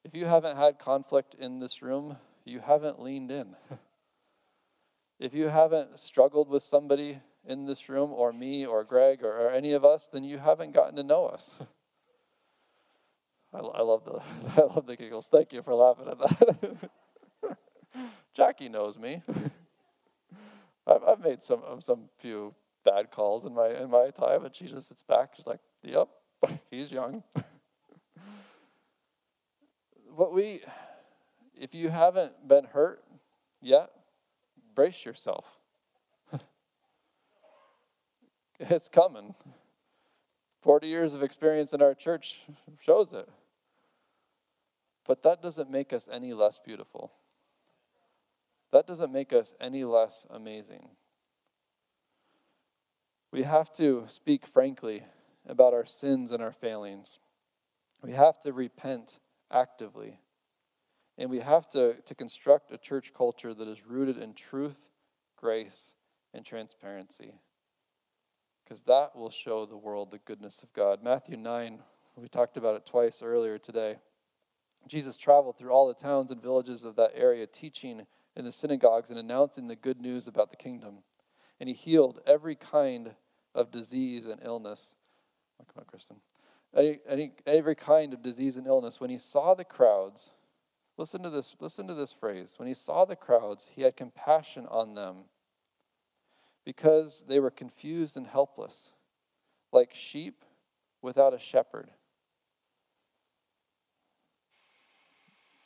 If 0.03 0.15
you 0.15 0.25
haven't 0.25 0.57
had 0.57 0.79
conflict 0.79 1.36
in 1.36 1.59
this 1.59 1.82
room, 1.82 2.17
you 2.45 2.59
haven't 2.59 3.01
leaned 3.01 3.29
in. 3.29 3.55
If 5.22 5.36
you 5.36 5.49
haven't 5.49 5.99
struggled 5.99 6.49
with 6.49 6.63
somebody 6.63 7.19
in 7.45 7.67
this 7.67 7.88
room, 7.89 8.11
or 8.11 8.34
me, 8.34 8.65
or 8.65 8.84
Greg, 8.84 9.24
or, 9.24 9.32
or 9.32 9.51
any 9.51 9.74
of 9.74 9.86
us, 9.86 10.09
then 10.11 10.24
you 10.24 10.39
haven't 10.39 10.74
gotten 10.74 10.95
to 10.95 11.03
know 11.03 11.28
us. 11.28 11.59
I, 13.53 13.59
I, 13.59 13.82
love 13.84 14.03
the 14.03 14.19
I 14.61 14.65
love 14.65 14.88
the 14.88 14.95
giggles. 14.95 15.28
Thank 15.32 15.53
you 15.53 15.61
for 15.61 15.76
laughing 15.76 16.07
at 16.07 16.17
that. 16.17 16.89
Jackie 18.34 18.67
knows 18.67 18.97
me. 18.97 19.22
I've, 20.88 21.03
I've 21.03 21.19
made 21.19 21.43
some 21.43 21.61
um, 21.69 21.82
some 21.82 22.09
few 22.17 22.55
bad 22.84 23.11
calls 23.11 23.45
in 23.45 23.53
my 23.53 23.67
in 23.67 23.91
my 23.91 24.09
time, 24.09 24.43
and 24.43 24.55
she 24.55 24.65
just 24.65 24.88
sits 24.88 25.03
back. 25.03 25.34
She's 25.38 25.45
like, 25.45 25.59
"Yep, 25.84 26.07
he's 26.72 26.91
young." 26.91 27.22
what 30.15 30.34
we, 30.34 30.61
if 31.55 31.76
you 31.76 31.89
haven't 31.89 32.47
been 32.47 32.65
hurt 32.65 33.03
yet, 33.61 33.91
brace 34.76 35.05
yourself. 35.05 35.45
it's 38.59 38.89
coming. 38.89 39.36
40 40.61 40.88
years 40.88 41.13
of 41.13 41.24
experience 41.24 41.74
in 41.74 41.82
our 41.82 41.93
church 41.93 42.41
shows 42.80 43.13
it. 43.13 43.28
But 45.07 45.24
that 45.24 45.41
doesn't 45.41 45.69
make 45.69 45.91
us 45.91 46.07
any 46.11 46.34
less 46.34 46.59
beautiful. 46.63 47.11
That 48.72 48.88
doesn't 48.88 49.11
make 49.11 49.34
us 49.34 49.53
any 49.59 49.84
less 49.84 50.26
amazing. 50.30 50.88
We 53.32 53.43
have 53.43 53.72
to 53.74 54.05
speak 54.07 54.45
frankly 54.45 55.03
about 55.47 55.74
our 55.74 55.86
sins 55.86 56.32
and 56.32 56.41
our 56.41 56.51
failings. 56.51 57.19
We 58.01 58.11
have 58.11 58.39
to 58.41 58.53
repent 58.53 59.19
actively. 59.51 60.19
And 61.18 61.30
we 61.30 61.39
have 61.39 61.70
to, 61.70 61.95
to 62.01 62.16
construct 62.16 62.72
a 62.72 62.78
church 62.78 63.14
culture 63.14 63.53
that 63.53 63.68
is 63.68 63.86
rooted 63.86 64.18
in 64.18 64.34
truth, 64.34 64.88
grace, 65.36 65.93
and 66.34 66.45
transparency. 66.45 67.34
Because 68.64 68.84
that 68.84 69.16
will 69.16 69.30
show 69.30 69.66
the 69.66 69.78
world 69.78 70.12
the 70.12 70.20
goodness 70.20 70.64
of 70.64 70.72
God. 70.74 71.03
Matthew 71.03 71.38
9, 71.38 71.80
we 72.16 72.30
talked 72.30 72.57
about 72.57 72.76
it 72.76 72.86
twice 72.86 73.22
earlier 73.22 73.57
today. 73.57 73.97
Jesus 74.88 75.18
traveled 75.18 75.57
through 75.57 75.72
all 75.72 75.88
the 75.88 75.93
towns 75.93 76.32
and 76.32 76.41
villages 76.41 76.86
of 76.86 76.95
that 76.95 77.12
area, 77.14 77.45
teaching 77.45 78.07
in 78.36 78.45
the 78.45 78.51
synagogues 78.51 79.09
and 79.09 79.20
announcing 79.20 79.68
the 79.68 79.76
good 79.76 80.01
news 80.01 80.28
about 80.28 80.49
the 80.49 80.57
kingdom. 80.57 80.99
And 81.59 81.70
he 81.70 81.76
healed 81.76 82.20
every 82.26 82.55
kind 82.55 83.12
of 83.53 83.72
disease 83.72 84.26
and 84.26 84.41
illness. 84.43 84.95
Oh, 85.59 85.66
come 85.66 85.82
on, 85.82 85.86
Kristen. 85.86 86.18
Any, 86.76 86.99
any, 87.07 87.34
every 87.45 87.76
kind 87.76 88.14
of 88.14 88.24
disease 88.24 88.57
and 88.57 88.66
illness. 88.66 88.99
When 88.99 89.09
he 89.09 89.18
saw 89.18 89.53
the 89.53 89.66
crowds, 89.66 90.32
listen 90.97 91.23
to 91.23 91.29
this, 91.29 91.55
listen 91.59 91.87
to 91.87 91.93
this 91.93 92.13
phrase. 92.13 92.55
When 92.57 92.67
he 92.67 92.73
saw 92.73 93.05
the 93.05 93.15
crowds, 93.15 93.69
he 93.73 93.83
had 93.83 93.95
compassion 93.95 94.67
on 94.67 94.95
them 94.95 95.25
because 96.65 97.23
they 97.27 97.39
were 97.39 97.51
confused 97.51 98.17
and 98.17 98.27
helpless, 98.27 98.91
like 99.71 99.93
sheep 99.93 100.43
without 101.01 101.33
a 101.33 101.39
shepherd. 101.39 101.89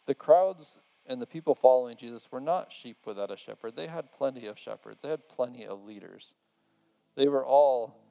The 0.05 0.15
crowds 0.15 0.77
and 1.05 1.21
the 1.21 1.27
people 1.27 1.55
following 1.55 1.97
Jesus 1.97 2.31
were 2.31 2.39
not 2.39 2.71
sheep 2.71 2.97
without 3.05 3.31
a 3.31 3.37
shepherd. 3.37 3.75
They 3.75 3.87
had 3.87 4.11
plenty 4.11 4.47
of 4.47 4.57
shepherds, 4.57 5.01
they 5.01 5.09
had 5.09 5.27
plenty 5.27 5.65
of 5.65 5.83
leaders. 5.83 6.33
They 7.15 7.27
were 7.27 7.45
all 7.45 8.01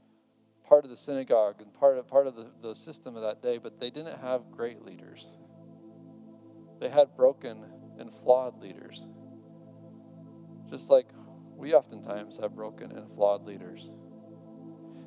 part 0.67 0.85
of 0.85 0.91
the 0.91 0.97
synagogue 0.97 1.57
and 1.61 1.73
part 1.75 1.99
of, 1.99 2.09
part 2.09 2.27
of 2.27 2.37
the, 2.37 2.47
the 2.63 2.75
system 2.75 3.17
of 3.17 3.23
that 3.23 3.43
day, 3.43 3.59
but 3.59 3.79
they 3.79 3.91
didn't 3.91 4.19
have 4.19 4.51
great 4.51 4.83
leaders. 4.83 5.27
They 6.81 6.89
had 6.89 7.17
broken 7.17 7.65
and 7.99 8.11
flawed 8.23 8.61
leaders. 8.61 9.07
Just 10.69 10.91
like 10.91 11.07
we 11.57 11.75
oftentimes 11.75 12.39
have 12.39 12.55
broken 12.55 12.93
and 12.93 13.09
flawed 13.15 13.45
leaders. 13.45 13.91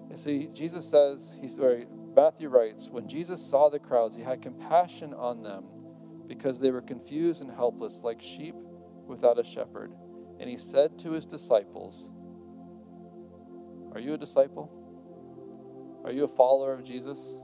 You 0.10 0.18
see, 0.18 0.50
Jesus 0.54 0.90
says, 0.90 1.36
he's, 1.42 1.60
or 1.60 1.84
Matthew 2.16 2.50
writes, 2.50 2.90
when 2.90 3.08
Jesus 3.08 3.46
saw 3.46 3.70
the 3.70 3.80
crowds, 3.80 4.16
he 4.16 4.24
had 4.24 4.42
compassion 4.42 5.14
on 5.14 5.44
them 5.44 5.66
because 6.28 6.60
they 6.60 6.72
were 6.72 6.82
confused 6.82 7.42
and 7.42 7.52
helpless 7.52 8.02
like 8.04 8.22
sheep 8.22 8.56
without 9.06 9.40
a 9.40 9.44
shepherd. 9.44 9.92
And 10.40 10.50
he 10.50 10.58
said 10.58 10.98
to 11.00 11.12
his 11.12 11.26
disciples, 11.26 12.10
Are 13.94 14.00
you 14.00 14.14
a 14.14 14.18
disciple? 14.18 14.72
Are 16.06 16.12
you 16.12 16.24
a 16.24 16.36
follower 16.36 16.74
of 16.74 16.84
Jesus? 16.84 17.38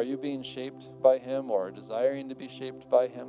Are 0.00 0.12
you 0.12 0.16
being 0.16 0.42
shaped 0.42 0.88
by 1.02 1.18
him 1.18 1.50
or 1.50 1.70
desiring 1.70 2.30
to 2.30 2.34
be 2.34 2.48
shaped 2.48 2.88
by 2.88 3.06
him? 3.06 3.28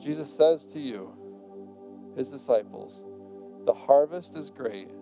Jesus 0.00 0.32
says 0.32 0.64
to 0.66 0.78
you, 0.78 1.12
his 2.16 2.30
disciples, 2.30 3.04
The 3.66 3.74
harvest 3.74 4.36
is 4.36 4.48
great, 4.48 4.92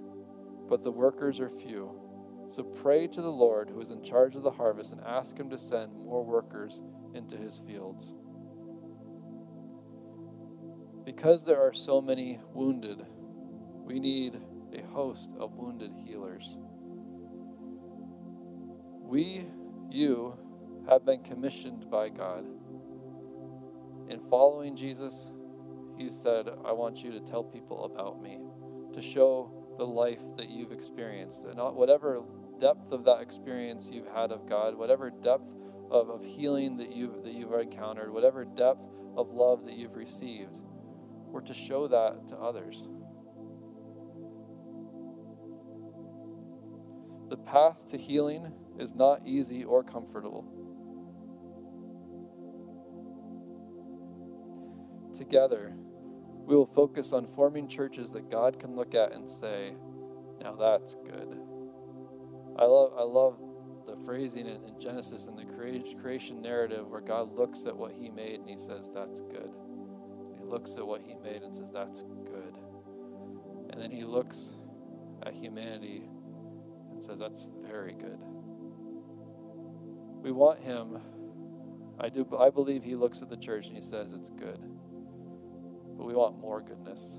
but 0.71 0.83
the 0.83 0.91
workers 0.91 1.39
are 1.39 1.51
few. 1.51 2.01
So 2.49 2.63
pray 2.63 3.09
to 3.09 3.21
the 3.21 3.29
Lord 3.29 3.69
who 3.69 3.83
is 3.83 3.91
in 3.91 4.03
charge 4.03 4.37
of 4.37 4.43
the 4.43 4.51
harvest 4.51 4.93
and 4.93 5.03
ask 5.03 5.37
him 5.37 5.51
to 5.51 5.59
send 5.59 5.93
more 5.97 6.25
workers 6.25 6.81
into 7.13 7.37
his 7.37 7.61
fields. 7.67 8.15
Because 11.05 11.45
there 11.45 11.61
are 11.61 11.75
so 11.75 12.01
many 12.01 12.41
wounded, 12.55 13.05
we 13.85 14.01
need 14.01 14.41
a 14.73 14.81
host 14.87 15.35
of 15.39 15.53
wounded 15.59 15.93
healers. 16.07 16.57
We, 19.11 19.45
you, 19.91 20.39
have 20.89 21.05
been 21.05 21.25
commissioned 21.25 21.91
by 21.91 22.11
God. 22.11 22.47
In 24.09 24.21
following 24.31 24.77
Jesus, 24.77 25.33
He 25.99 26.09
said, 26.09 26.49
I 26.65 26.71
want 26.71 26.99
you 26.99 27.11
to 27.11 27.19
tell 27.19 27.43
people 27.43 27.87
about 27.87 28.23
me, 28.23 28.39
to 28.93 29.03
show 29.03 29.51
the 29.79 29.85
life 29.85 30.23
that 30.37 30.49
you've 30.49 30.71
experienced. 30.71 31.43
And 31.43 31.59
whatever 31.75 32.23
depth 32.61 32.93
of 32.93 33.03
that 33.07 33.21
experience 33.21 33.91
you've 33.93 34.07
had 34.07 34.31
of 34.31 34.49
God, 34.49 34.77
whatever 34.77 35.11
depth 35.11 35.57
of, 35.91 36.09
of 36.09 36.23
healing 36.23 36.77
that 36.77 36.95
you've, 36.95 37.25
that 37.25 37.35
you've 37.35 37.53
encountered, 37.53 38.13
whatever 38.13 38.45
depth 38.45 38.87
of 39.17 39.33
love 39.33 39.65
that 39.65 39.75
you've 39.75 39.97
received, 39.97 40.57
we're 41.27 41.41
to 41.41 41.55
show 41.55 41.89
that 41.89 42.29
to 42.29 42.37
others. 42.37 42.87
The 47.29 47.39
path 47.39 47.89
to 47.89 47.99
healing 47.99 48.53
is 48.79 48.95
not 48.95 49.27
easy 49.27 49.65
or 49.65 49.83
comfortable. 49.83 50.45
Together, 55.15 55.75
we 56.47 56.55
will 56.57 56.71
focus 56.75 57.13
on 57.13 57.29
forming 57.35 57.69
churches 57.69 58.11
that 58.13 58.31
God 58.31 58.59
can 58.59 58.75
look 58.75 58.95
at 58.95 59.13
and 59.13 59.29
say, 59.29 59.75
now 60.41 60.55
that's 60.55 60.95
good. 61.05 61.37
I 62.59 62.65
love, 62.65 62.93
I 62.99 63.03
love 63.03 63.39
the 63.87 63.97
phrasing 64.05 64.47
in, 64.47 64.65
in 64.67 64.81
Genesis 64.81 65.27
and 65.27 65.39
the 65.39 65.45
creation 65.45 66.43
narrative 66.43 66.89
where 66.89 67.01
God 67.01 67.33
looks 67.33 67.67
at 67.67 67.77
what 67.77 67.93
He 67.93 68.09
made 68.09 68.41
and 68.41 68.49
He 68.49 68.59
says, 68.59 68.91
That's 68.93 69.21
good. 69.21 69.51
He 70.39 70.45
looks 70.45 70.77
at 70.77 70.87
what 70.87 71.03
He 71.03 71.15
made 71.15 71.43
and 71.43 71.55
says, 71.55 71.71
That's 71.73 72.03
good. 72.25 72.55
And 73.71 73.81
then 73.81 73.91
He 73.91 74.05
looks 74.05 74.53
at 75.25 75.35
humanity 75.35 76.09
and 76.91 77.03
says, 77.03 77.19
That's 77.19 77.47
very 77.63 77.95
good. 77.95 78.19
We 80.21 80.33
want 80.33 80.61
Him. 80.61 80.99
I 81.99 82.09
do. 82.09 82.27
I 82.39 82.51
believe 82.51 82.83
He 82.83 82.95
looks 82.95 83.23
at 83.23 83.29
the 83.29 83.37
church 83.37 83.67
and 83.67 83.77
He 83.77 83.83
says, 83.83 84.13
It's 84.13 84.31
good. 84.31 84.61
But 85.97 86.07
we 86.07 86.15
want 86.15 86.39
more 86.39 86.61
goodness. 86.61 87.19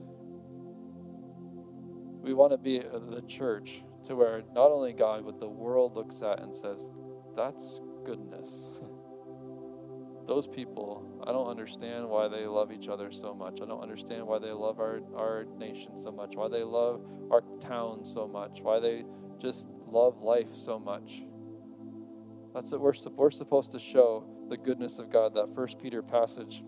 We 2.22 2.34
want 2.34 2.52
to 2.52 2.58
be 2.58 2.80
the 2.80 3.24
church 3.28 3.84
to 4.06 4.16
where 4.16 4.42
not 4.54 4.72
only 4.72 4.94
God, 4.94 5.26
but 5.26 5.40
the 5.40 5.50
world 5.50 5.96
looks 5.96 6.22
at 6.22 6.40
and 6.40 6.54
says, 6.54 6.92
that's 7.36 7.82
goodness. 8.06 8.70
Those 10.28 10.48
people, 10.48 11.24
I 11.26 11.32
don't 11.32 11.48
understand 11.48 12.08
why 12.08 12.28
they 12.28 12.46
love 12.46 12.72
each 12.72 12.88
other 12.88 13.12
so 13.12 13.34
much. 13.34 13.60
I 13.62 13.66
don't 13.66 13.82
understand 13.82 14.26
why 14.26 14.40
they 14.40 14.52
love 14.52 14.80
our, 14.80 15.02
our 15.16 15.46
nation 15.58 15.98
so 15.98 16.12
much, 16.12 16.36
why 16.36 16.48
they 16.48 16.64
love 16.64 17.02
our 17.32 17.42
town 17.60 18.06
so 18.06 18.28
much, 18.28 18.60
why 18.62 18.80
they 18.80 19.04
just 19.40 19.68
love 19.88 20.22
life 20.22 20.54
so 20.54 20.80
much. 20.80 21.24
That's 22.54 22.72
what 22.72 22.82
we're, 22.82 22.94
we're 23.16 23.32
supposed 23.32 23.72
to 23.72 23.80
show 23.80 24.26
the 24.50 24.58
goodness 24.58 25.00
of 25.00 25.12
God, 25.12 25.34
that 25.36 25.56
first 25.56 25.80
Peter 25.80 26.02
passage. 26.02 26.64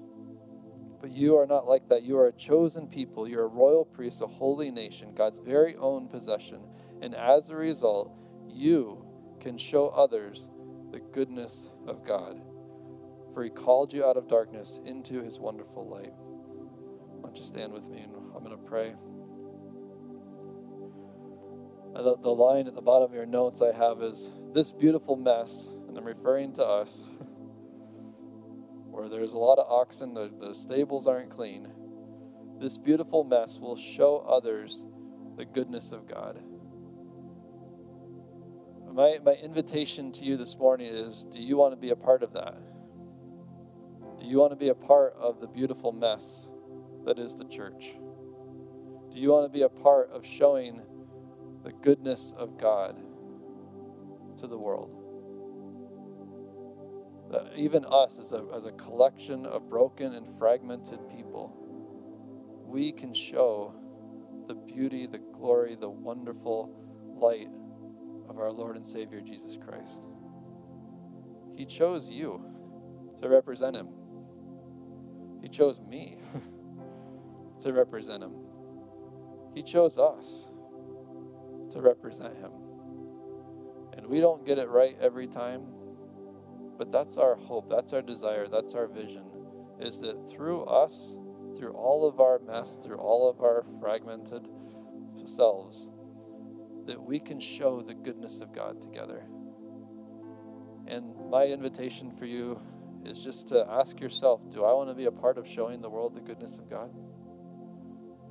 But 1.01 1.11
you 1.11 1.37
are 1.37 1.45
not 1.45 1.67
like 1.67 1.89
that. 1.89 2.03
You 2.03 2.17
are 2.19 2.27
a 2.27 2.31
chosen 2.31 2.87
people. 2.87 3.27
You're 3.27 3.43
a 3.43 3.47
royal 3.47 3.83
priest, 3.83 4.21
a 4.21 4.27
holy 4.27 4.71
nation, 4.71 5.13
God's 5.13 5.39
very 5.39 5.75
own 5.75 6.07
possession 6.07 6.65
and 7.03 7.15
as 7.15 7.49
a 7.49 7.55
result, 7.57 8.15
you 8.47 9.05
can 9.41 9.57
show 9.57 9.89
others 9.89 10.47
the 10.93 11.01
goodness 11.01 11.69
of 11.85 12.07
God. 12.07 12.41
For 13.33 13.43
he 13.43 13.49
called 13.49 13.91
you 13.91 14.05
out 14.05 14.15
of 14.15 14.29
darkness 14.29 14.79
into 14.85 15.21
his 15.21 15.37
wonderful 15.37 15.85
light. 15.89 16.13
Why 16.15 17.29
don't 17.29 17.37
you 17.37 17.43
stand 17.43 17.73
with 17.73 17.83
me 17.83 18.03
and 18.03 18.13
I'm 18.33 18.41
going 18.41 18.57
to 18.57 18.69
pray. 18.69 18.95
Uh, 21.93 22.03
the, 22.03 22.17
the 22.21 22.29
line 22.29 22.67
at 22.67 22.73
the 22.73 22.81
bottom 22.81 23.09
of 23.09 23.13
your 23.13 23.25
notes 23.25 23.61
I 23.61 23.73
have 23.75 24.01
is 24.01 24.31
this 24.53 24.71
beautiful 24.71 25.17
mess, 25.17 25.67
and 25.93 25.99
I'm 25.99 26.05
referring 26.05 26.53
to 26.53 26.63
us, 26.65 27.05
where 28.89 29.09
there's 29.09 29.33
a 29.33 29.37
lot 29.37 29.59
of 29.59 29.69
oxen, 29.69 30.13
the, 30.13 30.31
the 30.39 30.53
stables 30.55 31.07
aren't 31.07 31.29
clean. 31.29 31.67
This 32.59 32.77
beautiful 32.77 33.23
mess 33.23 33.59
will 33.59 33.77
show 33.77 34.17
others 34.17 34.83
the 35.37 35.45
goodness 35.45 35.91
of 35.91 36.07
God 36.07 36.41
my, 38.93 39.17
my 39.25 39.33
invitation 39.33 40.11
to 40.11 40.23
you 40.23 40.37
this 40.37 40.55
morning 40.57 40.87
is 40.87 41.23
do 41.31 41.41
you 41.41 41.57
want 41.57 41.73
to 41.73 41.77
be 41.77 41.89
a 41.89 41.95
part 41.95 42.21
of 42.21 42.33
that? 42.33 42.55
Do 44.19 44.25
you 44.25 44.37
want 44.37 44.51
to 44.51 44.55
be 44.55 44.69
a 44.69 44.75
part 44.75 45.15
of 45.17 45.41
the 45.41 45.47
beautiful 45.47 45.91
mess 45.91 46.47
that 47.05 47.17
is 47.17 47.35
the 47.35 47.45
church? 47.45 47.95
Do 49.11 49.19
you 49.19 49.31
want 49.31 49.51
to 49.51 49.53
be 49.57 49.63
a 49.63 49.69
part 49.69 50.11
of 50.11 50.25
showing 50.25 50.81
the 51.63 51.71
goodness 51.71 52.33
of 52.37 52.59
God 52.59 52.95
to 54.37 54.47
the 54.47 54.57
world? 54.57 55.02
That 57.33 57.53
even 57.57 57.85
us, 57.85 58.19
as 58.19 58.33
a, 58.33 58.45
as 58.55 58.67
a 58.67 58.71
collection 58.73 59.45
of 59.47 59.69
broken 59.69 60.13
and 60.13 60.37
fragmented 60.39 60.99
people, 61.09 61.53
we 62.65 62.93
can 62.93 63.13
show 63.13 63.75
the 64.47 64.55
beauty, 64.55 65.07
the 65.07 65.19
glory, 65.19 65.75
the 65.75 65.89
wonderful 65.89 66.71
light 67.15 67.49
of 68.29 68.39
our 68.39 68.51
Lord 68.51 68.77
and 68.77 68.87
Savior 68.87 69.21
Jesus 69.21 69.57
Christ. 69.57 70.03
He 71.57 71.65
chose 71.65 72.09
you. 72.09 72.45
to 73.23 73.29
represent 73.29 73.75
Him. 73.75 73.89
He 75.41 75.49
chose 75.49 75.79
me 75.79 76.19
to 77.61 77.73
represent 77.73 78.23
Him. 78.23 78.33
He 79.55 79.63
chose 79.63 79.97
us 79.97 80.49
to 81.71 81.81
represent 81.81 82.35
Him. 82.37 82.51
And 83.97 84.07
we 84.07 84.19
don't 84.21 84.45
get 84.45 84.59
it 84.59 84.69
right 84.69 84.97
every 85.01 85.27
time, 85.27 85.63
but 86.77 86.91
that's 86.91 87.17
our 87.17 87.35
hope, 87.35 87.69
that's 87.69 87.93
our 87.93 88.01
desire, 88.01 88.47
that's 88.47 88.73
our 88.73 88.87
vision, 88.87 89.25
is 89.79 89.99
that 90.01 90.29
through 90.29 90.63
us, 90.63 91.17
through 91.57 91.73
all 91.73 92.07
of 92.07 92.19
our 92.19 92.39
mess, 92.39 92.77
through 92.83 92.97
all 92.97 93.29
of 93.29 93.41
our 93.41 93.63
fragmented 93.79 94.47
selves, 95.25 95.89
that 96.85 97.01
we 97.01 97.19
can 97.19 97.39
show 97.39 97.81
the 97.81 97.93
goodness 97.93 98.39
of 98.39 98.53
God 98.53 98.81
together. 98.81 99.23
And 100.87 101.29
my 101.29 101.45
invitation 101.45 102.11
for 102.17 102.25
you 102.25 102.59
is 103.05 103.23
just 103.23 103.49
to 103.49 103.65
ask 103.69 103.99
yourself 103.99 104.41
do 104.49 104.63
I 104.63 104.73
want 104.73 104.89
to 104.89 104.95
be 104.95 105.05
a 105.05 105.11
part 105.11 105.37
of 105.37 105.47
showing 105.47 105.81
the 105.81 105.89
world 105.89 106.15
the 106.15 106.21
goodness 106.21 106.57
of 106.57 106.69
God? 106.69 106.91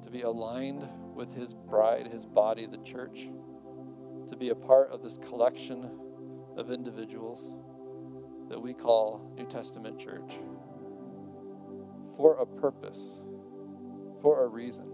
To 0.03 0.11
be 0.11 0.23
aligned 0.23 0.87
with 1.15 1.33
His 1.33 1.55
bride, 1.55 2.09
His 2.09 2.27
body, 2.27 2.67
the 2.67 2.79
church? 2.79 3.29
To 4.29 4.37
be 4.37 4.51
a 4.51 4.55
part 4.55 4.91
of 4.91 5.03
this 5.03 5.19
collection 5.19 5.91
of 6.57 6.71
individuals 6.71 7.53
that 8.53 8.61
we 8.61 8.75
call 8.75 9.33
New 9.35 9.47
Testament 9.47 9.99
Church 9.99 10.35
for 12.19 12.37
a 12.37 12.45
purpose, 12.45 13.23
for 14.21 14.45
a 14.45 14.47
reason. 14.47 14.93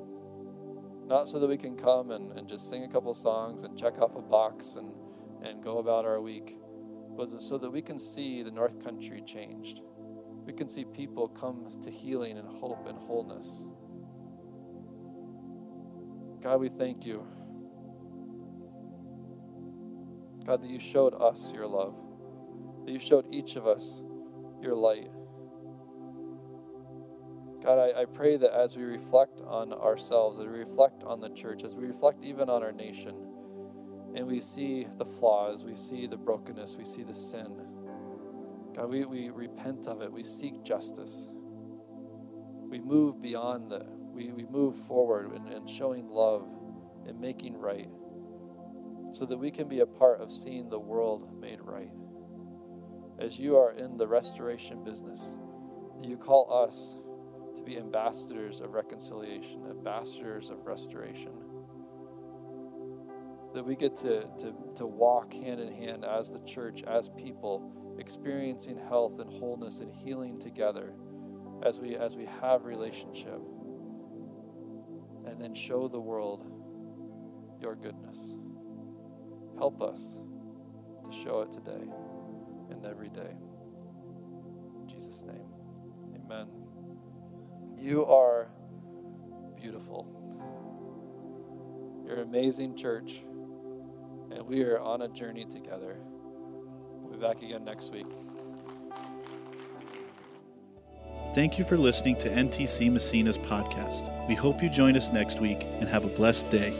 Not 1.09 1.29
so 1.29 1.41
that 1.41 1.49
we 1.49 1.57
can 1.57 1.77
come 1.77 2.13
and, 2.13 2.31
and 2.39 2.49
just 2.49 2.71
sing 2.71 2.85
a 2.85 2.89
couple 2.89 3.13
songs 3.15 3.65
and 3.65 3.77
check 3.77 3.99
off 3.99 4.15
a 4.15 4.23
box 4.23 4.77
and, 4.77 4.93
and 5.43 5.61
go 5.61 5.79
about 5.79 6.05
our 6.05 6.21
week, 6.21 6.57
but 7.17 7.43
so 7.43 7.59
that 7.59 7.69
we 7.69 7.83
can 7.83 7.99
see 7.99 8.45
the 8.45 8.51
North 8.53 8.81
Country 8.85 9.25
changed. 9.27 9.81
We 10.47 10.53
can 10.53 10.69
see 10.69 10.85
people 10.85 11.27
come 11.27 11.81
to 11.83 11.91
healing 11.91 12.39
and 12.39 12.47
hope 12.61 12.87
and 12.87 12.97
wholeness. 12.97 13.65
God, 16.41 16.61
we 16.61 16.69
thank 16.69 17.05
you. 17.05 17.27
God, 20.47 20.63
that 20.63 20.71
you 20.71 20.79
showed 20.79 21.15
us 21.21 21.51
your 21.53 21.67
love, 21.67 21.97
that 22.89 22.95
you 22.95 23.01
showed 23.01 23.27
each 23.33 23.57
of 23.57 23.67
us 23.67 24.01
your 24.63 24.75
light. 24.75 25.11
God, 27.63 27.79
I, 27.79 28.03
I 28.03 28.05
pray 28.07 28.39
that 28.39 28.53
as 28.53 28.77
we 28.77 28.85
reflect 28.85 29.43
on 29.47 29.75
ourselves, 29.75 30.39
as 30.39 30.47
we 30.47 30.59
reflect 30.59 31.05
on 31.05 31.21
the 31.21 31.29
church, 31.29 31.65
as 31.65 31.75
we 31.75 31.87
reflect 31.87 32.25
even 32.25 32.49
on 32.49 32.63
our 32.63 32.73
nation, 32.73 33.15
and 34.15 34.27
we 34.27 34.41
see 34.41 34.87
the 34.97 35.05
flaws, 35.05 35.65
we 35.67 35.77
see 35.77 36.07
the 36.07 36.17
brokenness, 36.17 36.77
we 36.77 36.87
see 36.87 37.03
the 37.03 37.13
sin, 37.13 37.59
God, 38.75 38.91
we, 38.91 39.05
we 39.05 39.31
repent 39.31 39.89
of 39.89 40.03
it. 40.03 40.13
We 40.13 40.23
seek 40.23 40.63
justice. 40.63 41.29
We 42.71 42.79
move 42.79 43.21
beyond 43.21 43.71
the, 43.71 43.85
we, 44.15 44.31
we 44.31 44.45
move 44.45 44.77
forward 44.87 45.35
in, 45.35 45.53
in 45.53 45.67
showing 45.67 46.09
love 46.09 46.47
and 47.07 47.21
making 47.21 47.57
right 47.59 47.89
so 49.13 49.27
that 49.27 49.37
we 49.37 49.51
can 49.51 49.69
be 49.69 49.81
a 49.81 49.87
part 49.87 50.21
of 50.21 50.31
seeing 50.31 50.69
the 50.69 50.79
world 50.79 51.41
made 51.41 51.59
right. 51.61 51.91
As 53.19 53.37
you 53.37 53.57
are 53.57 53.73
in 53.73 53.97
the 53.97 54.07
restoration 54.07 54.85
business, 54.85 55.37
you 56.03 56.17
call 56.17 56.53
us 56.53 56.97
to 57.57 57.63
be 57.65 57.77
ambassadors 57.77 58.61
of 58.61 58.75
reconciliation, 58.75 59.65
ambassadors 59.69 60.51
of 60.51 60.65
restoration. 60.65 61.33
That 63.55 63.65
we 63.65 63.75
get 63.75 63.97
to, 63.99 64.21
to, 64.39 64.55
to 64.77 64.87
walk 64.87 65.33
hand 65.33 65.59
in 65.59 65.73
hand 65.73 66.05
as 66.05 66.31
the 66.31 66.39
church, 66.41 66.85
as 66.85 67.09
people, 67.09 67.97
experiencing 67.99 68.79
health 68.89 69.19
and 69.19 69.29
wholeness 69.29 69.81
and 69.81 69.93
healing 69.93 70.39
together 70.39 70.95
as 71.65 71.81
we 71.81 71.97
as 71.97 72.17
we 72.17 72.27
have 72.41 72.65
relationship. 72.65 73.41
And 75.27 75.41
then 75.41 75.55
show 75.55 75.89
the 75.89 75.99
world 75.99 76.47
your 77.61 77.75
goodness. 77.75 78.37
Help 79.57 79.83
us 79.83 80.21
to 81.05 81.13
show 81.25 81.41
it 81.41 81.51
today 81.51 81.89
and 82.79 82.87
every 82.87 83.09
day. 83.09 83.37
In 84.81 84.89
Jesus' 84.89 85.23
name. 85.23 85.47
Amen. 86.15 86.49
You 87.77 88.07
are 88.07 88.49
beautiful. 89.61 90.07
You're 92.05 92.17
an 92.17 92.23
amazing 92.23 92.77
church, 92.77 93.23
and 94.31 94.43
we 94.47 94.63
are 94.63 94.79
on 94.79 95.03
a 95.03 95.09
journey 95.09 95.45
together. 95.45 95.97
We'll 96.01 97.19
be 97.19 97.19
back 97.19 97.43
again 97.43 97.65
next 97.65 97.93
week. 97.93 98.07
Thank 101.35 101.59
you 101.59 101.65
for 101.65 101.77
listening 101.77 102.17
to 102.19 102.31
NTC 102.31 102.91
Massena's 102.91 103.39
podcast. 103.39 104.27
We 104.29 104.35
hope 104.35 104.63
you 104.63 104.71
join 104.71 104.97
us 104.97 105.13
next 105.13 105.41
week 105.41 105.67
and 105.81 105.89
have 105.89 106.05
a 106.05 106.09
blessed 106.09 106.51
day. 106.51 106.75